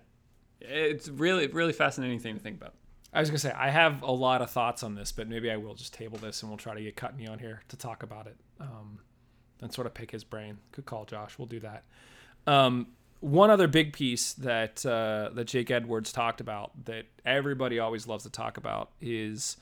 it's 0.60 1.08
really 1.08 1.46
really 1.48 1.72
fascinating 1.72 2.18
thing 2.18 2.34
to 2.34 2.40
think 2.40 2.56
about. 2.56 2.74
I 3.12 3.20
was 3.20 3.28
gonna 3.28 3.38
say 3.38 3.52
I 3.52 3.70
have 3.70 4.02
a 4.02 4.10
lot 4.10 4.40
of 4.40 4.50
thoughts 4.50 4.82
on 4.82 4.94
this, 4.94 5.12
but 5.12 5.28
maybe 5.28 5.50
I 5.50 5.56
will 5.56 5.74
just 5.74 5.92
table 5.92 6.18
this 6.18 6.42
and 6.42 6.50
we'll 6.50 6.58
try 6.58 6.74
to 6.74 6.82
get 6.82 6.96
Kutney 6.96 7.28
on 7.28 7.38
here 7.38 7.62
to 7.68 7.76
talk 7.76 8.02
about 8.02 8.26
it 8.26 8.36
um, 8.60 8.98
and 9.60 9.72
sort 9.72 9.86
of 9.86 9.94
pick 9.94 10.10
his 10.10 10.24
brain. 10.24 10.58
Good 10.72 10.86
call, 10.86 11.04
Josh. 11.04 11.38
We'll 11.38 11.46
do 11.46 11.60
that. 11.60 11.84
Um, 12.46 12.88
one 13.22 13.50
other 13.50 13.68
big 13.68 13.92
piece 13.92 14.32
that 14.34 14.84
uh, 14.84 15.30
that 15.34 15.44
Jake 15.44 15.70
Edwards 15.70 16.12
talked 16.12 16.40
about 16.40 16.84
that 16.86 17.06
everybody 17.24 17.78
always 17.78 18.06
loves 18.06 18.24
to 18.24 18.30
talk 18.30 18.56
about 18.56 18.90
is 19.00 19.56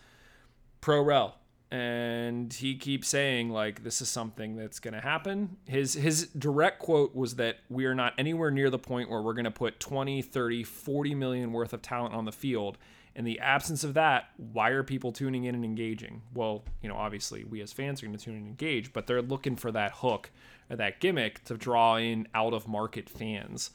pro 0.80 1.02
rel. 1.02 1.36
And 1.70 2.52
he 2.52 2.74
keeps 2.74 3.06
saying 3.06 3.50
like 3.50 3.84
this 3.84 4.00
is 4.00 4.08
something 4.08 4.56
that's 4.56 4.80
going 4.80 4.94
to 4.94 5.00
happen. 5.00 5.58
His 5.66 5.94
his 5.94 6.28
direct 6.28 6.80
quote 6.80 7.14
was 7.14 7.36
that 7.36 7.58
we 7.68 7.84
are 7.84 7.94
not 7.94 8.14
anywhere 8.18 8.50
near 8.50 8.70
the 8.70 8.78
point 8.78 9.10
where 9.10 9.22
we're 9.22 9.34
going 9.34 9.44
to 9.44 9.50
put 9.50 9.78
20 9.78 10.22
30 10.22 10.64
40 10.64 11.14
million 11.14 11.52
worth 11.52 11.72
of 11.72 11.82
talent 11.82 12.14
on 12.14 12.24
the 12.24 12.32
field. 12.32 12.78
In 13.14 13.24
the 13.24 13.40
absence 13.40 13.84
of 13.84 13.94
that 13.94 14.30
why 14.36 14.70
are 14.70 14.82
people 14.82 15.12
tuning 15.12 15.44
in 15.44 15.54
and 15.54 15.64
engaging? 15.64 16.22
Well 16.34 16.64
you 16.82 16.88
know 16.88 16.96
obviously 16.96 17.44
we 17.44 17.60
as 17.60 17.72
fans 17.72 18.02
are 18.02 18.06
going 18.06 18.18
to 18.18 18.24
tune 18.24 18.34
in 18.34 18.40
and 18.40 18.48
engage 18.48 18.92
but 18.92 19.06
they're 19.06 19.22
looking 19.22 19.54
for 19.54 19.70
that 19.70 19.92
hook 19.96 20.30
or 20.70 20.76
that 20.76 21.00
gimmick 21.00 21.44
to 21.44 21.56
draw 21.56 21.96
in 21.96 22.26
out 22.34 22.54
of 22.54 22.68
market 22.68 23.08
fans 23.08 23.70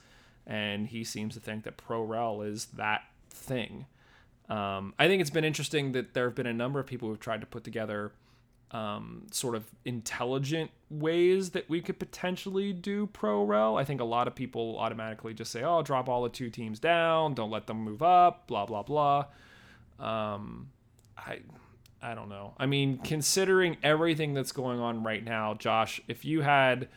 and 0.46 0.88
he 0.88 1.04
seems 1.04 1.34
to 1.34 1.40
think 1.40 1.64
that 1.64 1.76
pro 1.76 2.02
rel 2.02 2.42
is 2.42 2.66
that 2.66 3.02
thing 3.30 3.86
um, 4.48 4.94
I 4.98 5.08
think 5.08 5.20
it's 5.20 5.30
been 5.30 5.44
interesting 5.44 5.92
that 5.92 6.14
there 6.14 6.24
have 6.24 6.34
been 6.34 6.46
a 6.46 6.54
number 6.54 6.78
of 6.78 6.86
people 6.86 7.08
who've 7.08 7.20
tried 7.20 7.40
to 7.40 7.46
put 7.46 7.64
together 7.64 8.12
um, 8.70 9.26
sort 9.30 9.54
of 9.54 9.64
intelligent 9.84 10.70
ways 10.90 11.50
that 11.50 11.68
we 11.68 11.80
could 11.80 11.98
potentially 11.98 12.72
do 12.72 13.06
pro 13.06 13.42
rel. 13.44 13.76
I 13.76 13.84
think 13.84 14.00
a 14.00 14.04
lot 14.04 14.28
of 14.28 14.34
people 14.34 14.76
automatically 14.78 15.34
just 15.34 15.50
say, 15.50 15.62
"Oh, 15.62 15.82
drop 15.82 16.08
all 16.08 16.22
the 16.22 16.28
two 16.28 16.50
teams 16.50 16.78
down, 16.78 17.34
don't 17.34 17.50
let 17.50 17.66
them 17.66 17.78
move 17.78 18.02
up," 18.02 18.46
blah 18.46 18.66
blah 18.66 18.82
blah. 18.82 19.26
Um, 19.98 20.70
I 21.16 21.40
I 22.02 22.14
don't 22.14 22.28
know. 22.28 22.54
I 22.58 22.66
mean, 22.66 22.98
considering 22.98 23.78
everything 23.82 24.34
that's 24.34 24.52
going 24.52 24.80
on 24.80 25.02
right 25.02 25.24
now, 25.24 25.54
Josh, 25.54 26.00
if 26.08 26.24
you 26.24 26.42
had 26.42 26.88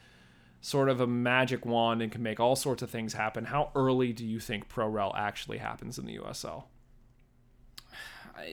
sort 0.61 0.89
of 0.89 0.99
a 0.99 1.07
magic 1.07 1.65
wand 1.65 2.01
and 2.01 2.11
can 2.11 2.21
make 2.21 2.39
all 2.39 2.55
sorts 2.55 2.81
of 2.81 2.89
things 2.89 3.13
happen, 3.13 3.45
how 3.45 3.71
early 3.75 4.11
do 4.11 4.25
you 4.25 4.39
think 4.39 4.67
pro 4.67 4.87
rel 4.87 5.13
actually 5.15 5.57
happens 5.57 5.97
in 5.97 6.05
the 6.05 6.17
USL? 6.17 6.65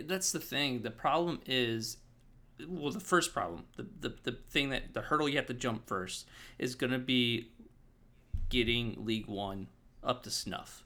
that's 0.06 0.32
the 0.32 0.40
thing. 0.40 0.82
The 0.82 0.90
problem 0.90 1.40
is, 1.46 1.98
well, 2.66 2.92
the 2.92 3.00
first 3.00 3.32
problem, 3.32 3.64
the, 3.76 3.86
the, 4.00 4.14
the 4.24 4.32
thing 4.50 4.70
that 4.70 4.94
the 4.94 5.02
hurdle 5.02 5.28
you 5.28 5.36
have 5.36 5.46
to 5.46 5.54
jump 5.54 5.86
first 5.86 6.26
is 6.58 6.74
going 6.74 6.92
to 6.92 6.98
be 6.98 7.50
getting 8.48 8.96
League 9.04 9.26
One 9.26 9.68
up 10.02 10.22
to 10.24 10.30
snuff. 10.30 10.84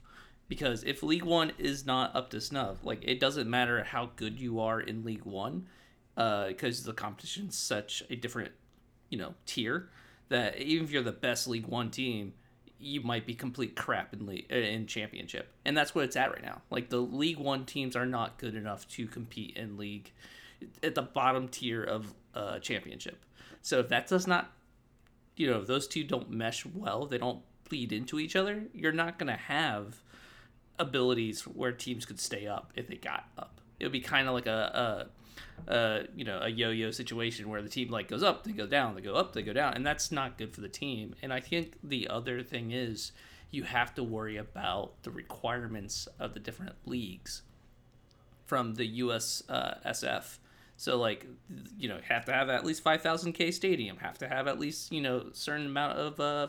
Because 0.51 0.83
if 0.83 1.01
League 1.01 1.23
One 1.23 1.53
is 1.57 1.85
not 1.85 2.13
up 2.13 2.29
to 2.31 2.41
snuff, 2.41 2.83
like 2.83 2.99
it 3.03 3.21
doesn't 3.21 3.49
matter 3.49 3.85
how 3.85 4.09
good 4.17 4.37
you 4.37 4.59
are 4.59 4.81
in 4.81 5.05
League 5.05 5.23
One, 5.23 5.67
because 6.15 6.83
uh, 6.83 6.87
the 6.87 6.93
competition's 6.93 7.57
such 7.57 8.03
a 8.09 8.17
different, 8.17 8.51
you 9.09 9.17
know, 9.17 9.33
tier 9.45 9.87
that 10.27 10.57
even 10.57 10.83
if 10.83 10.91
you're 10.91 11.03
the 11.03 11.13
best 11.13 11.47
League 11.47 11.67
One 11.67 11.89
team, 11.89 12.33
you 12.77 12.99
might 12.99 13.25
be 13.25 13.33
complete 13.33 13.77
crap 13.77 14.11
in 14.11 14.25
league, 14.25 14.47
uh, 14.51 14.55
in 14.55 14.87
championship, 14.87 15.47
and 15.63 15.77
that's 15.77 15.95
what 15.95 16.03
it's 16.03 16.17
at 16.17 16.31
right 16.31 16.43
now. 16.43 16.61
Like 16.69 16.89
the 16.89 16.99
League 16.99 17.39
One 17.39 17.65
teams 17.65 17.95
are 17.95 18.05
not 18.05 18.37
good 18.37 18.53
enough 18.53 18.85
to 18.89 19.07
compete 19.07 19.55
in 19.55 19.77
league 19.77 20.11
at 20.83 20.95
the 20.95 21.01
bottom 21.01 21.47
tier 21.47 21.81
of 21.81 22.13
uh, 22.35 22.59
championship. 22.59 23.23
So 23.61 23.79
if 23.79 23.87
that 23.87 24.07
does 24.07 24.27
not, 24.27 24.51
you 25.37 25.49
know, 25.49 25.61
if 25.61 25.67
those 25.67 25.87
two 25.87 26.03
don't 26.03 26.29
mesh 26.29 26.65
well, 26.65 27.05
they 27.05 27.19
don't 27.19 27.39
bleed 27.69 27.93
into 27.93 28.19
each 28.19 28.35
other. 28.35 28.63
You're 28.73 28.91
not 28.91 29.17
gonna 29.17 29.37
have 29.37 30.01
abilities 30.81 31.43
where 31.43 31.71
teams 31.71 32.05
could 32.05 32.19
stay 32.19 32.47
up 32.47 32.73
if 32.75 32.87
they 32.87 32.95
got 32.95 33.25
up. 33.37 33.61
It 33.79 33.85
would 33.85 33.91
be 33.91 34.01
kind 34.01 34.27
of 34.27 34.33
like 34.33 34.47
a, 34.47 35.07
a 35.67 35.71
uh, 35.71 36.03
you 36.15 36.25
know, 36.25 36.39
a 36.41 36.49
yo-yo 36.49 36.91
situation 36.91 37.49
where 37.49 37.61
the 37.61 37.69
team 37.69 37.89
like 37.89 38.07
goes 38.07 38.23
up, 38.23 38.43
they 38.43 38.51
go 38.51 38.65
down, 38.65 38.95
they 38.95 39.01
go 39.01 39.15
up, 39.15 39.33
they 39.33 39.41
go 39.41 39.53
down, 39.53 39.73
and 39.73 39.85
that's 39.85 40.11
not 40.11 40.37
good 40.37 40.53
for 40.53 40.61
the 40.61 40.69
team. 40.69 41.15
And 41.21 41.31
I 41.31 41.39
think 41.39 41.77
the 41.83 42.07
other 42.07 42.41
thing 42.43 42.71
is 42.71 43.11
you 43.51 43.63
have 43.63 43.93
to 43.95 44.03
worry 44.03 44.37
about 44.37 45.03
the 45.03 45.11
requirements 45.11 46.07
of 46.19 46.33
the 46.33 46.39
different 46.39 46.75
leagues 46.85 47.43
from 48.45 48.75
the 48.75 48.85
US 48.85 49.43
uh, 49.49 49.75
SF. 49.85 50.37
So 50.77 50.97
like, 50.97 51.27
you 51.77 51.87
know, 51.87 51.99
have 52.07 52.25
to 52.25 52.33
have 52.33 52.49
at 52.49 52.65
least 52.65 52.81
5,000 52.81 53.33
K 53.33 53.51
stadium, 53.51 53.97
have 53.97 54.17
to 54.17 54.27
have 54.27 54.47
at 54.47 54.59
least, 54.59 54.91
you 54.91 55.01
know, 55.01 55.27
certain 55.33 55.67
amount 55.67 55.99
of 55.99 56.19
uh, 56.19 56.47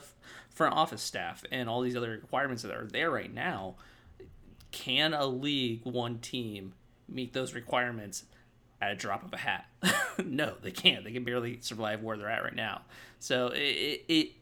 front 0.48 0.74
office 0.74 1.02
staff 1.02 1.44
and 1.52 1.68
all 1.68 1.82
these 1.82 1.96
other 1.96 2.10
requirements 2.10 2.62
that 2.62 2.72
are 2.72 2.86
there 2.86 3.10
right 3.10 3.32
now. 3.32 3.74
Can 4.72 5.14
a 5.14 5.26
league 5.26 5.82
one 5.84 6.18
team 6.18 6.74
meet 7.08 7.32
those 7.32 7.54
requirements 7.54 8.24
at 8.80 8.90
a 8.90 8.96
drop 8.96 9.24
of 9.24 9.32
a 9.32 9.36
hat. 9.36 9.66
no, 10.24 10.54
they 10.60 10.72
can't. 10.72 11.04
They 11.04 11.12
can 11.12 11.24
barely 11.24 11.58
survive 11.60 12.02
where 12.02 12.16
they're 12.16 12.28
at 12.28 12.42
right 12.42 12.54
now. 12.54 12.82
So 13.20 13.48
it, 13.54 14.04
it 14.08 14.32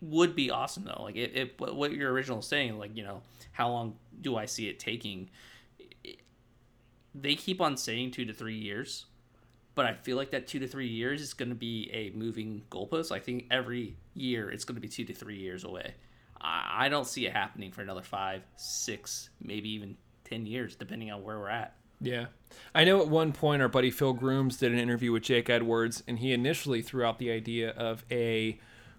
would 0.00 0.36
be 0.36 0.50
awesome 0.50 0.84
though. 0.84 1.02
Like 1.02 1.16
it, 1.16 1.32
it, 1.34 1.60
what 1.60 1.92
your 1.92 2.12
original 2.12 2.42
saying, 2.42 2.78
like 2.78 2.96
you 2.96 3.02
know, 3.02 3.22
how 3.52 3.70
long 3.70 3.96
do 4.20 4.36
I 4.36 4.44
see 4.46 4.68
it 4.68 4.78
taking? 4.78 5.30
they 7.14 7.34
keep 7.34 7.60
on 7.60 7.76
saying 7.76 8.10
two 8.10 8.24
to 8.24 8.32
three 8.32 8.56
years, 8.56 9.06
but 9.74 9.86
I 9.86 9.94
feel 9.94 10.16
like 10.16 10.30
that 10.30 10.46
two 10.46 10.58
to 10.60 10.68
three 10.68 10.88
years 10.88 11.20
is 11.20 11.34
going 11.34 11.48
to 11.48 11.54
be 11.54 11.90
a 11.92 12.16
moving 12.16 12.62
goalpost. 12.70 13.12
I 13.12 13.18
think 13.18 13.46
every 13.50 13.96
year 14.14 14.50
it's 14.50 14.64
going 14.64 14.76
to 14.76 14.80
be 14.80 14.88
two 14.88 15.04
to 15.04 15.12
three 15.12 15.38
years 15.38 15.64
away. 15.64 15.94
I, 16.40 16.88
don't 16.88 17.06
see 17.06 17.26
it 17.26 17.32
happening 17.32 17.72
for 17.72 17.82
another 17.82 18.02
five, 18.02 18.42
six, 18.56 19.30
maybe 19.42 19.70
even 19.70 19.96
ten 20.24 20.46
years, 20.46 20.76
depending 20.76 21.10
on 21.10 21.22
where 21.22 21.38
we're 21.38 21.48
at. 21.48 21.74
Yeah. 22.00 22.26
I 22.74 22.84
know 22.84 23.00
at 23.00 23.08
one 23.08 23.32
point 23.32 23.60
our 23.62 23.68
buddy 23.68 23.90
Phil 23.90 24.12
Grooms 24.12 24.56
did 24.56 24.72
an 24.72 24.78
interview 24.78 25.12
with 25.12 25.24
Jake 25.24 25.50
Edwards, 25.50 26.02
and 26.06 26.18
he 26.18 26.32
initially 26.32 26.82
threw 26.82 27.04
out 27.04 27.18
the 27.18 27.30
idea 27.30 27.70
of 27.70 28.04
a 28.10 28.58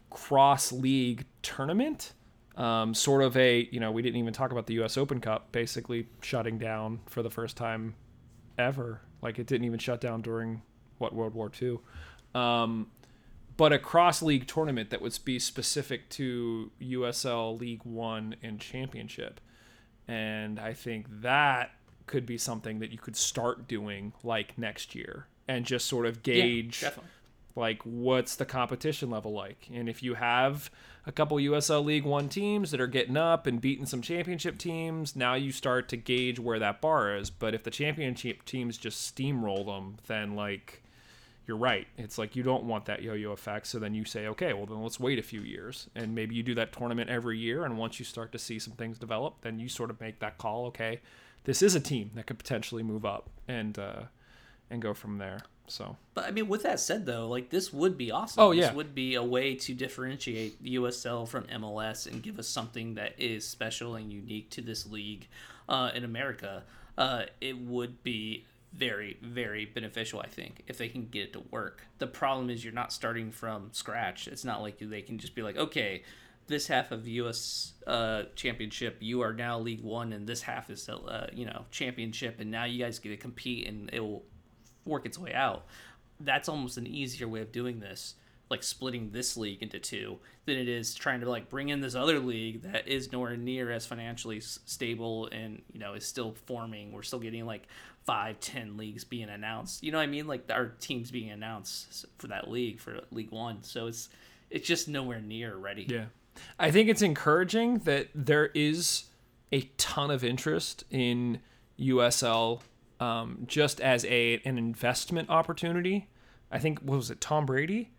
cross 0.09 0.71
league 0.71 1.25
tournament. 1.41 2.13
Um, 2.57 2.93
sort 2.93 3.23
of 3.23 3.37
a, 3.37 3.69
you 3.71 3.79
know, 3.79 3.91
we 3.91 4.01
didn't 4.01 4.17
even 4.17 4.33
talk 4.33 4.51
about 4.51 4.67
the 4.67 4.73
U.S. 4.75 4.97
Open 4.97 5.21
Cup 5.21 5.51
basically 5.53 6.07
shutting 6.21 6.57
down 6.57 6.99
for 7.05 7.23
the 7.23 7.29
first 7.29 7.55
time 7.55 7.95
ever. 8.57 9.01
Like 9.21 9.39
it 9.39 9.47
didn't 9.47 9.65
even 9.65 9.79
shut 9.79 10.01
down 10.01 10.21
during 10.21 10.61
what 10.97 11.15
World 11.15 11.33
War 11.33 11.49
II. 11.61 11.79
Um, 12.35 12.87
but 13.59 13.73
a 13.73 13.77
cross 13.77 14.21
league 14.21 14.47
tournament 14.47 14.89
that 14.89 15.01
would 15.01 15.19
be 15.25 15.37
specific 15.37 16.07
to 16.07 16.71
USL 16.81 17.59
League 17.59 17.83
One 17.83 18.37
and 18.41 18.57
Championship. 18.57 19.41
And 20.07 20.57
I 20.57 20.71
think 20.71 21.07
that 21.21 21.71
could 22.07 22.25
be 22.25 22.37
something 22.37 22.79
that 22.79 22.93
you 22.93 22.97
could 22.97 23.17
start 23.17 23.67
doing 23.67 24.13
like 24.23 24.57
next 24.57 24.95
year 24.95 25.27
and 25.45 25.65
just 25.65 25.87
sort 25.87 26.05
of 26.05 26.23
gauge 26.23 26.83
yeah, 26.83 26.91
like 27.53 27.81
what's 27.83 28.37
the 28.37 28.45
competition 28.45 29.09
level 29.09 29.33
like. 29.33 29.67
And 29.73 29.89
if 29.89 30.01
you 30.01 30.13
have 30.13 30.71
a 31.05 31.11
couple 31.11 31.35
USL 31.35 31.83
League 31.83 32.05
1 32.05 32.29
teams 32.29 32.71
that 32.71 32.79
are 32.79 32.87
getting 32.87 33.17
up 33.17 33.45
and 33.45 33.59
beating 33.59 33.85
some 33.85 34.01
championship 34.01 34.57
teams 34.57 35.17
now 35.17 35.33
you 35.33 35.51
start 35.51 35.89
to 35.89 35.97
gauge 35.97 36.39
where 36.39 36.59
that 36.59 36.79
bar 36.79 37.13
is. 37.13 37.29
But 37.29 37.53
if 37.53 37.63
the 37.63 37.71
championship 37.71 38.45
teams 38.45 38.77
just 38.77 39.13
steamroll 39.13 39.65
them 39.65 39.97
then 40.07 40.33
like 40.33 40.81
you're 41.49 41.57
right 41.57 41.87
it's 41.97 42.17
like 42.17 42.37
you 42.37 42.43
don't 42.43 42.63
want 42.63 42.85
that 42.85 43.01
yo-yo 43.01 43.33
effect 43.33 43.67
so 43.67 43.77
then 43.77 43.93
you 43.93 44.05
say 44.05 44.27
okay 44.27 44.53
well 44.53 44.65
then 44.65 44.81
let's 44.81 44.99
wait 44.99 45.19
a 45.19 45.23
few 45.23 45.41
years 45.41 45.89
and 45.95 46.15
maybe 46.15 46.33
you 46.33 46.43
do 46.43 46.55
that 46.55 46.71
tournament 46.71 47.09
every 47.09 47.37
year 47.37 47.65
and 47.65 47.77
once 47.77 47.99
you 47.99 48.05
start 48.05 48.31
to 48.31 48.39
see 48.39 48.57
some 48.57 48.73
things 48.73 48.97
develop 48.97 49.41
then 49.41 49.59
you 49.59 49.67
sort 49.67 49.89
of 49.89 49.99
make 49.99 50.19
that 50.19 50.37
call 50.37 50.67
okay 50.67 51.01
this 51.45 51.61
is 51.61 51.75
a 51.75 51.79
team 51.79 52.11
that 52.15 52.27
could 52.27 52.37
potentially 52.37 52.83
move 52.83 53.05
up 53.05 53.29
and 53.47 53.77
uh, 53.79 54.03
and 54.69 54.81
go 54.81 54.93
from 54.93 55.17
there. 55.17 55.39
So, 55.67 55.97
but 56.15 56.25
I 56.25 56.31
mean, 56.31 56.47
with 56.47 56.63
that 56.63 56.79
said, 56.79 57.05
though, 57.05 57.27
like 57.27 57.49
this 57.49 57.71
would 57.71 57.97
be 57.97 58.11
awesome. 58.11 58.43
Oh 58.43 58.51
yeah, 58.51 58.67
this 58.67 58.75
would 58.75 58.95
be 58.95 59.15
a 59.15 59.23
way 59.23 59.55
to 59.55 59.73
differentiate 59.73 60.61
the 60.63 60.75
USL 60.75 61.27
from 61.27 61.43
MLS 61.45 62.07
and 62.07 62.23
give 62.23 62.39
us 62.39 62.47
something 62.47 62.95
that 62.95 63.13
is 63.19 63.47
special 63.47 63.95
and 63.95 64.11
unique 64.11 64.49
to 64.51 64.61
this 64.61 64.87
league 64.87 65.27
uh, 65.67 65.91
in 65.93 66.03
America. 66.03 66.63
Uh, 66.97 67.23
it 67.39 67.57
would 67.57 68.03
be 68.03 68.45
very, 68.73 69.17
very 69.21 69.65
beneficial, 69.65 70.19
I 70.19 70.27
think, 70.27 70.63
if 70.67 70.77
they 70.77 70.89
can 70.89 71.07
get 71.07 71.23
it 71.23 71.33
to 71.33 71.43
work. 71.51 71.81
The 71.97 72.07
problem 72.07 72.49
is 72.49 72.63
you're 72.63 72.73
not 72.73 72.93
starting 72.93 73.31
from 73.31 73.69
scratch. 73.71 74.27
It's 74.27 74.45
not 74.45 74.61
like 74.61 74.77
they 74.79 75.01
can 75.01 75.17
just 75.17 75.35
be 75.35 75.41
like, 75.41 75.57
okay, 75.57 76.03
this 76.49 76.67
half 76.67 76.91
of 76.91 77.07
U.S. 77.07 77.73
Uh, 77.87 78.23
championship, 78.35 78.97
you 78.99 79.21
are 79.21 79.33
now 79.33 79.59
League 79.59 79.83
One, 79.83 80.11
and 80.11 80.27
this 80.27 80.41
half 80.41 80.69
is 80.69 80.89
uh, 80.89 81.27
you 81.31 81.45
know 81.45 81.65
championship, 81.71 82.39
and 82.39 82.51
now 82.51 82.65
you 82.65 82.83
guys 82.83 82.99
get 82.99 83.09
to 83.09 83.17
compete, 83.17 83.67
and 83.67 83.89
it 83.93 84.01
will 84.01 84.23
work 84.85 85.05
its 85.05 85.17
way 85.17 85.33
out. 85.33 85.65
That's 86.19 86.49
almost 86.49 86.77
an 86.77 86.87
easier 86.87 87.27
way 87.27 87.41
of 87.41 87.51
doing 87.51 87.79
this, 87.79 88.15
like 88.49 88.63
splitting 88.63 89.11
this 89.11 89.37
league 89.37 89.61
into 89.61 89.79
two, 89.79 90.17
than 90.45 90.57
it 90.57 90.67
is 90.67 90.93
trying 90.95 91.21
to 91.21 91.29
like 91.29 91.49
bring 91.49 91.69
in 91.69 91.79
this 91.79 91.95
other 91.95 92.19
league 92.19 92.63
that 92.63 92.87
is 92.87 93.11
nowhere 93.11 93.37
near 93.37 93.71
as 93.71 93.85
financially 93.85 94.41
stable 94.41 95.29
and 95.31 95.61
you 95.71 95.79
know 95.79 95.93
is 95.93 96.05
still 96.05 96.33
forming. 96.45 96.91
We're 96.91 97.03
still 97.03 97.19
getting 97.19 97.45
like 97.45 97.67
five, 98.09 98.39
ten 98.39 98.75
leagues 98.75 99.03
being 99.03 99.29
announced. 99.29 99.83
You 99.83 99.91
know 99.91 99.99
what 99.99 100.05
I 100.05 100.07
mean? 100.07 100.25
Like 100.25 100.49
our 100.49 100.69
teams 100.79 101.11
being 101.11 101.29
announced 101.29 102.07
for 102.17 102.25
that 102.29 102.49
league 102.49 102.79
for 102.79 103.01
League 103.11 103.29
One. 103.29 103.61
So 103.61 103.85
it's 103.85 104.09
it's 104.49 104.67
just 104.67 104.87
nowhere 104.87 105.21
near 105.21 105.55
ready. 105.55 105.85
Yeah. 105.87 106.05
I 106.57 106.71
think 106.71 106.89
it's 106.89 107.03
encouraging 107.03 107.79
that 107.79 108.07
there 108.15 108.47
is 108.55 109.03
a 109.51 109.61
ton 109.77 110.09
of 110.09 110.23
interest 110.23 110.85
in 110.89 111.39
USL 111.79 112.61
um, 112.99 113.43
just 113.45 113.79
as 113.79 114.05
a 114.05 114.41
an 114.43 114.57
investment 114.57 115.29
opportunity. 115.29 116.09
I 116.51 116.57
think 116.57 116.79
what 116.79 116.95
was 116.95 117.11
it 117.11 117.21
Tom 117.21 117.45
Brady? 117.45 117.91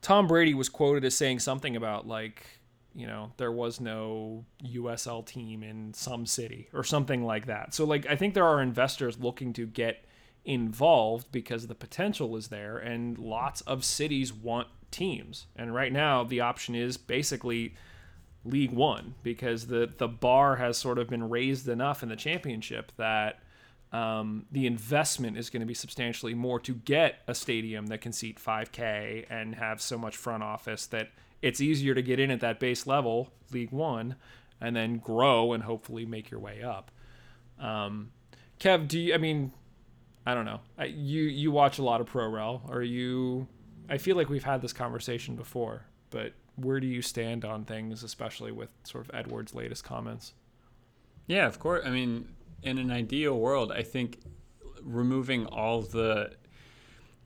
Tom 0.00 0.28
Brady 0.28 0.54
was 0.54 0.68
quoted 0.68 1.04
as 1.04 1.16
saying 1.16 1.40
something 1.40 1.74
about 1.74 2.06
like 2.06 2.53
you 2.94 3.06
know 3.06 3.32
there 3.36 3.52
was 3.52 3.80
no 3.80 4.44
USL 4.64 5.24
team 5.24 5.62
in 5.62 5.92
some 5.94 6.26
city 6.26 6.68
or 6.72 6.84
something 6.84 7.24
like 7.24 7.46
that. 7.46 7.74
So 7.74 7.84
like 7.84 8.06
I 8.06 8.16
think 8.16 8.34
there 8.34 8.46
are 8.46 8.62
investors 8.62 9.18
looking 9.18 9.52
to 9.54 9.66
get 9.66 10.04
involved 10.44 11.32
because 11.32 11.66
the 11.66 11.74
potential 11.74 12.36
is 12.36 12.48
there 12.48 12.78
and 12.78 13.18
lots 13.18 13.62
of 13.62 13.84
cities 13.84 14.32
want 14.32 14.68
teams. 14.90 15.46
And 15.56 15.74
right 15.74 15.92
now 15.92 16.24
the 16.24 16.40
option 16.40 16.74
is 16.74 16.96
basically 16.96 17.74
League 18.44 18.72
1 18.72 19.14
because 19.22 19.66
the 19.66 19.90
the 19.96 20.08
bar 20.08 20.56
has 20.56 20.76
sort 20.76 20.98
of 20.98 21.08
been 21.08 21.28
raised 21.28 21.68
enough 21.68 22.02
in 22.02 22.08
the 22.08 22.16
championship 22.16 22.92
that 22.96 23.40
um, 23.92 24.46
the 24.50 24.66
investment 24.66 25.38
is 25.38 25.50
going 25.50 25.60
to 25.60 25.66
be 25.66 25.74
substantially 25.74 26.34
more 26.34 26.58
to 26.60 26.74
get 26.74 27.20
a 27.28 27.34
stadium 27.34 27.86
that 27.86 28.00
can 28.00 28.12
seat 28.12 28.40
5K 28.44 29.26
and 29.30 29.54
have 29.54 29.80
so 29.80 29.96
much 29.96 30.16
front 30.16 30.42
office 30.42 30.86
that 30.86 31.10
it's 31.44 31.60
easier 31.60 31.94
to 31.94 32.00
get 32.00 32.18
in 32.18 32.30
at 32.30 32.40
that 32.40 32.58
base 32.58 32.86
level, 32.86 33.30
League 33.52 33.70
One, 33.70 34.16
and 34.62 34.74
then 34.74 34.96
grow 34.96 35.52
and 35.52 35.62
hopefully 35.62 36.06
make 36.06 36.30
your 36.30 36.40
way 36.40 36.62
up. 36.62 36.90
Um, 37.60 38.12
Kev, 38.58 38.88
do 38.88 38.98
you? 38.98 39.12
I 39.12 39.18
mean, 39.18 39.52
I 40.24 40.32
don't 40.34 40.46
know. 40.46 40.60
I, 40.78 40.86
you 40.86 41.24
you 41.24 41.52
watch 41.52 41.78
a 41.78 41.82
lot 41.82 42.00
of 42.00 42.06
pro 42.06 42.28
rel. 42.28 42.62
Are 42.70 42.82
you? 42.82 43.46
I 43.90 43.98
feel 43.98 44.16
like 44.16 44.30
we've 44.30 44.44
had 44.44 44.62
this 44.62 44.72
conversation 44.72 45.36
before, 45.36 45.84
but 46.08 46.32
where 46.56 46.80
do 46.80 46.86
you 46.86 47.02
stand 47.02 47.44
on 47.44 47.66
things, 47.66 48.02
especially 48.02 48.50
with 48.50 48.70
sort 48.84 49.06
of 49.06 49.14
Edward's 49.14 49.54
latest 49.54 49.84
comments? 49.84 50.32
Yeah, 51.26 51.46
of 51.46 51.58
course. 51.58 51.82
I 51.84 51.90
mean, 51.90 52.28
in 52.62 52.78
an 52.78 52.90
ideal 52.90 53.38
world, 53.38 53.70
I 53.70 53.82
think 53.82 54.20
removing 54.82 55.44
all 55.44 55.82
the 55.82 56.32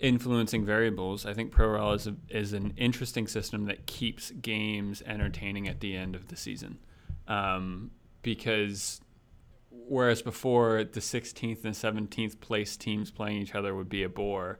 influencing 0.01 0.65
variables, 0.65 1.27
I 1.27 1.35
think 1.35 1.53
ProRel 1.53 1.95
is 1.95 2.07
a, 2.07 2.15
is 2.29 2.53
an 2.53 2.75
interesting 2.77 3.27
system 3.27 3.67
that 3.67 3.87
keeps 3.87 4.31
games 4.31 5.03
entertaining 5.05 5.69
at 5.69 5.81
the 5.81 5.97
end 5.97 6.15
of 6.15 6.29
the 6.29 6.37
season, 6.37 6.79
um, 7.27 7.91
because 8.23 9.01
whereas 9.71 10.23
before 10.23 10.85
the 10.85 11.01
16th 11.01 11.65
and 11.65 11.75
17th 11.75 12.41
place 12.41 12.77
teams 12.77 13.11
playing 13.11 13.39
each 13.39 13.55
other 13.55 13.75
would 13.75 13.89
be 13.89 14.03
a 14.03 14.09
bore. 14.09 14.59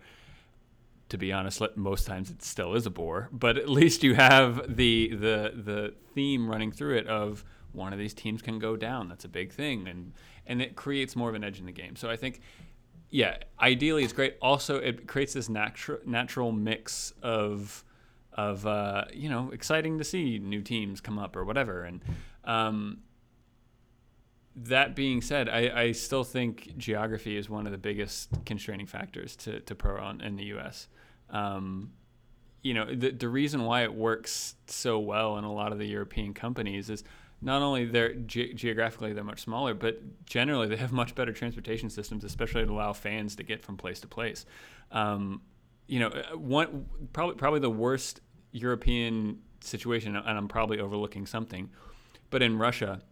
To 1.11 1.17
be 1.17 1.33
honest, 1.33 1.63
most 1.75 2.07
times 2.07 2.31
it 2.31 2.43
still 2.43 2.75
is 2.75 2.85
a 2.85 2.91
bore, 2.91 3.31
but 3.33 3.57
at 3.57 3.71
least 3.71 4.03
you 4.03 4.15
have 4.15 4.77
the 4.77 5.09
the 5.09 5.53
the 5.55 5.95
theme 6.15 6.51
running 6.51 6.71
through 6.71 6.99
it 6.99 7.07
of 7.07 7.45
one 7.73 7.95
of 7.95 7.99
these 7.99 8.13
teams 8.13 8.43
can 8.43 8.59
go 8.59 8.77
down. 8.77 9.09
That's 9.09 9.25
a 9.25 9.29
big 9.29 9.53
thing, 9.53 9.89
and 9.89 10.13
and 10.47 10.61
it 10.61 10.77
creates 10.77 11.17
more 11.17 11.31
of 11.31 11.35
an 11.35 11.45
edge 11.45 11.59
in 11.61 11.65
the 11.65 11.73
game. 11.73 11.97
So 11.97 12.11
I 12.11 12.17
think, 12.17 12.41
yeah, 13.11 13.39
ideally 13.61 14.05
it's 14.05 14.13
great. 14.13 14.37
Also, 14.43 14.77
it 14.77 15.07
creates 15.07 15.33
this 15.33 15.49
natural 15.49 15.99
natural 16.05 16.53
mix 16.53 17.13
of 17.23 17.85
of 18.33 18.67
uh, 18.67 19.05
you 19.13 19.29
know 19.29 19.51
exciting 19.53 19.99
to 19.99 20.05
see 20.05 20.39
new 20.39 20.63
teams 20.63 21.01
come 21.01 21.19
up 21.19 21.37
or 21.37 21.45
whatever. 21.45 21.85
And 21.85 22.03
um, 22.45 22.99
that 24.55 24.95
being 24.95 25.23
said, 25.23 25.49
I, 25.49 25.83
I 25.83 25.93
still 25.93 26.25
think 26.25 26.77
geography 26.77 27.37
is 27.37 27.49
one 27.49 27.67
of 27.67 27.73
the 27.73 27.79
biggest 27.79 28.31
constraining 28.45 28.87
factors 28.87 29.37
to 29.37 29.61
to 29.61 29.75
pro 29.75 30.01
on 30.01 30.21
in 30.21 30.37
the 30.37 30.45
U.S. 30.45 30.89
Um, 31.31 31.93
you 32.63 32.75
know 32.75 32.95
the 32.95 33.11
the 33.11 33.29
reason 33.29 33.65
why 33.65 33.85
it 33.85 33.95
works 33.95 34.55
so 34.67 34.99
well 34.99 35.39
in 35.39 35.45
a 35.45 35.53
lot 35.53 35.73
of 35.73 35.79
the 35.79 35.87
European 35.87 36.35
companies 36.35 36.91
is 36.91 37.05
not 37.41 37.63
only 37.63 37.85
they're 37.85 38.15
ge- 38.15 38.55
geographically 38.55 39.13
they're 39.13 39.25
much 39.25 39.41
smaller, 39.41 39.75
but 39.75 40.01
generally 40.27 40.67
they 40.67 40.77
have 40.77 40.93
much 40.93 41.15
better 41.15 41.33
transportation 41.33 41.89
systems, 41.89 42.25
especially 42.25 42.65
to 42.65 42.73
allow 42.73 42.93
fans 42.93 43.37
to 43.37 43.43
get 43.43 43.63
from 43.63 43.77
place 43.77 44.01
to 44.01 44.09
place. 44.09 44.45
Um, 44.91 45.43
you 45.87 46.01
know, 46.01 46.09
uh, 46.09 46.37
one 46.37 46.87
probably 47.13 47.37
probably 47.37 47.61
the 47.61 47.71
worst 47.71 48.21
European 48.53 49.41
situation, 49.61 50.17
and 50.17 50.39
I'm 50.39 50.49
probably 50.49 50.81
overlooking 50.81 51.27
something, 51.27 51.71
but 52.31 52.43
in 52.43 52.59
Russia, 52.59 53.03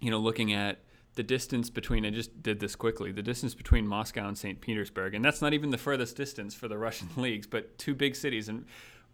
you 0.00 0.10
know, 0.10 0.18
looking 0.18 0.52
at 0.52 0.80
the 1.14 1.22
distance 1.22 1.68
between 1.68 2.06
I 2.06 2.10
just 2.10 2.42
did 2.42 2.60
this 2.60 2.76
quickly. 2.76 3.12
The 3.12 3.22
distance 3.22 3.54
between 3.54 3.86
Moscow 3.86 4.28
and 4.28 4.38
St. 4.38 4.60
Petersburg, 4.60 5.14
and 5.14 5.24
that's 5.24 5.42
not 5.42 5.52
even 5.52 5.70
the 5.70 5.78
furthest 5.78 6.16
distance 6.16 6.54
for 6.54 6.68
the 6.68 6.78
Russian 6.86 7.08
leagues, 7.16 7.46
but 7.46 7.76
two 7.76 7.94
big 7.94 8.16
cities 8.16 8.48
in 8.48 8.64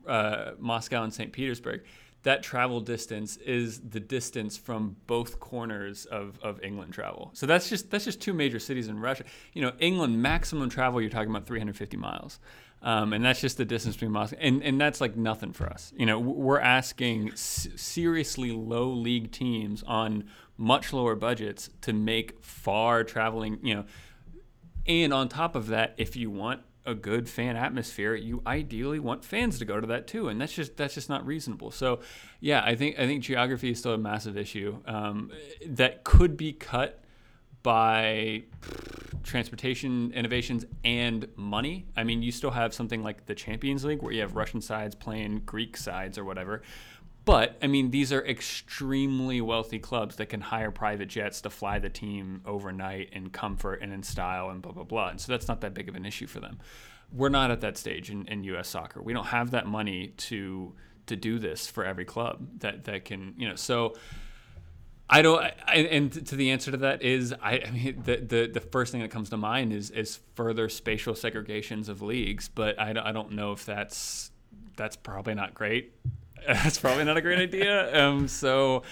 uh, 0.07 0.53
Moscow 0.59 1.03
and 1.03 1.13
St. 1.13 1.33
Petersburg 1.33 1.83
that 2.25 2.43
travel 2.43 2.81
distance 2.81 3.37
is 3.37 3.81
the 3.81 4.01
distance 4.01 4.57
from 4.57 4.97
both 5.07 5.39
corners 5.41 6.07
of, 6.07 6.39
of 6.43 6.63
England 6.63 6.93
travel. 6.93 7.31
So 7.35 7.47
that's 7.47 7.69
just 7.69 7.91
that's 7.91 8.05
just 8.05 8.21
two 8.21 8.33
major 8.33 8.59
cities 8.59 8.89
in 8.89 8.99
Russia. 8.99 9.25
You 9.53 9.63
know, 9.63 9.73
England 9.79 10.21
maximum 10.21 10.69
travel 10.69 11.01
you're 11.01 11.11
talking 11.11 11.31
about 11.31 11.47
350 11.47 11.97
miles. 11.97 12.41
Um, 12.83 13.15
and 13.15 13.25
that's 13.25 13.41
just 13.41 13.57
the 13.57 13.65
distance 13.65 13.97
between 13.97 14.11
Moscow, 14.11 14.37
and, 14.39 14.63
and 14.63 14.79
that's 14.79 15.01
like 15.01 15.17
nothing 15.17 15.55
for 15.55 15.67
us. 15.67 15.95
You 15.97 16.05
know, 16.05 16.19
we're 16.19 16.61
asking 16.61 17.31
s- 17.31 17.67
seriously 17.77 18.51
low 18.51 18.89
league 18.91 19.33
teams 19.33 19.83
on 19.85 20.25
much 20.59 20.93
lower 20.93 21.15
budgets 21.15 21.71
to 21.81 21.95
make 21.95 22.45
far 22.45 23.03
traveling. 23.03 23.59
You 23.63 23.75
know, 23.77 23.85
and 24.87 25.15
on 25.15 25.31
top 25.31 25.57
of 25.57 25.69
that, 25.69 25.95
if 25.97 26.15
you 26.15 26.31
want 26.31 26.61
a 26.87 26.95
good 26.95 27.29
fan 27.29 27.57
atmosphere, 27.57 28.15
you 28.15 28.43
ideally 28.47 28.99
want 28.99 29.25
fans 29.25 29.59
to 29.59 29.65
go 29.65 29.81
to 29.81 29.87
that 29.87 30.07
too, 30.07 30.29
and 30.29 30.41
that's 30.41 30.53
just 30.53 30.77
that's 30.77 30.95
just 30.95 31.09
not 31.09 31.27
reasonable. 31.27 31.71
So, 31.71 32.01
yeah, 32.41 32.63
I 32.65 32.75
think 32.75 32.99
I 32.99 33.07
think 33.07 33.23
geography 33.23 33.71
is 33.71 33.79
still 33.79 33.95
a 33.95 33.99
massive 33.99 34.37
issue 34.37 34.79
um, 34.87 35.31
that 35.67 36.05
could 36.05 36.37
be 36.37 36.53
cut 36.53 37.03
by 37.63 38.43
transportation 39.23 40.13
innovations 40.13 40.67
and 40.85 41.27
money. 41.35 41.87
I 41.97 42.05
mean, 42.05 42.23
you 42.23 42.31
still 42.31 42.51
have 42.51 42.75
something 42.75 43.03
like 43.03 43.25
the 43.25 43.35
Champions 43.35 43.85
League 43.85 44.03
where 44.03 44.13
you 44.13 44.21
have 44.21 44.37
Russian 44.37 44.61
sides 44.61 44.95
playing 44.95 45.43
Greek 45.47 45.77
sides 45.77 46.19
or 46.19 46.25
whatever. 46.25 46.61
But 47.25 47.57
I 47.63 47.69
mean, 47.69 47.91
these 47.91 48.13
are 48.13 48.25
extremely 48.25 49.41
wealthy 49.41 49.79
clubs 49.79 50.17
that 50.17 50.27
can 50.27 50.43
hire 50.43 50.71
private 50.71 51.09
jets 51.09 51.41
to 51.43 51.51
fly 51.51 51.79
the 51.79 51.89
team 51.89 52.43
overnight 52.45 53.11
in 53.13 53.31
comfort 53.31 53.81
and 53.81 53.93
in 53.93 54.03
style 54.03 54.51
and 54.51 54.61
blah 54.61 54.73
blah 54.73 54.85
blah. 54.85 55.09
And 55.09 55.21
so 55.21 55.33
that's 55.33 55.49
not 55.49 55.61
that 55.63 55.73
big 55.73 55.89
of 55.89 55.95
an 55.95 56.05
issue 56.05 56.27
for 56.27 56.41
them. 56.41 56.59
We're 57.13 57.31
not 57.31 57.51
at 57.51 57.61
that 57.63 57.79
stage 57.79 58.11
in, 58.11 58.27
in 58.27 58.45
U.S. 58.45 58.69
soccer. 58.69 59.01
We 59.01 59.13
don't 59.13 59.27
have 59.27 59.53
that 59.53 59.67
money 59.67 60.09
to 60.09 60.75
to 61.07 61.17
do 61.17 61.39
this 61.39 61.67
for 61.67 61.85
every 61.85 62.05
club 62.05 62.61
that 62.61 62.85
that 62.85 63.07
can 63.07 63.35
you 63.39 63.49
know. 63.49 63.57
So 63.57 63.95
I 65.09 65.23
don't. 65.23 65.43
I, 65.43 65.77
and 65.91 66.27
to 66.27 66.37
the 66.37 66.51
answer 66.51 66.71
to 66.71 66.77
that 66.79 67.03
is, 67.03 67.35
I, 67.43 67.63
I 67.67 67.71
mean, 67.71 68.03
the, 68.05 68.17
the 68.17 68.51
the 68.53 68.61
first 68.61 68.93
thing 68.93 69.01
that 69.01 69.11
comes 69.11 69.31
to 69.31 69.37
mind 69.39 69.73
is 69.73 69.91
is 69.91 70.21
further 70.35 70.69
spatial 70.69 71.15
segregations 71.15 71.89
of 71.89 72.03
leagues. 72.03 72.49
But 72.49 72.79
I, 72.79 72.91
I 72.91 73.13
don't 73.13 73.33
know 73.33 73.53
if 73.53 73.65
that's 73.65 74.31
that's 74.77 74.97
probably 74.97 75.35
not 75.35 75.55
great. 75.55 75.95
That's 76.49 76.79
probably 76.79 77.05
not 77.05 77.17
a 77.17 77.23
great 77.23 77.39
idea. 77.39 78.05
Um, 78.05 78.29
so 78.29 78.83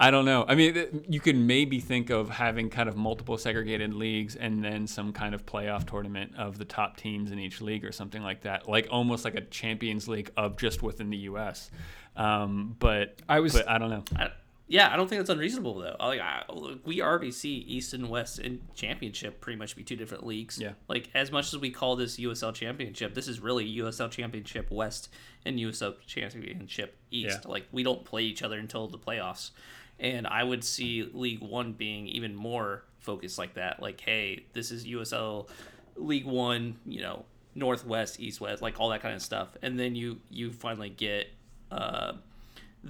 I 0.00 0.12
don't 0.12 0.24
know. 0.24 0.44
I 0.46 0.54
mean, 0.54 1.04
you 1.08 1.18
could 1.18 1.36
maybe 1.36 1.80
think 1.80 2.10
of 2.10 2.30
having 2.30 2.70
kind 2.70 2.88
of 2.88 2.96
multiple 2.96 3.36
segregated 3.36 3.92
leagues 3.92 4.36
and 4.36 4.62
then 4.62 4.86
some 4.86 5.12
kind 5.12 5.34
of 5.34 5.44
playoff 5.44 5.88
tournament 5.88 6.32
of 6.38 6.56
the 6.56 6.64
top 6.64 6.96
teams 6.96 7.32
in 7.32 7.38
each 7.40 7.60
league 7.60 7.84
or 7.84 7.90
something 7.90 8.22
like 8.22 8.42
that, 8.42 8.68
like 8.68 8.86
almost 8.90 9.24
like 9.24 9.34
a 9.34 9.40
Champions 9.40 10.06
League 10.06 10.30
of 10.36 10.56
just 10.56 10.82
within 10.82 11.10
the 11.10 11.16
U.S. 11.16 11.70
Um, 12.14 12.76
but 12.78 13.20
I 13.28 13.40
was. 13.40 13.54
but 13.54 13.68
I 13.68 13.78
don't 13.78 13.90
know. 13.90 14.04
I, 14.16 14.30
yeah, 14.68 14.92
I 14.92 14.96
don't 14.96 15.08
think 15.08 15.20
that's 15.20 15.30
unreasonable 15.30 15.78
though. 15.78 15.96
Like, 15.98 16.20
I, 16.20 16.44
we 16.84 17.00
already 17.00 17.32
see 17.32 17.54
East 17.56 17.94
and 17.94 18.10
West 18.10 18.38
in 18.38 18.60
Championship 18.74 19.40
pretty 19.40 19.58
much 19.58 19.74
be 19.74 19.82
two 19.82 19.96
different 19.96 20.26
leagues. 20.26 20.58
Yeah. 20.58 20.72
Like 20.88 21.08
as 21.14 21.32
much 21.32 21.52
as 21.54 21.58
we 21.58 21.70
call 21.70 21.96
this 21.96 22.18
USL 22.18 22.54
Championship, 22.54 23.14
this 23.14 23.28
is 23.28 23.40
really 23.40 23.66
USL 23.78 24.10
Championship 24.10 24.70
West 24.70 25.08
and 25.46 25.58
USL 25.58 25.94
Championship 26.06 26.98
East. 27.10 27.40
Yeah. 27.44 27.50
Like 27.50 27.66
we 27.72 27.82
don't 27.82 28.04
play 28.04 28.22
each 28.24 28.42
other 28.42 28.58
until 28.58 28.88
the 28.88 28.98
playoffs, 28.98 29.52
and 29.98 30.26
I 30.26 30.44
would 30.44 30.62
see 30.62 31.08
League 31.14 31.40
One 31.40 31.72
being 31.72 32.06
even 32.06 32.34
more 32.34 32.84
focused 32.98 33.38
like 33.38 33.54
that. 33.54 33.80
Like, 33.80 34.00
hey, 34.00 34.44
this 34.52 34.70
is 34.70 34.84
USL 34.86 35.48
League 35.96 36.26
One. 36.26 36.76
You 36.84 37.00
know, 37.00 37.24
Northwest, 37.54 38.20
East, 38.20 38.38
West, 38.42 38.60
like 38.60 38.78
all 38.78 38.90
that 38.90 39.00
kind 39.00 39.14
of 39.14 39.22
stuff, 39.22 39.48
and 39.62 39.80
then 39.80 39.94
you 39.94 40.20
you 40.28 40.52
finally 40.52 40.90
get. 40.90 41.28
Uh, 41.70 42.12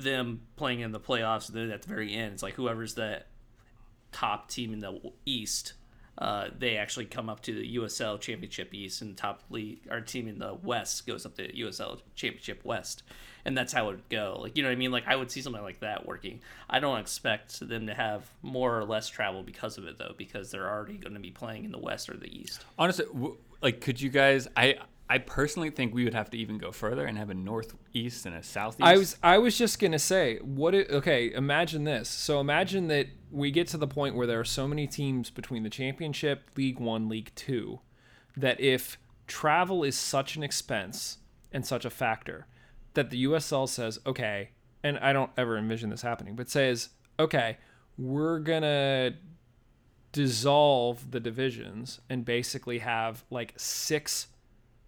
them 0.02 0.42
playing 0.56 0.80
in 0.80 0.92
the 0.92 1.00
playoffs. 1.00 1.48
Then 1.48 1.70
at 1.70 1.82
the 1.82 1.88
very 1.88 2.14
end, 2.14 2.34
it's 2.34 2.42
like 2.42 2.54
whoever's 2.54 2.94
the 2.94 3.22
top 4.12 4.48
team 4.48 4.72
in 4.72 4.80
the 4.80 5.12
East, 5.26 5.74
uh, 6.18 6.48
they 6.58 6.76
actually 6.76 7.04
come 7.04 7.28
up 7.28 7.40
to 7.42 7.54
the 7.54 7.76
USL 7.76 8.20
Championship 8.20 8.74
East, 8.74 9.02
and 9.02 9.16
top 9.16 9.42
league 9.50 9.80
our 9.90 10.00
team 10.00 10.26
in 10.26 10.38
the 10.38 10.54
West 10.54 11.06
goes 11.06 11.24
up 11.24 11.36
to 11.36 11.52
USL 11.52 12.00
Championship 12.16 12.64
West, 12.64 13.04
and 13.44 13.56
that's 13.56 13.72
how 13.72 13.88
it 13.88 13.92
would 13.92 14.08
go. 14.08 14.38
Like 14.42 14.56
you 14.56 14.64
know 14.64 14.68
what 14.68 14.74
I 14.74 14.78
mean? 14.78 14.90
Like 14.90 15.06
I 15.06 15.14
would 15.14 15.30
see 15.30 15.42
something 15.42 15.62
like 15.62 15.80
that 15.80 16.06
working. 16.06 16.40
I 16.68 16.80
don't 16.80 16.98
expect 16.98 17.60
them 17.60 17.86
to 17.86 17.94
have 17.94 18.28
more 18.42 18.76
or 18.76 18.84
less 18.84 19.08
travel 19.08 19.44
because 19.44 19.78
of 19.78 19.86
it 19.86 19.96
though, 19.96 20.14
because 20.16 20.50
they're 20.50 20.68
already 20.68 20.96
going 20.96 21.14
to 21.14 21.20
be 21.20 21.30
playing 21.30 21.64
in 21.64 21.70
the 21.70 21.78
West 21.78 22.08
or 22.08 22.16
the 22.16 22.26
East. 22.26 22.64
Honestly, 22.76 23.06
w- 23.12 23.36
like, 23.62 23.80
could 23.80 24.00
you 24.00 24.10
guys? 24.10 24.48
I 24.56 24.78
I 25.10 25.18
personally 25.18 25.70
think 25.70 25.94
we 25.94 26.04
would 26.04 26.14
have 26.14 26.28
to 26.30 26.38
even 26.38 26.58
go 26.58 26.70
further 26.70 27.06
and 27.06 27.16
have 27.16 27.30
a 27.30 27.34
northeast 27.34 28.26
and 28.26 28.34
a 28.34 28.42
southeast. 28.42 28.82
I 28.82 28.98
was 28.98 29.16
I 29.22 29.38
was 29.38 29.56
just 29.56 29.78
gonna 29.78 29.98
say 29.98 30.38
what 30.38 30.74
it, 30.74 30.90
okay 30.90 31.32
imagine 31.32 31.84
this 31.84 32.08
so 32.08 32.40
imagine 32.40 32.88
that 32.88 33.06
we 33.30 33.50
get 33.50 33.68
to 33.68 33.78
the 33.78 33.86
point 33.86 34.14
where 34.14 34.26
there 34.26 34.40
are 34.40 34.44
so 34.44 34.68
many 34.68 34.86
teams 34.86 35.30
between 35.30 35.62
the 35.62 35.70
championship 35.70 36.50
league 36.56 36.78
one 36.78 37.08
league 37.08 37.30
two 37.34 37.80
that 38.36 38.60
if 38.60 38.98
travel 39.26 39.82
is 39.82 39.96
such 39.96 40.36
an 40.36 40.42
expense 40.42 41.18
and 41.52 41.66
such 41.66 41.84
a 41.84 41.90
factor 41.90 42.46
that 42.94 43.10
the 43.10 43.24
USL 43.24 43.68
says 43.68 43.98
okay 44.06 44.50
and 44.82 44.98
I 44.98 45.12
don't 45.12 45.30
ever 45.38 45.56
envision 45.56 45.88
this 45.88 46.02
happening 46.02 46.36
but 46.36 46.50
says 46.50 46.90
okay 47.18 47.56
we're 47.96 48.40
gonna 48.40 49.14
dissolve 50.12 51.10
the 51.10 51.20
divisions 51.20 52.00
and 52.10 52.24
basically 52.24 52.78
have 52.78 53.24
like 53.30 53.54
six 53.56 54.28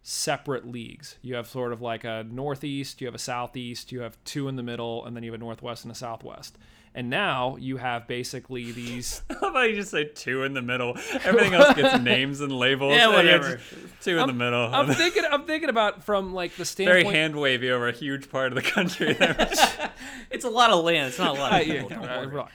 separate 0.03 0.66
leagues. 0.66 1.18
You 1.22 1.34
have 1.34 1.46
sort 1.46 1.72
of 1.72 1.82
like 1.82 2.05
a 2.05 2.24
northeast, 2.28 3.01
you 3.01 3.07
have 3.07 3.14
a 3.14 3.18
southeast, 3.18 3.92
you 3.92 4.01
have 4.01 4.16
two 4.24 4.48
in 4.48 4.57
the 4.57 4.62
middle, 4.62 5.05
and 5.05 5.14
then 5.14 5.22
you 5.22 5.32
have 5.32 5.40
a 5.40 5.44
northwest 5.44 5.84
and 5.84 5.92
a 5.92 5.94
southwest. 5.94 6.57
And 6.92 7.09
now 7.09 7.57
you 7.57 7.76
have 7.76 8.09
basically 8.09 8.72
these. 8.72 9.22
How 9.40 9.51
about 9.51 9.70
you 9.70 9.76
just 9.76 9.92
say 9.92 10.07
two 10.07 10.42
in 10.42 10.55
the 10.55 10.62
middle? 10.62 10.98
Everything 11.22 11.55
else 11.55 11.74
gets 11.74 12.03
names 12.03 12.40
and 12.40 12.51
labels. 12.51 12.94
Yeah, 12.96 13.09
whatever. 13.09 13.61
it's 13.61 14.05
Two 14.05 14.18
in 14.18 14.26
the 14.26 14.32
middle. 14.32 14.74
I'm 14.74 14.88
thinking. 14.94 15.22
I'm 15.30 15.44
thinking 15.44 15.68
about 15.68 16.03
from 16.03 16.34
like 16.34 16.57
the 16.57 16.64
state 16.64 16.86
Very 16.86 17.05
hand 17.05 17.36
wavy 17.36 17.70
over 17.70 17.86
a 17.86 17.92
huge 17.92 18.28
part 18.28 18.48
of 18.48 18.57
the 18.57 18.68
country. 18.68 19.12
There. 19.12 19.36
It's 20.32 20.44
a 20.44 20.51
lot 20.51 20.70
of 20.70 20.84
land. 20.84 21.09
It's 21.09 21.18
not 21.18 21.36
a 21.36 21.40
lot 21.40 21.61
of 21.61 21.66
yeah, 21.66 21.82
people. 21.82 21.88
don't 21.90 22.09
uh, 22.09 22.26
right. 22.28 22.48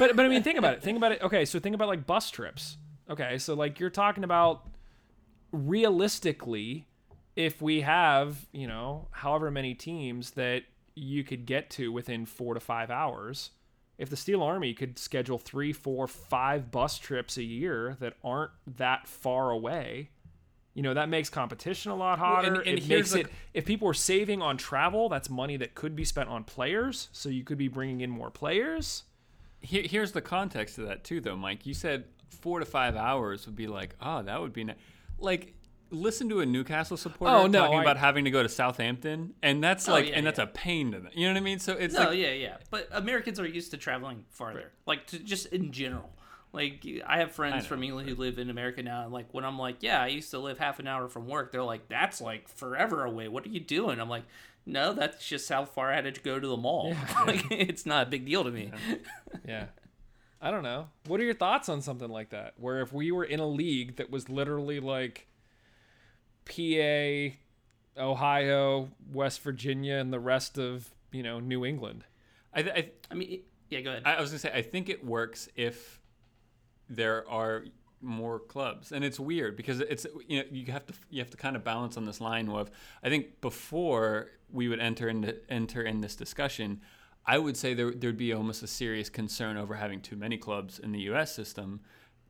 but 0.00 0.16
but 0.16 0.24
I 0.24 0.28
mean, 0.28 0.42
think 0.42 0.58
about 0.58 0.74
it. 0.74 0.82
Think 0.82 0.96
about 0.96 1.12
it. 1.12 1.22
Okay, 1.22 1.44
so 1.44 1.60
think 1.60 1.76
about 1.76 1.86
like 1.86 2.06
bus 2.06 2.28
trips. 2.30 2.78
Okay, 3.08 3.38
so 3.38 3.54
like 3.54 3.78
you're 3.78 3.90
talking 3.90 4.24
about 4.24 4.66
realistically, 5.52 6.86
if 7.34 7.60
we 7.60 7.82
have 7.82 8.46
you 8.52 8.66
know 8.66 9.08
however 9.10 9.50
many 9.50 9.74
teams 9.74 10.32
that 10.32 10.62
you 10.94 11.22
could 11.22 11.44
get 11.46 11.68
to 11.70 11.92
within 11.92 12.24
four 12.26 12.54
to 12.54 12.60
five 12.60 12.90
hours. 12.90 13.50
If 13.98 14.10
the 14.10 14.16
Steel 14.16 14.42
Army 14.42 14.74
could 14.74 14.98
schedule 14.98 15.38
three, 15.38 15.72
four, 15.72 16.06
five 16.06 16.70
bus 16.70 16.98
trips 16.98 17.38
a 17.38 17.42
year 17.42 17.96
that 18.00 18.14
aren't 18.22 18.50
that 18.76 19.06
far 19.08 19.50
away, 19.50 20.10
you 20.74 20.82
know 20.82 20.92
that 20.94 21.08
makes 21.08 21.30
competition 21.30 21.90
a 21.90 21.96
lot 21.96 22.18
Well, 22.20 22.36
and- 22.38 22.46
hotter. 22.56 22.60
and 22.60 22.78
it 22.78 22.88
makes 22.88 23.12
the- 23.12 23.20
it 23.20 23.28
if 23.54 23.64
people 23.64 23.88
are 23.88 23.94
saving 23.94 24.42
on 24.42 24.56
travel, 24.58 25.08
that's 25.08 25.30
money 25.30 25.56
that 25.58 25.74
could 25.74 25.96
be 25.96 26.04
spent 26.04 26.28
on 26.28 26.44
players. 26.44 27.08
So 27.12 27.28
you 27.30 27.42
could 27.44 27.56
be 27.58 27.68
bringing 27.68 28.00
in 28.02 28.10
more 28.10 28.30
players. 28.30 29.04
Here, 29.60 29.82
here's 29.82 30.12
the 30.12 30.20
context 30.22 30.76
of 30.78 30.86
that 30.86 31.02
too, 31.02 31.20
though, 31.22 31.36
Mike. 31.36 31.64
You 31.66 31.72
said 31.74 32.04
four 32.30 32.58
to 32.60 32.66
five 32.66 32.96
hours 32.96 33.46
would 33.46 33.56
be 33.56 33.66
like, 33.66 33.94
oh, 34.00 34.22
that 34.22 34.40
would 34.42 34.52
be 34.52 34.64
ni-. 34.64 34.74
Like. 35.18 35.52
Listen 35.92 36.28
to 36.30 36.40
a 36.40 36.46
Newcastle 36.46 36.96
supporter 36.96 37.32
Oh, 37.32 37.46
no, 37.46 37.60
talking 37.60 37.78
I- 37.78 37.82
about 37.82 37.96
having 37.96 38.24
to 38.24 38.30
go 38.32 38.42
to 38.42 38.48
Southampton, 38.48 39.34
and 39.40 39.62
that's 39.62 39.88
Oh, 39.88 39.92
like, 39.92 40.08
yeah, 40.08 40.16
and 40.16 40.26
that's 40.26 40.40
a 40.40 40.46
pain 40.48 40.90
to 40.90 40.98
them. 40.98 41.12
You 41.14 41.28
know 41.28 41.34
what 41.34 41.38
I 41.38 41.44
mean? 41.44 41.60
So 41.60 41.74
it's 41.74 41.94
No, 41.94 42.06
like, 42.08 42.18
yeah, 42.18 42.32
yeah. 42.32 42.56
But 42.72 42.88
Americans 42.90 43.38
are 43.38 43.46
used 43.46 43.70
to 43.70 43.76
traveling 43.76 44.24
farther, 44.30 44.72
like 44.84 45.06
to 45.08 45.18
just 45.20 45.46
in 45.46 45.70
general. 45.70 46.10
Like 46.52 46.84
I 47.06 47.18
have 47.18 47.30
friends 47.30 47.62
know. 47.62 47.68
from 47.68 47.84
England 47.84 48.08
who 48.08 48.16
live 48.16 48.40
in 48.40 48.50
America 48.50 48.82
now, 48.82 49.04
and 49.04 49.12
like 49.12 49.32
when 49.32 49.44
I'm 49.44 49.60
like, 49.60 49.76
yeah, 49.80 50.02
I 50.02 50.08
used 50.08 50.32
to 50.32 50.40
live 50.40 50.58
half 50.58 50.80
an 50.80 50.88
hour 50.88 51.06
from 51.08 51.28
work, 51.28 51.52
they're 51.52 51.62
like, 51.62 51.88
that's 51.88 52.20
like 52.20 52.48
forever 52.48 53.04
away. 53.04 53.28
What 53.28 53.46
are 53.46 53.50
you 53.50 53.60
doing? 53.60 54.00
I'm 54.00 54.08
like, 54.08 54.24
no, 54.66 54.92
that's 54.92 55.24
just 55.24 55.48
how 55.48 55.66
far 55.66 55.92
I 55.92 55.94
had 56.02 56.12
to 56.12 56.20
go 56.20 56.40
to 56.40 56.48
the 56.48 56.56
mall. 56.56 56.96
like 57.28 57.44
it's 57.52 57.86
not 57.86 58.08
a 58.08 58.10
big 58.10 58.26
deal 58.26 58.42
to 58.42 58.50
me. 58.50 58.72
Yeah. 59.46 59.66
I 60.40 60.50
don't 60.50 60.62
know. 60.62 60.88
What 61.06 61.20
are 61.20 61.24
your 61.24 61.34
thoughts 61.34 61.68
on 61.68 61.80
something 61.80 62.10
like 62.10 62.30
that? 62.30 62.54
Where 62.58 62.80
if 62.80 62.92
we 62.92 63.10
were 63.10 63.24
in 63.24 63.40
a 63.40 63.46
league 63.46 63.96
that 63.96 64.10
was 64.10 64.28
literally 64.28 64.80
like 64.80 65.26
PA, 66.44 67.36
Ohio, 67.98 68.90
West 69.12 69.40
Virginia, 69.42 69.96
and 69.96 70.12
the 70.12 70.20
rest 70.20 70.58
of, 70.58 70.90
you 71.10 71.22
know, 71.22 71.40
New 71.40 71.64
England. 71.64 72.04
I, 72.54 72.60
I, 72.60 72.90
I 73.10 73.14
mean, 73.14 73.40
yeah, 73.70 73.80
go 73.80 73.90
ahead. 73.90 74.02
I 74.04 74.20
was 74.20 74.30
gonna 74.30 74.38
say 74.38 74.52
I 74.52 74.62
think 74.62 74.88
it 74.88 75.04
works 75.04 75.48
if 75.56 76.00
there 76.88 77.28
are 77.28 77.64
more 78.00 78.38
clubs, 78.38 78.92
and 78.92 79.04
it's 79.04 79.18
weird 79.18 79.56
because 79.56 79.80
it's 79.80 80.06
you 80.28 80.38
know 80.38 80.44
you 80.50 80.70
have 80.72 80.86
to 80.86 80.94
you 81.10 81.20
have 81.20 81.30
to 81.30 81.36
kind 81.36 81.56
of 81.56 81.64
balance 81.64 81.96
on 81.96 82.04
this 82.04 82.20
line 82.20 82.48
of 82.48 82.70
I 83.02 83.08
think 83.08 83.40
before 83.40 84.28
we 84.50 84.68
would 84.68 84.80
enter 84.80 85.08
into 85.08 85.36
enter 85.50 85.82
in 85.82 86.00
this 86.00 86.14
discussion, 86.14 86.80
I 87.26 87.38
would 87.38 87.56
say 87.56 87.74
there 87.74 87.90
there'd 87.92 88.16
be 88.16 88.32
almost 88.32 88.62
a 88.62 88.66
serious 88.66 89.08
concern 89.08 89.56
over 89.56 89.74
having 89.74 90.00
too 90.00 90.16
many 90.16 90.36
clubs 90.36 90.78
in 90.78 90.92
the 90.92 91.00
U.S. 91.00 91.34
system, 91.34 91.80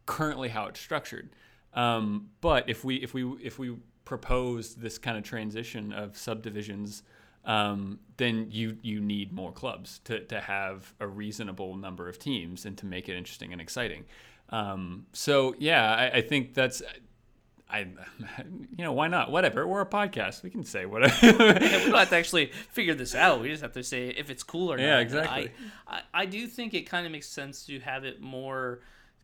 currently 0.06 0.48
how 0.48 0.66
it's 0.66 0.80
structured. 0.80 1.30
Um, 1.74 2.30
but 2.40 2.68
if 2.68 2.84
we 2.84 2.96
if 2.96 3.14
we 3.14 3.24
if 3.42 3.58
we 3.58 3.76
propose 4.04 4.76
this 4.76 4.98
kind 4.98 5.18
of 5.18 5.24
transition 5.24 5.92
of 5.92 6.16
subdivisions 6.16 7.02
um, 7.46 8.00
then 8.16 8.48
you 8.50 8.76
you 8.82 9.00
need 9.00 9.32
more 9.32 9.52
clubs 9.52 10.00
to, 10.04 10.20
to 10.26 10.40
have 10.40 10.92
a 11.00 11.06
reasonable 11.06 11.76
number 11.76 12.08
of 12.08 12.18
teams 12.18 12.66
and 12.66 12.76
to 12.78 12.86
make 12.86 13.08
it 13.08 13.16
interesting 13.16 13.52
and 13.52 13.60
exciting. 13.60 14.04
Um, 14.50 15.06
so 15.12 15.54
yeah, 15.58 15.94
I, 15.94 16.18
I 16.18 16.22
think 16.22 16.54
that's 16.54 16.82
I 17.68 17.80
you 18.78 18.84
know 18.84 18.92
why 18.92 19.08
not? 19.08 19.30
Whatever. 19.30 19.66
We're 19.66 19.80
a 19.80 19.86
podcast. 19.86 20.42
We 20.42 20.50
can 20.50 20.64
say 20.64 20.86
whatever. 20.86 21.14
Yeah, 21.26 21.32
we 21.32 21.90
don't 21.90 21.94
have 21.94 22.10
to 22.10 22.16
actually 22.16 22.52
figure 22.70 22.94
this 22.94 23.14
out. 23.14 23.40
We 23.40 23.48
just 23.48 23.62
have 23.62 23.72
to 23.72 23.82
say 23.82 24.08
if 24.08 24.30
it's 24.30 24.42
cool 24.42 24.72
or 24.72 24.76
not. 24.76 24.82
Yeah, 24.82 24.98
exactly. 25.00 25.50
I, 25.88 25.96
I, 25.96 26.22
I 26.22 26.26
do 26.26 26.46
think 26.46 26.74
it 26.74 26.82
kind 26.82 27.06
of 27.06 27.12
makes 27.12 27.28
sense 27.28 27.66
to 27.66 27.80
have 27.80 28.04
it 28.04 28.20
more 28.20 28.80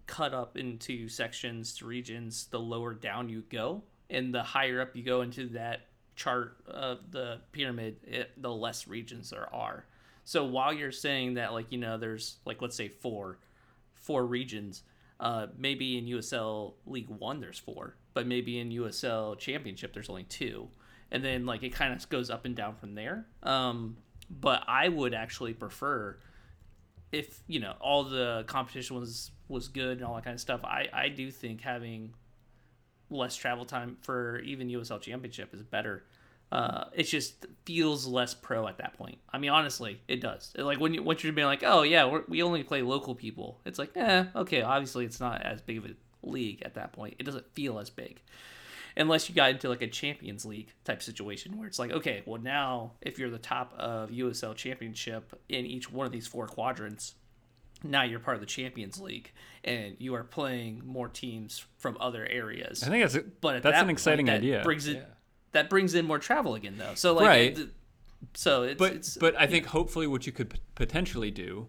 cut 0.07 0.35
up 0.35 0.57
into 0.57 1.09
sections, 1.09 1.75
to 1.77 1.87
regions, 1.87 2.47
the 2.51 2.59
lower 2.59 2.95
down 2.95 3.29
you 3.29 3.43
go. 3.49 3.83
And 4.11 4.35
the 4.35 4.43
higher 4.43 4.81
up 4.81 4.95
you 4.95 5.03
go 5.03 5.23
into 5.23 5.49
that 5.51 5.87
chart 6.17 6.57
of 6.67 7.11
the 7.11 7.41
pyramid, 7.53 7.97
it, 8.05 8.31
the 8.37 8.53
less 8.53 8.87
regions 8.87 9.31
there 9.31 9.53
are. 9.55 9.87
So 10.25 10.45
while 10.45 10.73
you're 10.73 10.93
saying 10.93 11.35
that, 11.35 11.53
like, 11.53 11.67
you 11.71 11.79
know, 11.79 11.97
there's, 11.97 12.37
like, 12.45 12.61
let's 12.61 12.77
say 12.77 12.89
four, 12.89 13.39
four 13.95 14.27
regions, 14.27 14.83
uh, 15.19 15.47
maybe 15.57 15.97
in 15.99 16.05
USL 16.05 16.75
League 16.87 17.09
One 17.09 17.41
there's 17.41 17.59
four, 17.59 17.97
but 18.15 18.27
maybe 18.27 18.59
in 18.59 18.71
USL 18.71 19.39
Championship 19.39 19.93
there's 19.93 20.09
only 20.09 20.25
two, 20.25 20.69
and 21.11 21.25
then 21.25 21.47
like 21.47 21.63
it 21.63 21.71
kind 21.71 21.93
of 21.93 22.09
goes 22.09 22.31
up 22.31 22.45
and 22.45 22.55
down 22.55 22.77
from 22.77 22.95
there. 22.95 23.27
Um, 23.43 23.97
but 24.31 24.63
I 24.67 24.89
would 24.89 25.15
actually 25.15 25.55
prefer 25.55 26.19
if 27.11 27.43
you 27.47 27.61
know 27.61 27.75
all 27.81 28.05
the 28.05 28.45
competition 28.47 28.97
was 28.97 29.31
was 29.49 29.69
good 29.69 29.99
and 29.99 30.07
all 30.07 30.15
that 30.15 30.25
kind 30.25 30.35
of 30.35 30.41
stuff. 30.41 30.65
I 30.65 30.89
I 30.93 31.09
do 31.09 31.31
think 31.31 31.61
having 31.61 32.15
less 33.11 33.37
travel 33.37 33.65
time 33.65 33.99
for 34.01 34.39
even 34.41 34.69
USL 34.69 35.01
Championship 35.01 35.55
is 35.55 35.63
better. 35.63 36.05
Uh, 36.51 36.85
it 36.93 37.05
just 37.05 37.47
feels 37.65 38.07
less 38.07 38.35
pro 38.35 38.69
at 38.69 38.77
that 38.77 38.93
point. 38.95 39.17
I 39.33 39.39
mean, 39.39 39.51
honestly, 39.51 40.03
it 40.07 40.21
does. 40.21 40.53
Like 40.57 40.81
when 40.81 40.93
you 40.93 41.03
once 41.03 41.25
you're 41.25 41.33
being 41.33 41.47
like, 41.47 41.63
oh 41.65 41.83
yeah, 41.83 42.21
we 42.29 42.43
only 42.43 42.63
play 42.63 42.83
local 42.83 43.15
people. 43.15 43.61
It's 43.65 43.79
like, 43.79 43.97
eh, 43.97 44.25
okay. 44.37 44.63
Obviously, 44.63 45.07
it's 45.07 45.21
not 45.21 45.43
as 45.43 45.63
big 45.63 45.79
of 45.79 45.87
a 45.87 45.91
league 46.23 46.63
at 46.63 46.75
that 46.75 46.93
point. 46.93 47.15
It 47.19 47.25
doesn't 47.25 47.47
feel 47.55 47.79
as 47.79 47.91
big, 47.91 48.21
unless 48.97 49.29
you 49.29 49.35
got 49.35 49.51
into 49.51 49.69
like 49.69 49.83
a 49.83 49.87
Champions 49.89 50.45
League 50.45 50.69
type 50.85 51.03
situation 51.03 51.57
where 51.59 51.67
it's 51.67 51.79
like, 51.79 51.91
okay, 51.93 52.23
well 52.27 52.41
now 52.41 52.93
if 53.01 53.19
you're 53.19 53.31
the 53.31 53.39
top 53.39 53.73
of 53.79 54.11
USL 54.11 54.55
Championship 54.55 55.39
in 55.49 55.67
each 55.67 55.91
one 55.91 56.07
of 56.07 56.13
these 56.13 56.27
four 56.27 56.47
quadrants, 56.47 57.15
now 57.85 58.03
you're 58.03 58.21
part 58.21 58.37
of 58.37 58.41
the 58.41 58.47
Champions 58.47 59.01
League 59.01 59.33
and 59.65 59.97
you 59.99 60.15
are 60.15 60.25
playing 60.25 60.83
more 60.85 61.09
teams 61.09 61.65
from 61.79 61.97
other 62.01 62.27
areas. 62.27 62.83
I 62.83 62.89
think 62.89 63.03
that's 63.03 63.15
a, 63.17 63.23
But 63.41 63.63
that's 63.63 63.75
that 63.75 63.81
an 63.81 63.87
point, 63.87 63.91
exciting 63.99 64.27
that 64.27 64.37
idea. 64.37 64.63
Brings 64.63 64.87
it 64.87 64.97
Yeah. 64.99 65.05
that 65.53 65.69
brings 65.71 65.95
in 65.95 66.05
more 66.07 66.19
travel 66.19 66.55
again, 66.55 66.75
though. 66.79 66.95
So 66.95 67.15
like, 67.15 67.27
Right. 67.27 67.57
th- 67.57 67.69
so 68.35 68.63
it's, 68.63 68.79
but 68.79 68.93
it's 68.93 69.17
but 69.17 69.35
I 69.37 69.47
think 69.49 69.67
hopefully 69.67 70.07
what 70.07 70.27
you 70.27 70.33
could 70.33 70.51
p- 70.51 70.61
potentially 70.77 71.31
do 71.33 71.67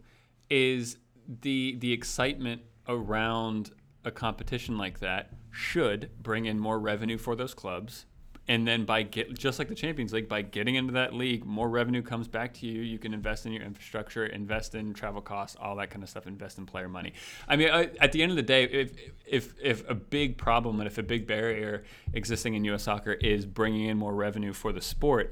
is 0.51 0.97
the 1.41 1.76
the 1.80 1.91
excitement 1.93 2.62
around 2.88 3.72
a 4.06 4.12
competition 4.12 4.78
like 4.78 4.99
that 4.99 5.34
should 5.51 6.10
bring 6.22 6.45
in 6.45 6.60
more 6.60 6.80
revenue 6.80 7.18
for 7.18 7.36
those 7.36 7.54
clubs. 7.54 8.06
And 8.45 8.68
then 8.68 8.84
by 8.84 9.04
get 9.04 9.38
just 9.38 9.58
like 9.58 9.70
the 9.70 9.76
Champions 9.76 10.12
League, 10.12 10.28
by 10.28 10.41
getting 10.41 10.76
into 10.76 10.91
that 10.93 11.14
league, 11.14 11.45
more 11.45 11.70
revenue 11.70 12.01
comes 12.01 12.28
back 12.28 12.54
to 12.56 12.66
you. 12.66 12.82
You 12.82 12.99
can 12.99 13.14
invest 13.14 13.45
in 13.45 13.54
your 13.54 13.64
infrastructure, 13.64 14.26
invest 14.26 14.76
in 14.76 14.93
travel 14.93 15.22
costs, 15.22 15.56
all 15.62 15.78
that 15.78 15.91
kind 15.91 16.04
of 16.04 16.10
stuff. 16.10 16.28
Invest 16.28 16.58
in 16.58 16.66
player 16.66 16.89
money. 16.89 17.14
I 17.47 17.56
mean, 17.56 17.70
I, 17.70 17.89
at 18.01 18.12
the 18.12 18.22
end 18.22 18.32
of 18.32 18.36
the 18.36 18.43
day, 18.43 18.66
if 18.66 18.97
if 19.26 19.54
if 19.64 19.89
a 19.89 19.95
big 19.95 20.38
problem 20.38 20.82
and 20.82 20.88
if 20.88 20.97
a 20.97 21.04
big 21.04 21.26
barrier 21.26 21.86
existing 22.14 22.56
in 22.56 22.66
U.S. 22.66 22.84
soccer 22.84 23.14
is 23.14 23.45
bringing 23.45 23.86
in 23.86 23.97
more 23.97 24.14
revenue 24.14 24.51
for 24.51 24.74
the 24.74 24.82
sport, 24.82 25.32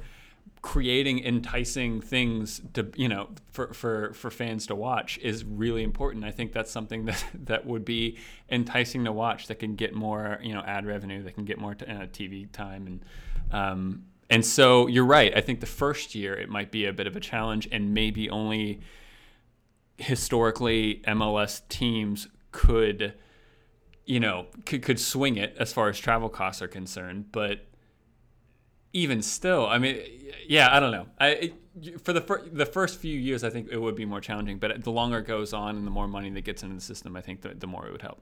creating 0.61 1.23
enticing 1.25 1.99
things 1.99 2.61
to 2.73 2.91
you 2.95 3.09
know 3.09 3.29
for, 3.51 3.73
for 3.73 4.13
for 4.13 4.29
fans 4.29 4.67
to 4.67 4.75
watch 4.75 5.17
is 5.19 5.43
really 5.43 5.83
important. 5.83 6.23
I 6.23 6.31
think 6.31 6.53
that's 6.53 6.71
something 6.71 7.05
that 7.05 7.23
that 7.45 7.65
would 7.65 7.85
be 7.85 8.17
enticing 8.49 9.05
to 9.05 9.11
watch 9.11 9.47
that 9.47 9.55
can 9.55 9.75
get 9.75 9.93
more 9.93 10.39
you 10.41 10.53
know 10.53 10.61
ad 10.61 10.85
revenue, 10.85 11.23
that 11.23 11.35
can 11.35 11.45
get 11.45 11.57
more 11.57 11.75
t- 11.75 11.85
uh, 11.85 12.07
TV 12.07 12.51
time 12.51 12.87
and 12.87 13.05
um, 13.51 14.03
and 14.29 14.45
so 14.45 14.87
you're 14.87 15.05
right. 15.05 15.35
I 15.35 15.41
think 15.41 15.59
the 15.59 15.65
first 15.65 16.15
year 16.15 16.33
it 16.33 16.47
might 16.47 16.71
be 16.71 16.85
a 16.85 16.93
bit 16.93 17.05
of 17.05 17.15
a 17.15 17.19
challenge 17.19 17.67
and 17.71 17.93
maybe 17.93 18.29
only 18.29 18.79
historically 19.97 21.01
MLS 21.05 21.67
teams 21.67 22.27
could 22.51 23.13
you 24.05 24.19
know 24.19 24.45
could, 24.65 24.83
could 24.83 24.99
swing 24.99 25.37
it 25.37 25.55
as 25.59 25.73
far 25.73 25.89
as 25.89 25.97
travel 25.97 26.29
costs 26.29 26.61
are 26.61 26.67
concerned, 26.67 27.31
but 27.31 27.65
even 28.93 29.21
still, 29.21 29.65
I 29.67 29.77
mean, 29.77 30.01
yeah, 30.47 30.75
I 30.75 30.79
don't 30.79 30.91
know. 30.91 31.07
I 31.19 31.27
it, 31.27 31.53
for 32.03 32.13
the 32.13 32.21
fir- 32.21 32.47
the 32.51 32.65
first 32.65 32.99
few 32.99 33.17
years, 33.17 33.43
I 33.43 33.49
think 33.49 33.69
it 33.71 33.77
would 33.77 33.95
be 33.95 34.05
more 34.05 34.21
challenging. 34.21 34.59
But 34.59 34.83
the 34.83 34.91
longer 34.91 35.19
it 35.19 35.27
goes 35.27 35.53
on, 35.53 35.77
and 35.77 35.87
the 35.87 35.91
more 35.91 36.07
money 36.07 36.29
that 36.31 36.41
gets 36.41 36.63
into 36.63 36.75
the 36.75 36.81
system, 36.81 37.15
I 37.15 37.21
think 37.21 37.41
the, 37.41 37.49
the 37.49 37.67
more 37.67 37.87
it 37.87 37.91
would 37.91 38.01
help. 38.01 38.21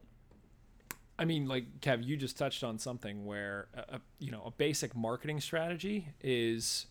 I 1.17 1.25
mean, 1.25 1.47
like 1.47 1.81
Kev, 1.81 2.05
you 2.05 2.15
just 2.15 2.37
touched 2.37 2.63
on 2.63 2.77
something 2.77 3.25
where 3.25 3.67
a, 3.73 3.99
you 4.19 4.31
know 4.31 4.43
a 4.45 4.51
basic 4.51 4.95
marketing 4.95 5.41
strategy 5.41 6.09
is 6.21 6.85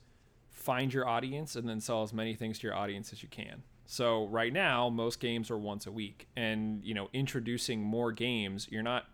find 0.50 0.92
your 0.92 1.06
audience 1.08 1.54
and 1.56 1.68
then 1.68 1.80
sell 1.80 2.02
as 2.02 2.12
many 2.12 2.34
things 2.34 2.58
to 2.58 2.66
your 2.66 2.76
audience 2.76 3.12
as 3.12 3.22
you 3.22 3.28
can. 3.28 3.62
So 3.86 4.26
right 4.26 4.52
now, 4.52 4.90
most 4.90 5.18
games 5.20 5.50
are 5.50 5.56
once 5.56 5.86
a 5.86 5.92
week, 5.92 6.28
and 6.36 6.84
you 6.84 6.94
know 6.94 7.08
introducing 7.12 7.80
more 7.80 8.12
games, 8.12 8.66
you're 8.70 8.82
not 8.82 9.06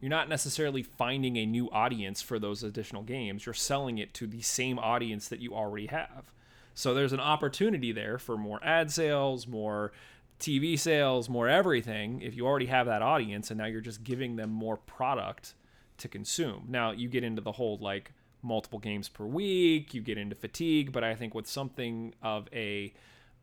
you're 0.00 0.10
not 0.10 0.28
necessarily 0.28 0.82
finding 0.82 1.36
a 1.36 1.46
new 1.46 1.70
audience 1.70 2.22
for 2.22 2.38
those 2.38 2.62
additional 2.62 3.02
games. 3.02 3.44
You're 3.44 3.54
selling 3.54 3.98
it 3.98 4.14
to 4.14 4.26
the 4.26 4.40
same 4.40 4.78
audience 4.78 5.28
that 5.28 5.40
you 5.40 5.54
already 5.54 5.86
have. 5.86 6.32
So 6.74 6.94
there's 6.94 7.12
an 7.12 7.20
opportunity 7.20 7.92
there 7.92 8.18
for 8.18 8.38
more 8.38 8.60
ad 8.64 8.90
sales, 8.90 9.46
more 9.46 9.92
TV 10.38 10.78
sales, 10.78 11.28
more 11.28 11.48
everything 11.48 12.22
if 12.22 12.34
you 12.34 12.46
already 12.46 12.66
have 12.66 12.86
that 12.86 13.02
audience 13.02 13.50
and 13.50 13.58
now 13.58 13.66
you're 13.66 13.82
just 13.82 14.02
giving 14.02 14.36
them 14.36 14.50
more 14.50 14.78
product 14.78 15.54
to 15.98 16.08
consume. 16.08 16.64
Now 16.68 16.92
you 16.92 17.08
get 17.08 17.22
into 17.22 17.42
the 17.42 17.52
whole 17.52 17.76
like 17.78 18.12
multiple 18.42 18.78
games 18.78 19.08
per 19.08 19.26
week, 19.26 19.92
you 19.92 20.00
get 20.00 20.16
into 20.16 20.34
fatigue, 20.34 20.92
but 20.92 21.04
I 21.04 21.14
think 21.14 21.34
with 21.34 21.46
something 21.46 22.14
of 22.22 22.48
a 22.54 22.94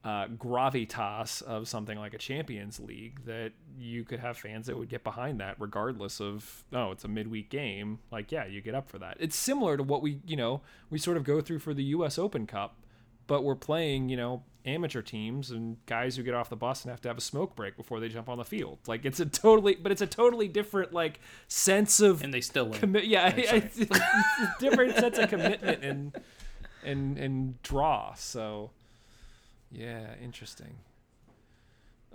uh, 0.07 0.25
gravitas 0.29 1.41
of 1.41 1.67
something 1.67 1.99
like 1.99 2.13
a 2.13 2.17
Champions 2.17 2.79
League 2.79 3.25
that 3.25 3.51
you 3.77 4.05
could 4.05 4.21
have 4.21 4.37
fans 4.37 4.67
that 4.67 4.77
would 4.77 4.87
get 4.87 5.03
behind 5.03 5.41
that 5.41 5.57
regardless 5.59 6.21
of 6.21 6.63
oh 6.71 6.91
it's 6.91 7.03
a 7.03 7.09
midweek 7.09 7.49
game. 7.49 7.99
Like 8.09 8.31
yeah 8.31 8.45
you 8.45 8.61
get 8.61 8.73
up 8.73 8.89
for 8.89 8.99
that. 8.99 9.17
It's 9.19 9.35
similar 9.35 9.75
to 9.75 9.83
what 9.83 10.01
we 10.01 10.21
you 10.25 10.37
know 10.37 10.61
we 10.89 10.97
sort 10.97 11.17
of 11.17 11.25
go 11.25 11.41
through 11.41 11.59
for 11.59 11.73
the 11.73 11.83
US 11.83 12.17
Open 12.17 12.47
Cup 12.47 12.77
but 13.27 13.43
we're 13.43 13.55
playing 13.55 14.07
you 14.07 14.15
know 14.15 14.43
amateur 14.65 15.01
teams 15.01 15.51
and 15.51 15.75
guys 15.87 16.15
who 16.15 16.23
get 16.23 16.33
off 16.33 16.49
the 16.49 16.55
bus 16.55 16.85
and 16.85 16.91
have 16.91 17.01
to 17.01 17.09
have 17.09 17.17
a 17.17 17.21
smoke 17.21 17.53
break 17.57 17.75
before 17.75 17.99
they 17.99 18.07
jump 18.07 18.29
on 18.29 18.37
the 18.37 18.45
field. 18.45 18.79
Like 18.87 19.03
it's 19.03 19.19
a 19.19 19.25
totally 19.25 19.75
but 19.75 19.91
it's 19.91 20.01
a 20.01 20.07
totally 20.07 20.47
different 20.47 20.93
like 20.93 21.19
sense 21.49 21.99
of 21.99 22.23
and 22.23 22.33
they 22.33 22.39
still 22.39 22.69
win. 22.69 22.79
commi- 22.79 23.07
yeah 23.07 23.27
it's, 23.35 23.77
it's 23.77 23.91
a 23.99 24.55
different 24.61 24.95
sense 24.95 25.17
of 25.17 25.29
commitment 25.29 25.83
and 25.83 26.15
and 26.85 27.17
and 27.17 27.61
draw 27.61 28.13
so 28.13 28.71
yeah, 29.71 30.15
interesting. 30.21 30.75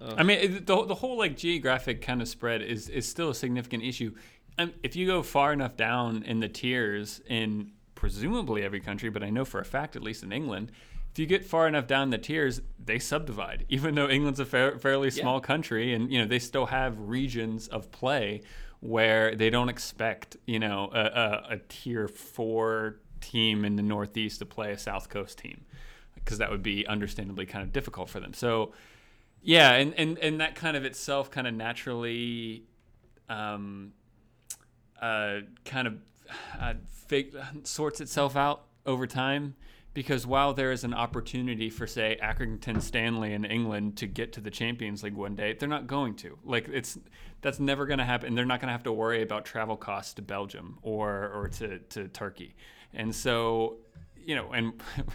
Ugh. 0.00 0.14
I 0.16 0.22
mean, 0.22 0.38
it, 0.38 0.66
the 0.66 0.84
the 0.84 0.94
whole 0.94 1.18
like 1.18 1.36
geographic 1.36 2.02
kind 2.02 2.22
of 2.22 2.28
spread 2.28 2.62
is 2.62 2.88
is 2.88 3.08
still 3.08 3.30
a 3.30 3.34
significant 3.34 3.84
issue. 3.84 4.14
And 4.58 4.72
if 4.82 4.96
you 4.96 5.06
go 5.06 5.22
far 5.22 5.52
enough 5.52 5.76
down 5.76 6.22
in 6.24 6.40
the 6.40 6.48
tiers 6.48 7.20
in 7.26 7.72
presumably 7.94 8.62
every 8.62 8.80
country, 8.80 9.08
but 9.08 9.22
I 9.22 9.30
know 9.30 9.44
for 9.44 9.60
a 9.60 9.64
fact, 9.64 9.96
at 9.96 10.02
least 10.02 10.22
in 10.22 10.32
England, 10.32 10.72
if 11.10 11.18
you 11.18 11.26
get 11.26 11.44
far 11.44 11.68
enough 11.68 11.86
down 11.86 12.10
the 12.10 12.18
tiers, 12.18 12.60
they 12.82 12.98
subdivide. 12.98 13.64
Even 13.68 13.94
though 13.94 14.08
England's 14.08 14.40
a 14.40 14.44
fa- 14.44 14.78
fairly 14.78 15.10
small 15.10 15.40
country, 15.40 15.94
and 15.94 16.10
you 16.10 16.18
know 16.18 16.26
they 16.26 16.38
still 16.38 16.66
have 16.66 16.98
regions 16.98 17.68
of 17.68 17.90
play 17.90 18.42
where 18.80 19.36
they 19.36 19.48
don't 19.48 19.68
expect 19.68 20.36
you 20.46 20.58
know 20.58 20.90
a, 20.92 21.00
a, 21.00 21.54
a 21.54 21.58
tier 21.68 22.08
four 22.08 22.96
team 23.20 23.64
in 23.64 23.76
the 23.76 23.82
Northeast 23.82 24.40
to 24.40 24.46
play 24.46 24.72
a 24.72 24.78
South 24.78 25.08
Coast 25.08 25.38
team 25.38 25.64
because 26.24 26.38
that 26.38 26.50
would 26.50 26.62
be 26.62 26.86
understandably 26.86 27.46
kind 27.46 27.62
of 27.62 27.72
difficult 27.72 28.08
for 28.08 28.20
them. 28.20 28.32
So, 28.34 28.72
yeah, 29.42 29.72
and 29.72 29.94
and, 29.94 30.18
and 30.18 30.40
that 30.40 30.54
kind 30.54 30.76
of 30.76 30.84
itself 30.84 31.30
kind 31.30 31.46
of 31.46 31.54
naturally, 31.54 32.64
um, 33.28 33.92
uh, 35.00 35.40
kind 35.64 35.88
of 35.88 35.94
uh, 36.60 36.74
fig- 36.88 37.36
sorts 37.64 38.00
itself 38.00 38.36
out 38.36 38.64
over 38.86 39.06
time. 39.06 39.54
Because 39.94 40.26
while 40.26 40.54
there 40.54 40.72
is 40.72 40.84
an 40.84 40.94
opportunity 40.94 41.68
for, 41.68 41.86
say, 41.86 42.18
Accrington 42.22 42.80
Stanley 42.80 43.34
in 43.34 43.44
England 43.44 43.98
to 43.98 44.06
get 44.06 44.32
to 44.32 44.40
the 44.40 44.50
Champions 44.50 45.02
League 45.02 45.16
one 45.16 45.34
day, 45.34 45.52
they're 45.52 45.68
not 45.68 45.86
going 45.86 46.14
to. 46.14 46.38
Like 46.44 46.66
it's 46.68 46.98
that's 47.42 47.60
never 47.60 47.84
going 47.84 47.98
to 47.98 48.04
happen. 48.04 48.34
They're 48.34 48.46
not 48.46 48.60
going 48.60 48.68
to 48.68 48.72
have 48.72 48.84
to 48.84 48.92
worry 48.92 49.20
about 49.20 49.44
travel 49.44 49.76
costs 49.76 50.14
to 50.14 50.22
Belgium 50.22 50.78
or 50.80 51.30
or 51.34 51.48
to 51.48 51.78
to 51.78 52.08
Turkey. 52.08 52.54
And 52.94 53.14
so 53.14 53.76
you 54.26 54.34
know, 54.34 54.52
and 54.52 54.72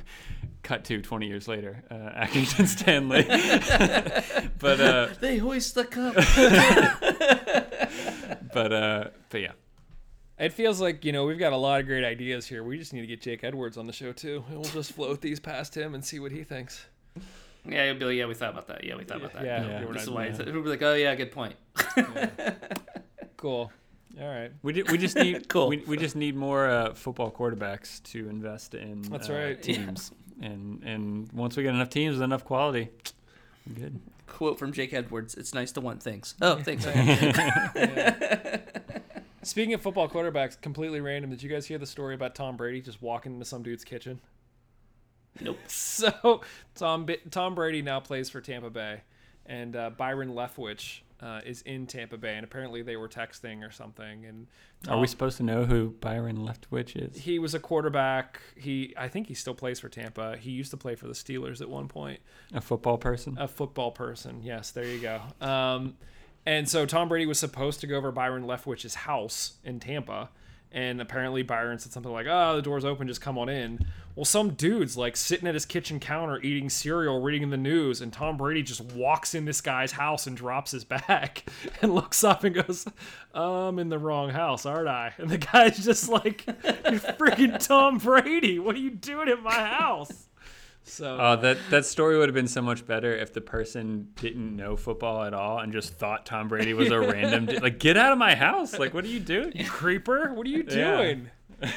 cut 0.63 0.83
to 0.85 1.01
20 1.01 1.27
years 1.27 1.47
later, 1.47 1.83
uh, 1.89 1.95
Accrington 2.25 2.67
Stanley. 2.67 3.23
but 4.59 4.79
uh, 4.79 5.07
they 5.21 5.37
hoist 5.37 5.75
the 5.75 5.85
cup. 5.85 6.15
but 8.53 8.73
uh, 8.73 9.03
but 9.29 9.41
yeah. 9.41 9.51
It 10.39 10.53
feels 10.53 10.79
like 10.79 11.03
you 11.03 11.11
know 11.11 11.25
we've 11.25 11.39
got 11.39 11.51
a 11.53 11.57
lot 11.57 11.79
of 11.79 11.87
great 11.87 12.03
ideas 12.03 12.45
here. 12.45 12.63
We 12.63 12.77
just 12.77 12.93
need 12.93 13.01
to 13.01 13.07
get 13.07 13.21
Jake 13.21 13.43
Edwards 13.43 13.75
on 13.77 13.87
the 13.87 13.93
show 13.93 14.11
too, 14.13 14.43
and 14.49 14.57
we'll 14.59 14.69
just 14.71 14.91
float 14.93 15.19
these 15.21 15.39
past 15.39 15.75
him 15.75 15.95
and 15.95 16.05
see 16.05 16.19
what 16.19 16.31
he 16.31 16.43
thinks. 16.43 16.85
Yeah, 17.67 17.85
he'll 17.85 17.95
be 17.99 18.05
like, 18.05 18.15
yeah, 18.15 18.27
we 18.27 18.33
thought 18.35 18.51
about 18.51 18.67
that. 18.67 18.83
Yeah, 18.83 18.95
we 18.97 19.03
thought 19.03 19.17
about 19.17 19.33
that. 19.33 19.43
Yeah, 19.43 19.61
No, 19.63 19.67
yeah, 19.69 19.85
we're 19.85 19.93
this 19.93 20.03
is 20.03 20.07
not- 20.09 20.15
why 20.15 20.25
yeah. 20.27 20.33
it's- 20.33 20.47
he'll 20.53 20.61
be 20.63 20.69
like, 20.69 20.81
oh 20.83 20.93
yeah, 20.93 21.15
good 21.15 21.31
point. 21.31 21.55
Cool. 23.35 23.71
All 24.19 24.27
right. 24.27 24.51
We, 24.63 24.73
ju- 24.73 24.85
we 24.91 24.97
just 24.97 25.15
need 25.15 25.47
Cool. 25.49 25.67
we, 25.69 25.77
we 25.87 25.97
just 25.97 26.15
need 26.15 26.35
more 26.35 26.67
uh, 26.67 26.93
football 26.93 27.31
quarterbacks 27.31 28.01
to 28.11 28.27
invest 28.29 28.73
in 28.73 29.03
That's 29.03 29.29
uh, 29.29 29.33
right. 29.33 29.61
teams 29.61 30.11
and 30.41 30.83
and 30.83 31.31
once 31.33 31.57
we 31.57 31.63
get 31.63 31.73
enough 31.73 31.89
teams 31.89 32.13
with 32.15 32.21
enough 32.23 32.43
quality 32.45 32.89
we're 33.67 33.75
good 33.75 33.99
Quote 34.27 34.59
from 34.59 34.73
Jake 34.73 34.93
Edwards: 34.93 35.35
"It's 35.35 35.53
nice 35.53 35.71
to 35.71 35.81
want 35.81 36.03
things." 36.03 36.35
Oh, 36.41 36.57
thanks. 36.57 36.85
Speaking 39.43 39.73
of 39.73 39.81
football 39.81 40.09
quarterbacks, 40.09 40.59
completely 40.59 40.99
random. 40.99 41.29
Did 41.29 41.41
you 41.41 41.49
guys 41.49 41.65
hear 41.65 41.77
the 41.77 41.85
story 41.85 42.13
about 42.13 42.35
Tom 42.35 42.57
Brady 42.57 42.81
just 42.81 43.01
walking 43.01 43.33
into 43.33 43.45
some 43.45 43.63
dude's 43.63 43.85
kitchen? 43.85 44.19
nope. 45.39 45.57
So 45.67 46.41
Tom 46.75 47.07
Tom 47.31 47.55
Brady 47.55 47.81
now 47.81 47.99
plays 48.01 48.29
for 48.29 48.41
Tampa 48.41 48.69
Bay, 48.69 49.01
and 49.45 49.75
uh, 49.75 49.89
Byron 49.91 50.33
Leftwich 50.33 50.99
uh, 51.21 51.41
is 51.45 51.61
in 51.63 51.87
Tampa 51.87 52.17
Bay, 52.17 52.35
and 52.35 52.43
apparently 52.43 52.81
they 52.81 52.95
were 52.95 53.07
texting 53.07 53.67
or 53.67 53.71
something. 53.71 54.25
And 54.25 54.47
are 54.87 54.99
we 54.99 55.07
supposed 55.07 55.37
to 55.37 55.43
know 55.43 55.65
who 55.65 55.95
Byron 55.99 56.37
Leftwich 56.37 56.95
is 56.95 57.21
He 57.21 57.39
was 57.39 57.53
a 57.53 57.59
quarterback. 57.59 58.39
He 58.55 58.93
I 58.97 59.07
think 59.07 59.27
he 59.27 59.33
still 59.33 59.55
plays 59.55 59.79
for 59.79 59.89
Tampa. 59.89 60.37
He 60.37 60.51
used 60.51 60.71
to 60.71 60.77
play 60.77 60.95
for 60.95 61.07
the 61.07 61.13
Steelers 61.13 61.61
at 61.61 61.69
one 61.69 61.87
point. 61.87 62.19
a 62.53 62.61
football 62.61 62.97
person 62.97 63.37
A 63.39 63.47
football 63.47 63.91
person. 63.91 64.41
Yes, 64.43 64.71
there 64.71 64.85
you 64.85 64.99
go. 64.99 65.21
Um, 65.45 65.95
and 66.45 66.69
so 66.69 66.85
Tom 66.85 67.09
Brady 67.09 67.25
was 67.25 67.39
supposed 67.39 67.81
to 67.81 67.87
go 67.87 67.95
over 67.97 68.11
Byron 68.11 68.43
Leftwich's 68.43 68.95
house 68.95 69.55
in 69.63 69.79
Tampa. 69.79 70.29
And 70.71 71.01
apparently 71.01 71.43
Byron 71.43 71.79
said 71.79 71.93
something 71.93 72.11
like, 72.11 72.27
"Oh, 72.29 72.55
the 72.55 72.61
door's 72.61 72.85
open, 72.85 73.07
just 73.07 73.21
come 73.21 73.37
on 73.37 73.49
in." 73.49 73.79
Well, 74.15 74.25
some 74.25 74.51
dude's 74.55 74.97
like 74.97 75.15
sitting 75.15 75.47
at 75.47 75.53
his 75.53 75.65
kitchen 75.65 75.99
counter 75.99 76.41
eating 76.41 76.69
cereal, 76.69 77.21
reading 77.21 77.49
the 77.51 77.57
news, 77.57 78.01
and 78.01 78.11
Tom 78.11 78.35
Brady 78.35 78.63
just 78.63 78.81
walks 78.81 79.35
in 79.35 79.45
this 79.45 79.61
guy's 79.61 79.91
house 79.91 80.27
and 80.27 80.35
drops 80.35 80.71
his 80.71 80.83
bag 80.83 81.43
and 81.81 81.93
looks 81.93 82.23
up 82.23 82.43
and 82.43 82.55
goes, 82.55 82.85
"I'm 83.33 83.79
in 83.79 83.89
the 83.89 83.99
wrong 83.99 84.31
house, 84.31 84.65
aren't 84.65 84.87
I?" 84.89 85.13
And 85.17 85.29
the 85.29 85.37
guy's 85.37 85.83
just 85.85 86.09
like, 86.09 86.45
"You're 86.65 86.99
freaking 86.99 87.65
Tom 87.65 87.97
Brady! 87.99 88.59
What 88.59 88.75
are 88.75 88.79
you 88.79 88.91
doing 88.91 89.29
in 89.29 89.43
my 89.43 89.53
house?" 89.53 90.27
So 90.87 91.17
Oh, 91.19 91.35
that 91.37 91.57
that 91.69 91.85
story 91.85 92.17
would 92.17 92.29
have 92.29 92.33
been 92.33 92.47
so 92.47 92.61
much 92.61 92.85
better 92.85 93.13
if 93.15 93.33
the 93.33 93.41
person 93.41 94.07
didn't 94.15 94.55
know 94.55 94.75
football 94.75 95.23
at 95.23 95.33
all 95.33 95.59
and 95.59 95.71
just 95.73 95.93
thought 95.95 96.25
Tom 96.25 96.47
Brady 96.47 96.73
was 96.73 96.89
a 96.89 96.99
random 96.99 97.45
dude. 97.45 97.61
like 97.61 97.77
get 97.79 97.97
out 97.97 98.13
of 98.13 98.17
my 98.17 98.35
house 98.35 98.79
like 98.79 98.93
what 98.93 99.03
are 99.03 99.09
you 99.09 99.19
doing 99.19 99.51
creeper, 99.67 100.33
what 100.33 100.47
are 100.47 100.49
you 100.49 100.63
doing? 100.63 101.29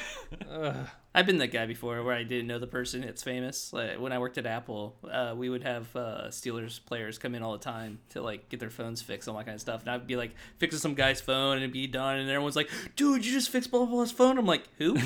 Yeah. 0.48 0.86
Doing? 1.12 1.20
I've 1.20 1.26
been 1.26 1.38
that 1.38 1.48
guy 1.48 1.66
before 1.66 2.02
where 2.02 2.14
I 2.14 2.22
didn't 2.22 2.46
know 2.46 2.58
the 2.58 2.66
person 2.66 3.00
that's 3.02 3.22
famous. 3.22 3.72
Like 3.72 3.98
when 3.98 4.12
I 4.12 4.18
worked 4.18 4.38
at 4.38 4.46
Apple, 4.46 4.96
uh, 5.10 5.34
we 5.36 5.48
would 5.48 5.62
have 5.62 5.94
uh, 5.96 6.28
Steelers 6.28 6.84
players 6.84 7.18
come 7.18 7.34
in 7.34 7.42
all 7.42 7.52
the 7.52 7.58
time 7.58 7.98
to 8.10 8.22
like 8.22 8.48
get 8.48 8.60
their 8.60 8.70
phones 8.70 9.02
fixed, 9.02 9.28
all 9.28 9.36
that 9.36 9.44
kind 9.44 9.54
of 9.54 9.60
stuff. 9.60 9.80
And 9.82 9.90
I'd 9.90 10.06
be 10.06 10.16
like 10.16 10.34
fixing 10.58 10.78
some 10.78 10.94
guy's 10.94 11.20
phone 11.20 11.54
and 11.54 11.62
it'd 11.62 11.72
be 11.72 11.86
done, 11.86 12.18
and 12.18 12.28
everyone's 12.30 12.56
like, 12.56 12.70
"Dude, 12.96 13.24
you 13.24 13.32
just 13.32 13.50
fixed 13.50 13.70
blah 13.70 13.80
blah 13.80 13.88
blah's 13.88 14.12
phone." 14.12 14.38
I'm 14.38 14.46
like, 14.46 14.68
"Who?" 14.78 14.96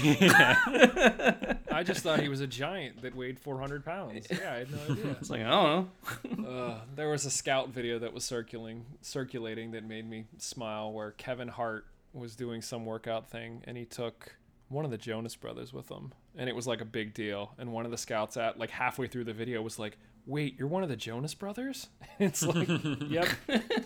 I 1.74 1.82
just 1.84 2.02
thought 2.02 2.20
he 2.20 2.28
was 2.28 2.40
a 2.40 2.46
giant 2.46 3.02
that 3.02 3.14
weighed 3.14 3.38
400 3.38 3.84
pounds. 3.84 4.26
Yeah, 4.30 4.52
I 4.52 4.58
had 4.58 4.70
no 4.70 4.78
idea. 4.92 5.16
It's 5.24 5.30
like 5.30 5.42
I 5.42 5.50
don't 5.50 6.44
know. 6.44 6.48
Uh, 6.48 6.80
there 6.94 7.08
was 7.08 7.24
a 7.24 7.30
scout 7.30 7.70
video 7.70 7.98
that 8.00 8.12
was 8.12 8.24
circulating, 8.24 8.84
circulating 9.00 9.70
that 9.72 9.84
made 9.84 10.08
me 10.08 10.26
smile, 10.38 10.92
where 10.92 11.12
Kevin 11.12 11.48
Hart 11.48 11.86
was 12.12 12.36
doing 12.36 12.62
some 12.62 12.84
workout 12.84 13.30
thing, 13.30 13.62
and 13.64 13.76
he 13.76 13.84
took 13.84 14.36
one 14.68 14.84
of 14.84 14.90
the 14.90 14.98
Jonas 14.98 15.36
Brothers 15.36 15.72
with 15.72 15.88
them, 15.88 16.12
and 16.36 16.48
it 16.48 16.54
was 16.56 16.66
like 16.66 16.80
a 16.80 16.84
big 16.86 17.14
deal. 17.14 17.52
And 17.58 17.72
one 17.72 17.84
of 17.84 17.90
the 17.90 17.98
scouts 17.98 18.36
at 18.36 18.58
like 18.58 18.70
halfway 18.70 19.06
through 19.06 19.24
the 19.24 19.32
video 19.32 19.60
was 19.62 19.78
like, 19.78 19.96
"Wait, 20.26 20.58
you're 20.58 20.68
one 20.68 20.82
of 20.82 20.88
the 20.88 20.96
Jonas 20.96 21.34
Brothers?" 21.34 21.88
it's 22.18 22.42
like, 22.44 22.68
"Yep." 23.08 23.28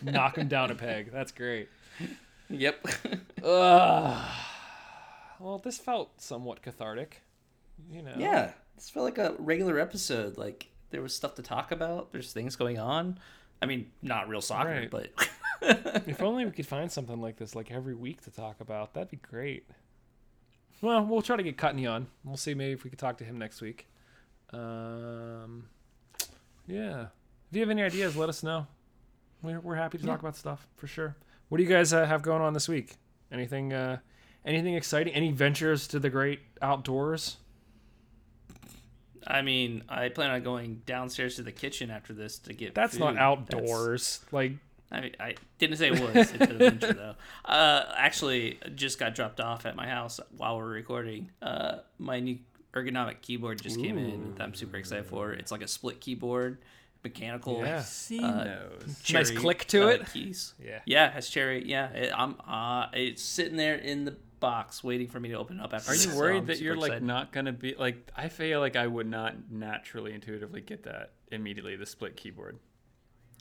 Knock 0.02 0.38
him 0.38 0.48
down 0.48 0.70
a 0.70 0.74
peg. 0.74 1.10
That's 1.12 1.32
great. 1.32 1.68
Yep. 2.48 2.86
Well, 5.40 5.58
this 5.58 5.78
felt 5.78 6.20
somewhat 6.20 6.62
cathartic. 6.62 7.22
You 7.90 8.02
know. 8.02 8.14
yeah. 8.16 8.52
This 8.74 8.90
felt 8.90 9.04
like 9.04 9.18
a 9.18 9.34
regular 9.38 9.78
episode. 9.78 10.36
Like 10.36 10.66
there 10.90 11.00
was 11.02 11.14
stuff 11.14 11.34
to 11.36 11.42
talk 11.42 11.70
about. 11.70 12.12
There's 12.12 12.32
things 12.32 12.56
going 12.56 12.78
on. 12.78 13.18
I 13.62 13.66
mean, 13.66 13.90
not 14.02 14.28
real 14.28 14.40
soccer, 14.40 14.70
Right. 14.70 14.90
but 14.90 15.10
If 16.08 16.22
only 16.22 16.44
we 16.44 16.50
could 16.52 16.66
find 16.66 16.90
something 16.90 17.20
like 17.20 17.36
this 17.36 17.54
like 17.54 17.70
every 17.70 17.94
week 17.94 18.22
to 18.22 18.30
talk 18.30 18.60
about. 18.60 18.94
That'd 18.94 19.10
be 19.10 19.16
great. 19.18 19.68
Well, 20.80 21.04
we'll 21.04 21.22
try 21.22 21.36
to 21.36 21.42
get 21.42 21.56
Kutney 21.56 21.86
on. 21.86 22.06
We'll 22.24 22.36
see 22.36 22.54
maybe 22.54 22.72
if 22.72 22.84
we 22.84 22.90
could 22.90 22.98
talk 22.98 23.18
to 23.18 23.24
him 23.24 23.38
next 23.38 23.60
week. 23.60 23.88
Um, 24.52 25.64
yeah. 26.66 27.06
If 27.50 27.56
you 27.56 27.60
have 27.60 27.70
any 27.70 27.82
ideas, 27.82 28.16
let 28.16 28.28
us 28.28 28.42
know. 28.42 28.66
We're, 29.42 29.60
we're 29.60 29.74
happy 29.74 29.98
to 29.98 30.06
talk 30.06 30.20
about 30.20 30.36
stuff 30.36 30.66
for 30.76 30.86
sure. 30.86 31.16
What 31.48 31.58
do 31.58 31.64
you 31.64 31.68
guys 31.68 31.92
uh, 31.92 32.04
have 32.04 32.22
going 32.22 32.42
on 32.42 32.52
this 32.52 32.68
week? 32.68 32.96
Anything 33.32 33.72
uh, 33.72 33.98
anything 34.44 34.74
exciting? 34.74 35.14
Any 35.14 35.30
ventures 35.32 35.88
to 35.88 35.98
the 35.98 36.10
great 36.10 36.40
outdoors? 36.60 37.38
I 39.26 39.42
mean, 39.42 39.84
I 39.88 40.08
plan 40.08 40.30
on 40.30 40.42
going 40.42 40.82
downstairs 40.86 41.36
to 41.36 41.42
the 41.42 41.52
kitchen 41.52 41.90
after 41.90 42.12
this 42.12 42.38
to 42.40 42.52
get. 42.52 42.74
That's 42.74 42.98
not 42.98 43.14
food. 43.14 43.18
outdoors. 43.18 44.20
Like 44.32 44.52
I 44.90 45.00
mean, 45.02 45.12
I 45.20 45.34
didn't 45.58 45.76
say 45.76 45.88
it 45.88 46.00
was. 46.00 46.14
It's 46.14 46.32
an 46.32 46.42
adventure 46.42 46.92
though. 46.92 47.14
Uh, 47.44 47.92
actually, 47.96 48.58
just 48.74 48.98
got 48.98 49.14
dropped 49.14 49.40
off 49.40 49.64
at 49.64 49.74
my 49.74 49.86
house 49.88 50.20
while 50.36 50.58
we're 50.58 50.66
recording. 50.68 51.30
Uh, 51.40 51.78
my 51.98 52.20
new 52.20 52.38
ergonomic 52.74 53.22
keyboard 53.22 53.62
just 53.62 53.80
came 53.80 53.96
in. 53.96 54.34
That 54.36 54.44
I'm 54.44 54.54
super 54.54 54.76
excited 54.76 55.06
for. 55.06 55.32
It's 55.32 55.50
like 55.50 55.62
a 55.62 55.68
split 55.68 55.98
keyboard, 56.00 56.58
mechanical. 57.02 57.60
Yeah. 57.60 57.80
Seen 57.82 58.22
Uh, 58.24 58.68
those. 58.84 59.10
Nice 59.10 59.30
click 59.30 59.64
to 59.68 59.84
uh, 59.84 59.92
it. 59.92 60.12
Keys. 60.12 60.52
Yeah. 60.62 60.80
Yeah, 60.84 61.10
has 61.10 61.28
cherry. 61.30 61.64
Yeah, 61.66 61.88
it, 61.88 62.12
I'm. 62.14 62.36
Uh, 62.46 62.88
it's 62.92 63.22
sitting 63.22 63.56
there 63.56 63.76
in 63.76 64.04
the 64.04 64.16
box 64.40 64.84
waiting 64.84 65.08
for 65.08 65.18
me 65.18 65.30
to 65.30 65.34
open 65.36 65.58
up. 65.58 65.72
After 65.72 65.92
Are 65.92 65.94
you 65.94 66.16
worried 66.16 66.38
I'm 66.38 66.46
that 66.46 66.60
you're 66.60 66.76
like 66.76 67.02
not 67.02 67.32
gonna 67.32 67.52
be 67.52 67.74
like? 67.78 68.10
I 68.16 68.28
feel 68.28 68.60
like 68.60 68.76
I 68.76 68.86
would 68.86 69.06
not 69.08 69.50
naturally 69.50 70.12
intuitively 70.12 70.60
get 70.60 70.82
that 70.84 71.12
immediately. 71.32 71.76
The 71.76 71.86
split 71.86 72.16
keyboard. 72.16 72.58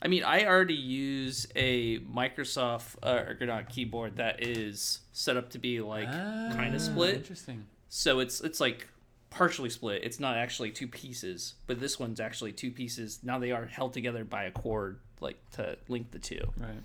I 0.00 0.08
mean, 0.08 0.22
I 0.22 0.44
already 0.46 0.74
use 0.74 1.46
a 1.56 1.98
Microsoft 2.00 2.96
uh, 3.02 3.16
ergonomic 3.16 3.68
keyboard 3.68 4.16
that 4.16 4.42
is 4.44 5.00
set 5.12 5.36
up 5.36 5.50
to 5.50 5.58
be 5.58 5.80
like 5.80 6.10
kind 6.10 6.72
Ah, 6.72 6.74
of 6.74 6.80
split. 6.80 7.16
Interesting. 7.16 7.66
So 7.88 8.20
it's 8.20 8.40
it's 8.40 8.60
like 8.60 8.86
partially 9.30 9.70
split. 9.70 10.04
It's 10.04 10.20
not 10.20 10.36
actually 10.36 10.70
two 10.70 10.86
pieces, 10.88 11.54
but 11.66 11.80
this 11.80 11.98
one's 11.98 12.20
actually 12.20 12.52
two 12.52 12.70
pieces. 12.70 13.20
Now 13.22 13.38
they 13.38 13.50
are 13.50 13.66
held 13.66 13.92
together 13.92 14.24
by 14.24 14.44
a 14.44 14.50
cord, 14.50 15.00
like 15.20 15.38
to 15.52 15.76
link 15.88 16.10
the 16.12 16.18
two. 16.18 16.52
Right. 16.58 16.82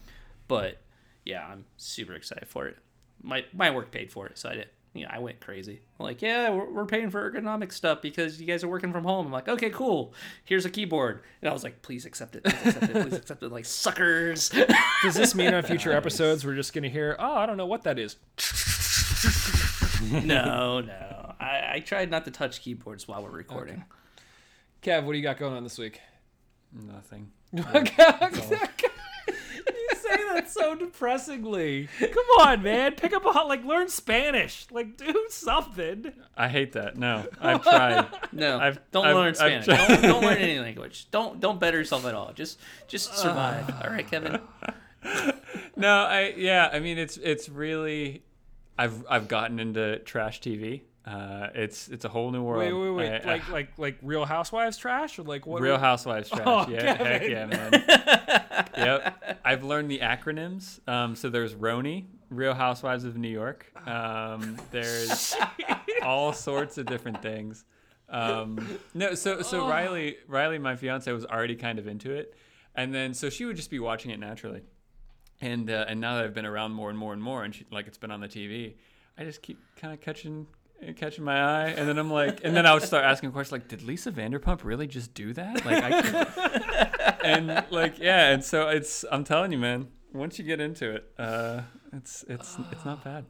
But 0.48 0.78
yeah, 1.24 1.46
I'm 1.46 1.66
super 1.78 2.14
excited 2.14 2.48
for 2.48 2.68
it. 2.68 2.78
My 3.22 3.46
my 3.54 3.70
work 3.70 3.92
paid 3.92 4.12
for 4.12 4.26
it, 4.28 4.38
so 4.38 4.50
I 4.50 4.56
did. 4.56 4.70
Yeah, 4.94 5.08
I 5.10 5.18
went 5.18 5.40
crazy. 5.40 5.82
I'm 6.00 6.06
like, 6.06 6.22
yeah, 6.22 6.52
we're, 6.52 6.70
we're 6.72 6.86
paying 6.86 7.10
for 7.10 7.32
ergonomic 7.32 7.72
stuff 7.72 8.02
because 8.02 8.40
you 8.40 8.46
guys 8.46 8.64
are 8.64 8.68
working 8.68 8.92
from 8.92 9.04
home. 9.04 9.26
I'm 9.26 9.32
like, 9.32 9.48
okay, 9.48 9.72
cool. 9.72 10.14
Here's 10.46 10.66
a 10.66 10.70
keyboard, 10.70 11.24
and 11.42 11.50
I 11.50 11.54
was 11.54 11.64
like, 11.64 11.82
please 11.82 12.06
accept 12.06 12.36
it, 12.36 12.44
please 12.44 12.66
accept 12.76 12.84
it, 12.84 13.02
please 13.02 13.14
accept 13.14 13.44
it. 13.44 13.52
Like 13.52 13.66
suckers. 13.66 14.50
Does 15.02 15.16
this 15.16 15.34
mean 15.34 15.54
on 15.54 15.64
future 15.74 15.92
episodes 15.92 16.46
we're 16.46 16.56
just 16.56 16.74
gonna 16.74 16.90
hear, 16.90 17.16
"Oh, 17.18 17.36
I 17.36 17.48
don't 17.48 17.58
know 17.58 17.66
what 17.66 17.84
that 17.84 17.98
is." 17.98 18.18
no, 20.12 20.82
no. 20.82 21.36
I, 21.40 21.74
I 21.74 21.80
tried 21.80 22.12
not 22.12 22.26
to 22.26 22.32
touch 22.32 22.62
keyboards 22.62 23.08
while 23.08 23.24
we're 23.24 23.32
recording. 23.32 23.84
Kev, 24.84 25.06
what 25.06 25.14
do 25.14 25.18
you 25.18 25.24
got 25.24 25.38
going 25.38 25.56
on 25.56 25.64
this 25.64 25.78
week? 25.80 26.02
Nothing. 26.72 27.32
you 30.56 30.62
say 30.62 30.70
that 30.70 30.80
so 30.80 30.86
depressingly. 30.86 31.90
Come 32.00 32.26
on, 32.40 32.64
man. 32.64 32.94
Pick 32.96 33.14
up 33.14 33.26
a 33.26 33.32
hot, 33.32 33.48
like 33.48 33.64
learn 33.64 33.88
Spanish. 33.90 34.68
Like 34.72 34.98
do 34.98 35.26
something. 35.30 36.14
I 36.36 36.48
hate 36.48 36.74
that. 36.74 36.98
No, 36.98 37.26
I've 37.40 37.64
tried. 37.64 38.08
No, 38.32 38.60
I've- 38.60 38.80
don't 38.92 39.06
I've- 39.06 39.14
learn 39.16 39.28
I've 39.30 39.38
Spanish. 39.38 39.66
tried- 39.66 39.88
don't, 39.88 40.02
don't 40.02 40.22
learn 40.24 40.38
any 40.40 40.60
language. 40.60 41.08
Don't 41.12 41.40
don't 41.40 41.60
better 41.60 41.78
yourself 41.78 42.06
at 42.06 42.16
all. 42.16 42.34
Just 42.34 42.60
just 42.88 43.12
ah. 43.12 43.16
survive. 43.16 43.76
all 43.84 43.92
right, 43.92 44.10
Kevin. 44.10 44.40
no, 45.76 45.90
I 46.04 46.34
yeah. 46.38 46.70
I 46.72 46.80
mean, 46.80 46.98
it's 46.98 47.18
it's 47.18 47.50
really. 47.50 48.24
I've 48.78 49.06
I've 49.10 49.28
gotten 49.28 49.60
into 49.60 50.00
trash 50.00 50.42
TV. 50.42 50.82
Uh, 51.06 51.50
it's 51.54 51.90
it's 51.90 52.06
a 52.06 52.10
whole 52.10 52.32
new 52.32 52.42
world. 52.42 52.60
Wait, 52.64 52.72
wait, 52.74 52.90
wait. 52.92 53.22
I- 53.26 53.34
like 53.34 53.50
like 53.50 53.78
like 53.78 53.98
Real 54.02 54.24
Housewives 54.26 54.78
trash 54.78 55.20
or 55.20 55.24
like 55.24 55.46
what? 55.46 55.62
Real 55.62 55.78
Housewives 55.78 56.30
trash. 56.30 56.44
Oh, 56.46 56.66
yeah, 56.70 56.94
heck 56.96 57.28
yeah, 57.28 57.46
man. 57.46 58.68
yep. 58.78 59.40
I've 59.44 59.64
learned 59.66 59.92
the 59.92 60.00
acronyms. 60.00 60.80
Um, 60.88 61.16
so 61.16 61.30
there's 61.30 61.56
RHONY, 61.56 62.06
Real 62.30 62.54
Housewives 62.54 63.04
of 63.04 63.18
New 63.18 63.28
York. 63.30 63.66
Um, 63.86 64.58
there's 64.72 65.36
all 66.04 66.32
sorts 66.32 66.78
of 66.78 66.86
different 66.86 67.22
things. 67.22 67.66
Um, 68.08 68.66
no, 68.94 69.14
so 69.16 69.42
so 69.42 69.68
Riley, 69.68 70.18
Riley, 70.28 70.58
my 70.58 70.76
fiance, 70.78 71.12
was 71.12 71.26
already 71.26 71.56
kind 71.56 71.80
of 71.80 71.88
into 71.88 72.12
it, 72.12 72.34
and 72.76 72.94
then 72.94 73.14
so 73.14 73.30
she 73.30 73.44
would 73.44 73.56
just 73.58 73.70
be 73.72 73.80
watching 73.80 74.12
it 74.12 74.20
naturally, 74.20 74.62
and 75.42 75.70
uh, 75.70 75.86
and 75.88 76.00
now 76.00 76.16
that 76.16 76.24
I've 76.24 76.34
been 76.34 76.46
around 76.46 76.72
more 76.72 76.90
and 76.90 76.98
more 76.98 77.12
and 77.12 77.22
more, 77.22 77.44
and 77.44 77.54
she, 77.54 77.66
like 77.72 77.88
it's 77.88 77.98
been 77.98 78.12
on 78.12 78.22
the 78.22 78.28
TV, 78.30 78.76
I 79.18 79.24
just 79.26 79.42
keep 79.42 79.60
kind 79.76 79.94
of 79.94 80.00
catching 80.00 80.48
catching 80.96 81.24
my 81.24 81.42
eye, 81.42 81.70
and 81.70 81.88
then 81.88 81.98
I'm 81.98 82.12
like, 82.12 82.42
and 82.44 82.56
then 82.56 82.66
I 82.66 82.74
would 82.74 82.84
start 82.84 83.06
asking 83.06 83.32
questions 83.32 83.52
like, 83.52 83.68
did 83.68 83.84
Lisa 83.84 84.12
Vanderpump 84.12 84.64
really 84.64 84.88
just 84.88 85.14
do 85.14 85.34
that? 85.34 85.66
Like 85.66 85.84
I 85.84 86.02
can't 86.02 87.24
and 87.24 87.66
like 87.72 88.00
yeah, 88.00 88.32
and 88.32 88.44
so 88.44 88.70
it's 88.70 89.06
I'm 89.12 89.24
telling 89.24 89.52
you, 89.52 89.58
man. 89.58 89.88
Once 90.14 90.38
you 90.38 90.46
get 90.46 90.60
into 90.60 90.92
it, 90.92 91.12
uh, 91.18 91.62
it's 91.92 92.24
it's 92.28 92.58
it's 92.72 92.86
not 92.86 93.04
bad. 93.04 93.26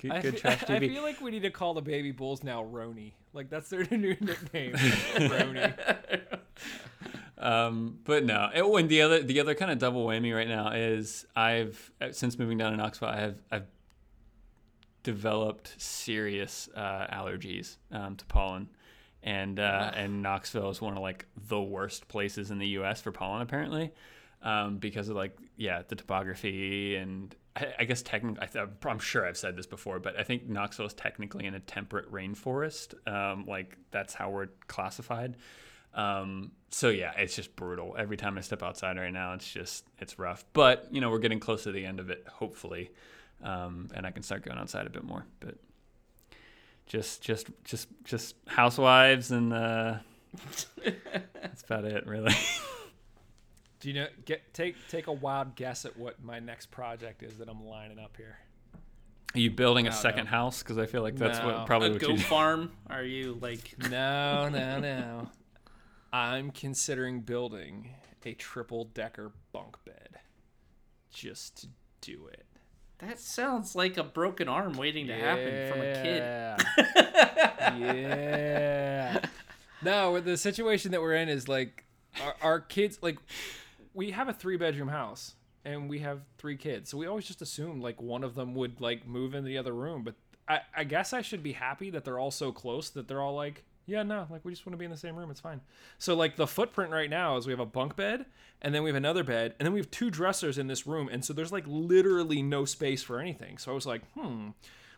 Good, 0.00 0.10
I 0.12 0.20
good 0.20 0.36
trash 0.36 0.62
I 0.68 0.78
feel 0.78 1.02
like 1.02 1.20
we 1.20 1.30
need 1.30 1.42
to 1.42 1.50
call 1.50 1.72
the 1.74 1.82
baby 1.82 2.12
bulls 2.12 2.44
now 2.44 2.62
Roni. 2.62 3.12
Like 3.32 3.48
that's 3.50 3.70
their 3.70 3.84
new 3.90 4.16
nickname. 4.20 4.72
Roni. 4.74 5.74
Um, 7.38 7.98
but 8.04 8.24
no, 8.24 8.50
it, 8.54 8.68
when 8.68 8.88
the 8.88 9.02
other 9.02 9.22
the 9.22 9.40
other 9.40 9.54
kind 9.54 9.70
of 9.70 9.78
double 9.78 10.06
whammy 10.06 10.34
right 10.34 10.48
now 10.48 10.72
is 10.72 11.26
I've 11.34 11.90
since 12.12 12.38
moving 12.38 12.58
down 12.58 12.72
to 12.72 12.76
Knoxville, 12.76 13.08
I 13.08 13.20
have 13.20 13.42
I've 13.50 13.66
developed 15.06 15.72
serious 15.80 16.68
uh, 16.74 17.06
allergies 17.12 17.76
um, 17.92 18.16
to 18.16 18.24
pollen, 18.26 18.68
and 19.22 19.60
uh, 19.60 19.92
and 19.94 20.20
Knoxville 20.20 20.68
is 20.70 20.80
one 20.80 20.96
of 20.96 21.00
like 21.00 21.26
the 21.46 21.62
worst 21.62 22.08
places 22.08 22.50
in 22.50 22.58
the 22.58 22.66
U.S. 22.80 23.00
for 23.00 23.12
pollen 23.12 23.40
apparently, 23.40 23.92
um, 24.42 24.78
because 24.78 25.08
of 25.08 25.14
like 25.14 25.38
yeah 25.56 25.82
the 25.86 25.94
topography 25.94 26.96
and 26.96 27.36
I, 27.54 27.72
I 27.78 27.84
guess 27.84 28.02
technically 28.02 28.44
th- 28.48 28.66
I'm 28.84 28.98
sure 28.98 29.24
I've 29.24 29.36
said 29.36 29.56
this 29.56 29.66
before, 29.66 30.00
but 30.00 30.18
I 30.18 30.24
think 30.24 30.48
Knoxville 30.48 30.86
is 30.86 30.94
technically 30.94 31.46
in 31.46 31.54
a 31.54 31.60
temperate 31.60 32.10
rainforest. 32.10 32.94
Um, 33.08 33.46
like 33.46 33.78
that's 33.92 34.12
how 34.12 34.30
we're 34.30 34.48
classified. 34.66 35.36
Um, 35.94 36.50
so 36.70 36.88
yeah, 36.88 37.12
it's 37.16 37.36
just 37.36 37.54
brutal. 37.54 37.94
Every 37.96 38.16
time 38.16 38.36
I 38.36 38.40
step 38.40 38.64
outside 38.64 38.96
right 38.96 39.12
now, 39.12 39.34
it's 39.34 39.48
just 39.48 39.84
it's 40.00 40.18
rough. 40.18 40.44
But 40.52 40.88
you 40.90 41.00
know, 41.00 41.10
we're 41.10 41.20
getting 41.20 41.38
close 41.38 41.62
to 41.62 41.70
the 41.70 41.86
end 41.86 42.00
of 42.00 42.10
it, 42.10 42.26
hopefully, 42.28 42.90
um, 43.42 43.88
and 43.94 44.06
I 44.06 44.10
can 44.10 44.22
start 44.22 44.44
going 44.44 44.58
outside 44.58 44.86
a 44.86 44.90
bit 44.90 45.04
more. 45.04 45.26
But 45.40 45.56
just 46.86 47.22
just 47.22 47.48
just 47.64 47.88
just 48.04 48.34
housewives 48.46 49.30
and 49.30 49.52
uh, 49.52 49.96
that's 50.84 51.62
about 51.68 51.84
it, 51.84 52.06
really. 52.06 52.32
Do 53.80 53.88
you 53.88 53.94
know? 53.94 54.06
Get 54.24 54.54
take 54.54 54.76
take 54.88 55.06
a 55.06 55.12
wild 55.12 55.54
guess 55.54 55.84
at 55.84 55.96
what 55.96 56.22
my 56.22 56.38
next 56.40 56.70
project 56.70 57.22
is 57.22 57.38
that 57.38 57.48
I'm 57.48 57.64
lining 57.64 57.98
up 57.98 58.16
here. 58.16 58.38
Are 59.34 59.38
you 59.38 59.50
building 59.50 59.86
a 59.86 59.90
No, 59.90 59.96
second 59.96 60.24
no. 60.24 60.30
house? 60.30 60.62
Because 60.62 60.78
I 60.78 60.86
feel 60.86 61.02
like 61.02 61.16
that's 61.16 61.40
No. 61.40 61.46
what 61.46 61.66
probably 61.66 61.88
A 61.88 61.92
what 61.92 62.00
goat 62.00 62.10
you. 62.12 62.18
farm? 62.18 62.72
Are 62.88 63.02
you 63.02 63.36
like? 63.42 63.74
No, 63.90 64.48
no, 64.48 64.80
no. 64.80 65.30
I'm 66.12 66.50
considering 66.52 67.20
building 67.20 67.90
a 68.24 68.32
triple 68.32 68.86
decker 68.86 69.32
bunk 69.52 69.76
bed, 69.84 70.20
just 71.12 71.58
to 71.60 71.68
do 72.00 72.28
it. 72.32 72.45
That 72.98 73.20
sounds 73.20 73.74
like 73.74 73.98
a 73.98 74.04
broken 74.04 74.48
arm 74.48 74.72
waiting 74.74 75.08
to 75.08 75.14
happen 75.14 75.70
from 75.70 75.80
a 75.80 75.94
kid. 76.02 76.22
Yeah. 76.22 77.76
yeah. 77.76 79.26
No, 79.82 80.18
the 80.20 80.36
situation 80.36 80.92
that 80.92 81.02
we're 81.02 81.14
in 81.14 81.28
is 81.28 81.46
like 81.48 81.84
our, 82.22 82.34
our 82.42 82.60
kids 82.60 82.98
like 83.02 83.18
we 83.92 84.12
have 84.12 84.28
a 84.28 84.32
three 84.32 84.56
bedroom 84.56 84.88
house 84.88 85.34
and 85.64 85.90
we 85.90 85.98
have 85.98 86.20
three 86.38 86.56
kids. 86.56 86.90
So 86.90 86.96
we 86.96 87.06
always 87.06 87.26
just 87.26 87.42
assumed 87.42 87.82
like 87.82 88.00
one 88.00 88.24
of 88.24 88.34
them 88.34 88.54
would 88.54 88.80
like 88.80 89.06
move 89.06 89.34
in 89.34 89.44
the 89.44 89.58
other 89.58 89.74
room, 89.74 90.02
but 90.02 90.14
I, 90.48 90.60
I 90.74 90.84
guess 90.84 91.12
I 91.12 91.22
should 91.22 91.42
be 91.42 91.52
happy 91.52 91.90
that 91.90 92.04
they're 92.04 92.18
all 92.18 92.30
so 92.30 92.52
close 92.52 92.88
that 92.90 93.08
they're 93.08 93.20
all 93.20 93.34
like, 93.34 93.64
yeah, 93.86 94.02
no, 94.02 94.26
like 94.30 94.44
we 94.44 94.52
just 94.52 94.66
want 94.66 94.74
to 94.74 94.78
be 94.78 94.84
in 94.84 94.90
the 94.90 94.96
same 94.96 95.16
room. 95.16 95.30
It's 95.30 95.40
fine. 95.40 95.60
So 95.98 96.14
like 96.14 96.36
the 96.36 96.46
footprint 96.46 96.90
right 96.90 97.08
now 97.08 97.36
is 97.36 97.46
we 97.46 97.52
have 97.52 97.60
a 97.60 97.66
bunk 97.66 97.96
bed 97.96 98.26
and 98.60 98.74
then 98.74 98.82
we 98.82 98.90
have 98.90 98.96
another 98.96 99.22
bed 99.22 99.54
and 99.58 99.66
then 99.66 99.72
we 99.72 99.78
have 99.80 99.90
two 99.90 100.10
dressers 100.10 100.58
in 100.58 100.66
this 100.66 100.86
room. 100.86 101.08
And 101.10 101.24
so 101.24 101.32
there's 101.32 101.52
like 101.52 101.64
literally 101.66 102.42
no 102.42 102.64
space 102.64 103.02
for 103.02 103.20
anything. 103.20 103.58
So 103.58 103.70
I 103.70 103.74
was 103.74 103.86
like, 103.86 104.02
hmm, 104.14 104.48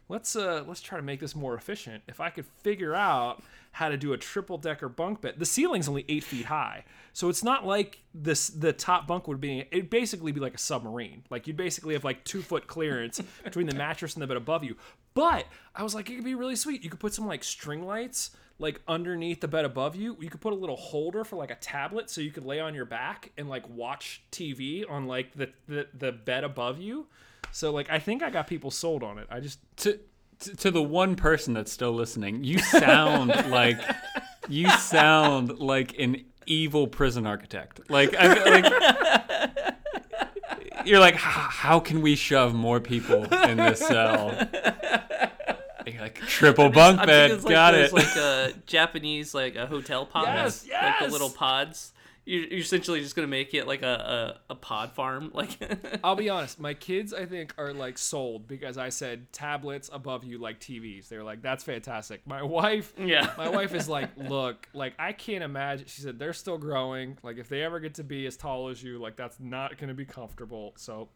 let's 0.08 0.34
uh 0.34 0.64
let's 0.66 0.80
try 0.80 0.98
to 0.98 1.02
make 1.02 1.20
this 1.20 1.36
more 1.36 1.54
efficient. 1.54 2.02
If 2.08 2.20
I 2.20 2.30
could 2.30 2.46
figure 2.62 2.94
out 2.94 3.42
how 3.72 3.88
to 3.88 3.96
do 3.96 4.12
a 4.12 4.18
triple 4.18 4.58
decker 4.58 4.88
bunk 4.88 5.20
bed, 5.20 5.34
the 5.36 5.46
ceiling's 5.46 5.88
only 5.88 6.04
eight 6.08 6.24
feet 6.24 6.46
high, 6.46 6.84
so 7.12 7.28
it's 7.28 7.44
not 7.44 7.66
like 7.66 8.00
this. 8.14 8.48
The 8.48 8.72
top 8.72 9.06
bunk 9.06 9.28
would 9.28 9.40
be 9.40 9.66
it'd 9.70 9.90
basically 9.90 10.32
be 10.32 10.40
like 10.40 10.54
a 10.54 10.58
submarine. 10.58 11.24
Like 11.30 11.46
you'd 11.46 11.56
basically 11.56 11.94
have 11.94 12.04
like 12.04 12.24
two 12.24 12.42
foot 12.42 12.66
clearance 12.66 13.20
between 13.44 13.66
the 13.66 13.74
mattress 13.74 14.14
and 14.14 14.22
the 14.22 14.26
bed 14.26 14.36
above 14.36 14.64
you. 14.64 14.76
But 15.18 15.46
I 15.74 15.82
was 15.82 15.96
like, 15.96 16.08
it 16.08 16.14
could 16.14 16.24
be 16.24 16.36
really 16.36 16.54
sweet. 16.54 16.84
You 16.84 16.90
could 16.90 17.00
put 17.00 17.12
some 17.12 17.26
like 17.26 17.42
string 17.42 17.84
lights 17.84 18.30
like 18.60 18.80
underneath 18.86 19.40
the 19.40 19.48
bed 19.48 19.64
above 19.64 19.96
you. 19.96 20.16
You 20.20 20.30
could 20.30 20.40
put 20.40 20.52
a 20.52 20.56
little 20.56 20.76
holder 20.76 21.24
for 21.24 21.34
like 21.34 21.50
a 21.50 21.56
tablet 21.56 22.08
so 22.08 22.20
you 22.20 22.30
could 22.30 22.46
lay 22.46 22.60
on 22.60 22.72
your 22.72 22.84
back 22.84 23.32
and 23.36 23.48
like 23.48 23.68
watch 23.68 24.22
TV 24.30 24.88
on 24.88 25.08
like 25.08 25.34
the 25.34 25.50
the, 25.66 25.88
the 25.92 26.12
bed 26.12 26.44
above 26.44 26.78
you. 26.78 27.08
So 27.50 27.72
like 27.72 27.90
I 27.90 27.98
think 27.98 28.22
I 28.22 28.30
got 28.30 28.46
people 28.46 28.70
sold 28.70 29.02
on 29.02 29.18
it. 29.18 29.26
I 29.28 29.40
just 29.40 29.58
to, 29.78 29.98
to 30.38 30.56
to 30.58 30.70
the 30.70 30.84
one 30.84 31.16
person 31.16 31.52
that's 31.52 31.72
still 31.72 31.94
listening, 31.94 32.44
you 32.44 32.60
sound 32.60 33.30
like 33.50 33.80
you 34.48 34.70
sound 34.70 35.58
like 35.58 35.98
an 35.98 36.24
evil 36.46 36.86
prison 36.86 37.26
architect. 37.26 37.90
Like 37.90 38.14
I 38.14 38.60
like 38.60 39.74
you're 40.84 41.00
like, 41.00 41.16
how 41.16 41.80
can 41.80 42.02
we 42.02 42.16
shove 42.16 42.54
more 42.54 42.80
people 42.80 43.24
in 43.34 43.56
this 43.56 43.80
cell? 43.80 44.48
And 46.20 46.40
You're 46.40 46.50
like 46.50 46.56
triple 46.56 46.70
bunk 46.70 47.06
bed, 47.06 47.30
it's 47.30 47.44
like 47.44 47.52
got 47.52 47.72
those, 47.72 47.88
it. 47.88 47.92
like 47.92 48.16
uh, 48.16 48.50
Japanese 48.66 49.34
like 49.34 49.56
a 49.56 49.66
hotel 49.66 50.06
pod. 50.06 50.26
Yes, 50.26 50.64
yes. 50.68 51.00
like 51.00 51.08
the 51.08 51.12
little 51.12 51.30
pods. 51.30 51.92
You're, 52.24 52.44
you're 52.44 52.58
essentially 52.58 53.00
just 53.00 53.16
gonna 53.16 53.26
make 53.26 53.54
it 53.54 53.66
like 53.66 53.82
a, 53.82 54.36
a, 54.48 54.52
a 54.52 54.54
pod 54.54 54.92
farm, 54.92 55.30
like 55.32 55.56
I'll 56.04 56.16
be 56.16 56.28
honest, 56.28 56.60
my 56.60 56.74
kids 56.74 57.14
I 57.14 57.24
think 57.24 57.54
are 57.56 57.72
like 57.72 57.96
sold 57.96 58.46
because 58.46 58.76
I 58.76 58.90
said 58.90 59.32
tablets 59.32 59.88
above 59.90 60.24
you 60.24 60.38
like 60.38 60.60
TVs. 60.60 61.08
They're 61.08 61.24
like, 61.24 61.40
that's 61.40 61.64
fantastic. 61.64 62.26
My 62.26 62.42
wife 62.42 62.92
yeah. 62.98 63.32
my 63.38 63.48
wife 63.48 63.74
is 63.74 63.88
like, 63.88 64.10
look, 64.16 64.68
like 64.74 64.92
I 64.98 65.12
can't 65.12 65.42
imagine. 65.42 65.86
She 65.86 66.02
said 66.02 66.18
they're 66.18 66.34
still 66.34 66.58
growing. 66.58 67.16
Like 67.22 67.38
if 67.38 67.48
they 67.48 67.62
ever 67.62 67.80
get 67.80 67.94
to 67.94 68.04
be 68.04 68.26
as 68.26 68.36
tall 68.36 68.68
as 68.68 68.82
you, 68.82 68.98
like 68.98 69.16
that's 69.16 69.40
not 69.40 69.78
going 69.78 69.88
to 69.88 69.94
be 69.94 70.04
comfortable. 70.04 70.74
So 70.76 71.08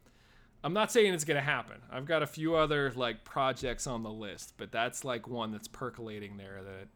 I'm 0.64 0.72
not 0.72 0.92
saying 0.92 1.12
it's 1.12 1.24
going 1.24 1.38
to 1.38 1.44
happen. 1.44 1.76
I've 1.90 2.06
got 2.06 2.22
a 2.22 2.26
few 2.26 2.54
other 2.54 2.92
like 2.94 3.24
projects 3.24 3.86
on 3.86 4.02
the 4.02 4.10
list, 4.10 4.54
but 4.56 4.70
that's 4.70 5.04
like 5.04 5.26
one 5.28 5.50
that's 5.50 5.68
percolating 5.68 6.36
there 6.36 6.60
that 6.62 6.88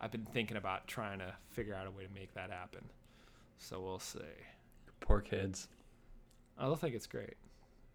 I've 0.00 0.10
been 0.12 0.26
thinking 0.26 0.56
about 0.56 0.86
trying 0.86 1.18
to 1.20 1.34
figure 1.50 1.74
out 1.74 1.86
a 1.86 1.90
way 1.90 2.04
to 2.04 2.12
make 2.12 2.34
that 2.34 2.50
happen. 2.50 2.84
So 3.56 3.80
we'll 3.80 3.98
see. 3.98 4.20
Poor 5.00 5.20
kids. 5.20 5.68
I 6.58 6.64
don't 6.66 6.78
think 6.78 6.94
it's 6.94 7.06
great. 7.06 7.34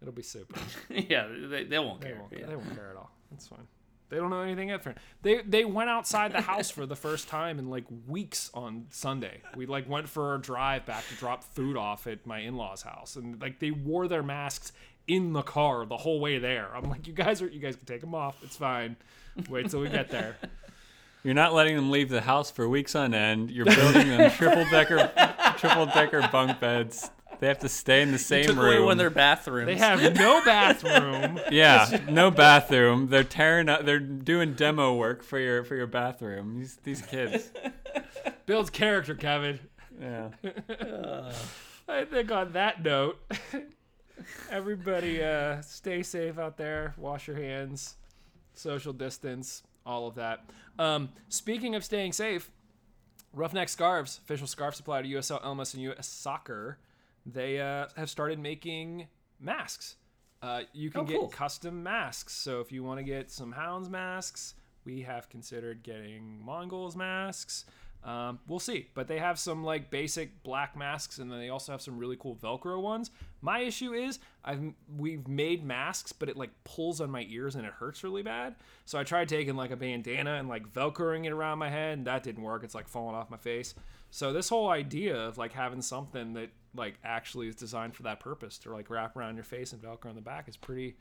It'll 0.02 0.12
be 0.12 0.22
super. 0.22 0.58
yeah, 0.90 1.26
they, 1.48 1.64
they 1.64 1.78
won't 1.78 2.00
They 2.00 2.08
care. 2.08 2.18
won't, 2.18 2.32
yeah. 2.32 2.46
they 2.46 2.56
won't 2.56 2.74
care 2.74 2.90
at 2.90 2.96
all. 2.96 3.10
That's 3.30 3.46
fine. 3.46 3.66
They 4.10 4.18
don't 4.18 4.30
know 4.30 4.42
anything 4.42 4.68
different. 4.68 4.98
They 5.22 5.40
they 5.42 5.64
went 5.64 5.88
outside 5.90 6.32
the 6.32 6.42
house 6.42 6.70
for 6.70 6.84
the 6.86 6.94
first 6.94 7.26
time 7.26 7.58
in 7.58 7.70
like 7.70 7.84
weeks 8.06 8.50
on 8.52 8.84
Sunday. 8.90 9.40
We 9.56 9.64
like 9.66 9.88
went 9.88 10.08
for 10.08 10.34
a 10.34 10.40
drive 10.40 10.84
back 10.84 11.08
to 11.08 11.14
drop 11.14 11.42
food 11.42 11.76
off 11.76 12.06
at 12.06 12.24
my 12.26 12.40
in-laws' 12.40 12.82
house, 12.82 13.16
and 13.16 13.40
like 13.40 13.58
they 13.60 13.70
wore 13.70 14.06
their 14.06 14.22
masks 14.22 14.72
in 15.06 15.32
the 15.32 15.42
car 15.42 15.84
the 15.86 15.96
whole 15.96 16.20
way 16.20 16.38
there. 16.38 16.68
I'm 16.74 16.88
like, 16.88 17.06
you 17.06 17.12
guys 17.12 17.42
are 17.42 17.48
you 17.48 17.60
guys 17.60 17.76
can 17.76 17.86
take 17.86 18.00
them 18.00 18.14
off. 18.14 18.36
It's 18.42 18.56
fine. 18.56 18.96
Wait 19.48 19.70
till 19.70 19.80
we 19.80 19.88
get 19.88 20.10
there. 20.10 20.36
You're 21.24 21.34
not 21.34 21.54
letting 21.54 21.74
them 21.74 21.90
leave 21.90 22.10
the 22.10 22.20
house 22.20 22.50
for 22.50 22.68
weeks 22.68 22.94
on 22.94 23.14
end. 23.14 23.50
You're 23.50 23.64
building 23.64 24.08
them 24.08 24.30
triple 24.36 24.64
decker 24.70 25.10
triple 25.58 25.86
decker 25.86 26.28
bunk 26.30 26.60
beds. 26.60 27.10
They 27.40 27.48
have 27.48 27.58
to 27.60 27.68
stay 27.68 28.00
in 28.02 28.12
the 28.12 28.18
same 28.18 28.44
Took 28.44 28.56
away 28.58 28.76
room. 28.76 28.84
one 28.84 28.92
of 28.92 28.98
their 28.98 29.10
bathrooms. 29.10 29.66
They 29.66 29.76
have 29.76 30.00
no 30.16 30.40
bathroom. 30.44 31.40
Yeah, 31.50 32.00
no 32.08 32.30
bathroom. 32.30 33.08
They're 33.08 33.24
tearing 33.24 33.68
up. 33.68 33.84
They're 33.84 33.98
doing 33.98 34.54
demo 34.54 34.94
work 34.94 35.22
for 35.24 35.38
your 35.38 35.64
for 35.64 35.74
your 35.74 35.86
bathroom. 35.86 36.58
These 36.58 36.76
these 36.84 37.02
kids. 37.02 37.50
Builds 38.46 38.70
character, 38.70 39.14
Kevin. 39.14 39.58
Yeah. 40.00 40.28
I 41.88 42.04
think 42.04 42.30
on 42.30 42.52
that 42.52 42.82
note, 42.82 43.18
everybody 44.50 45.22
uh, 45.22 45.60
stay 45.62 46.02
safe 46.02 46.38
out 46.38 46.56
there. 46.56 46.94
Wash 46.96 47.26
your 47.26 47.36
hands, 47.36 47.96
social 48.54 48.92
distance, 48.92 49.62
all 49.86 50.06
of 50.06 50.14
that. 50.16 50.44
Um, 50.78 51.10
speaking 51.28 51.74
of 51.74 51.84
staying 51.84 52.12
safe, 52.12 52.50
Ruffneck 53.36 53.68
Scarves, 53.68 54.18
official 54.18 54.46
scarf 54.46 54.74
supplier 54.74 55.02
to 55.02 55.08
USL 55.08 55.42
Elmas 55.42 55.74
and 55.74 55.82
US 55.84 56.06
Soccer, 56.06 56.78
they 57.26 57.60
uh, 57.60 57.86
have 57.96 58.08
started 58.10 58.38
making 58.38 59.06
masks. 59.40 59.96
Uh, 60.42 60.62
you 60.72 60.90
can 60.90 61.00
Oh, 61.02 61.04
get 61.04 61.18
cool. 61.20 61.28
custom 61.28 61.82
masks. 61.82 62.34
So 62.34 62.60
if 62.60 62.70
you 62.70 62.84
want 62.84 62.98
to 62.98 63.04
get 63.04 63.30
some 63.30 63.52
Hounds 63.52 63.88
masks, 63.88 64.54
we 64.84 65.00
have 65.02 65.28
considered 65.30 65.82
getting 65.82 66.44
Mongols 66.44 66.94
masks. 66.94 67.64
Um, 68.04 68.38
we'll 68.46 68.58
see, 68.58 68.88
but 68.92 69.08
they 69.08 69.18
have 69.18 69.38
some 69.38 69.64
like 69.64 69.88
basic 69.90 70.42
black 70.42 70.76
masks, 70.76 71.18
and 71.18 71.32
then 71.32 71.38
they 71.38 71.48
also 71.48 71.72
have 71.72 71.80
some 71.80 71.96
really 71.96 72.16
cool 72.20 72.36
Velcro 72.36 72.82
ones. 72.82 73.10
My 73.44 73.58
issue 73.58 73.92
is 73.92 74.20
I've 74.42 74.72
we've 74.96 75.28
made 75.28 75.62
masks, 75.62 76.12
but 76.12 76.30
it 76.30 76.36
like 76.38 76.48
pulls 76.64 77.02
on 77.02 77.10
my 77.10 77.26
ears 77.28 77.56
and 77.56 77.66
it 77.66 77.74
hurts 77.74 78.02
really 78.02 78.22
bad. 78.22 78.54
So 78.86 78.98
I 78.98 79.04
tried 79.04 79.28
taking 79.28 79.54
like 79.54 79.70
a 79.70 79.76
bandana 79.76 80.36
and 80.36 80.48
like 80.48 80.72
Velcroing 80.72 81.26
it 81.26 81.30
around 81.30 81.58
my 81.58 81.68
head, 81.68 81.98
and 81.98 82.06
that 82.06 82.22
didn't 82.22 82.42
work. 82.42 82.64
It's 82.64 82.74
like 82.74 82.88
falling 82.88 83.14
off 83.14 83.28
my 83.28 83.36
face. 83.36 83.74
So 84.10 84.32
this 84.32 84.48
whole 84.48 84.70
idea 84.70 85.14
of 85.14 85.36
like 85.36 85.52
having 85.52 85.82
something 85.82 86.32
that 86.32 86.48
like 86.74 86.94
actually 87.04 87.48
is 87.48 87.54
designed 87.54 87.94
for 87.94 88.04
that 88.04 88.18
purpose 88.18 88.56
to 88.60 88.72
like 88.72 88.88
wrap 88.88 89.14
around 89.14 89.34
your 89.34 89.44
face 89.44 89.74
and 89.74 89.82
Velcro 89.82 90.06
on 90.06 90.14
the 90.14 90.22
back 90.22 90.48
is 90.48 90.56
pretty 90.56 90.96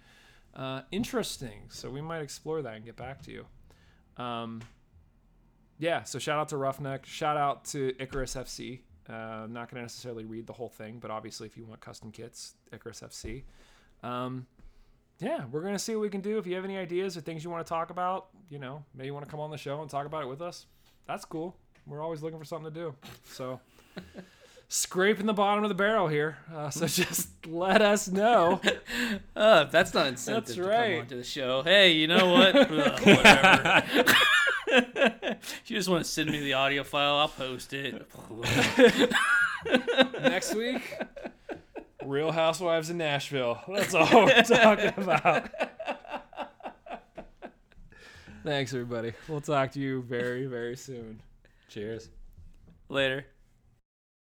uh, 0.54 0.82
interesting. 0.92 1.70
So 1.70 1.90
we 1.90 2.02
might 2.02 2.22
explore 2.22 2.62
that 2.62 2.76
and 2.76 2.84
get 2.84 2.98
back 2.98 3.22
to 3.22 3.32
you. 3.32 3.46
Um, 4.22 4.64
yeah, 5.80 6.04
so 6.04 6.20
shout 6.20 6.40
out 6.40 6.50
to 6.50 6.56
Ruffneck. 6.56 7.06
Shout 7.06 7.38
out 7.38 7.64
to 7.66 7.94
Icarus 8.00 8.36
FC. 8.36 8.82
Uh, 9.10 9.14
I'm 9.14 9.54
not 9.54 9.70
going 9.70 9.78
to 9.78 9.82
necessarily 9.82 10.26
read 10.26 10.48
the 10.48 10.54
whole 10.54 10.70
thing, 10.70 11.00
but 11.00 11.12
obviously, 11.12 11.48
if 11.48 11.58
you 11.58 11.66
want 11.66 11.82
custom 11.82 12.12
kits, 12.12 12.54
Icarus 12.72 13.02
FC. 13.02 13.44
Um, 14.02 14.46
yeah, 15.20 15.46
we're 15.52 15.62
going 15.62 15.74
to 15.74 15.80
see 15.80 15.96
what 15.96 16.02
we 16.02 16.10
can 16.10 16.22
do. 16.22 16.38
If 16.38 16.48
you 16.48 16.56
have 16.56 16.66
any 16.66 16.78
ideas 16.78 17.16
or 17.18 17.22
things 17.22 17.44
you 17.44 17.50
want 17.50 17.66
to 17.66 17.70
talk 17.70 17.90
about, 17.90 18.28
you 18.50 18.60
know, 18.60 18.84
maybe 18.96 19.08
you 19.08 19.14
want 19.14 19.26
to 19.26 19.32
come 19.32 19.40
on 19.40 19.52
the 19.52 19.58
show 19.58 19.82
and 19.82 19.90
talk 19.90 20.06
about 20.06 20.24
it 20.24 20.28
with 20.28 20.42
us. 20.42 20.66
That's 21.08 21.26
cool. 21.26 21.56
We're 21.86 22.02
always 22.02 22.22
looking 22.22 22.40
for 22.40 22.46
something 22.46 22.74
to 22.74 22.80
do. 22.80 22.96
So, 23.32 23.60
scraping 24.70 25.26
the 25.26 25.34
bottom 25.34 25.64
of 25.64 25.70
the 25.70 25.76
barrel 25.76 26.08
here. 26.08 26.38
Uh, 26.54 26.70
so 26.70 26.88
just 27.04 27.30
let 27.46 27.82
us 27.82 28.08
know. 28.08 28.62
Uh, 29.36 29.64
if 29.66 29.72
that's 29.72 29.94
not 29.94 30.06
incentive 30.08 30.46
That's 30.46 30.58
right. 30.60 30.86
to 30.88 30.92
come 30.94 31.02
onto 31.02 31.18
the 31.18 31.24
show. 31.24 31.64
Hey, 31.64 31.92
you 31.94 32.08
know 32.08 32.32
what? 32.32 32.56
Ugh, 32.56 33.00
whatever. 33.04 33.84
You 35.70 35.78
just 35.78 35.90
want 35.90 36.04
to 36.04 36.10
send 36.10 36.30
me 36.30 36.40
the 36.40 36.54
audio 36.54 36.84
file, 36.84 37.16
I'll 37.16 37.28
post 37.28 37.74
it. 37.74 38.06
Next 40.22 40.56
week, 40.56 40.98
Real 42.04 42.32
Housewives 42.32 42.90
in 42.90 42.98
Nashville. 42.98 43.60
That's 43.68 43.94
all 43.94 44.26
we're 44.26 44.42
talking 44.44 44.94
about. 44.98 45.50
Thanks, 48.44 48.74
everybody. 48.74 49.14
We'll 49.30 49.42
talk 49.42 49.72
to 49.72 49.80
you 49.80 50.02
very, 50.02 50.48
very 50.48 50.76
soon. 50.76 51.22
Cheers. 51.70 52.10
Later. 52.90 53.26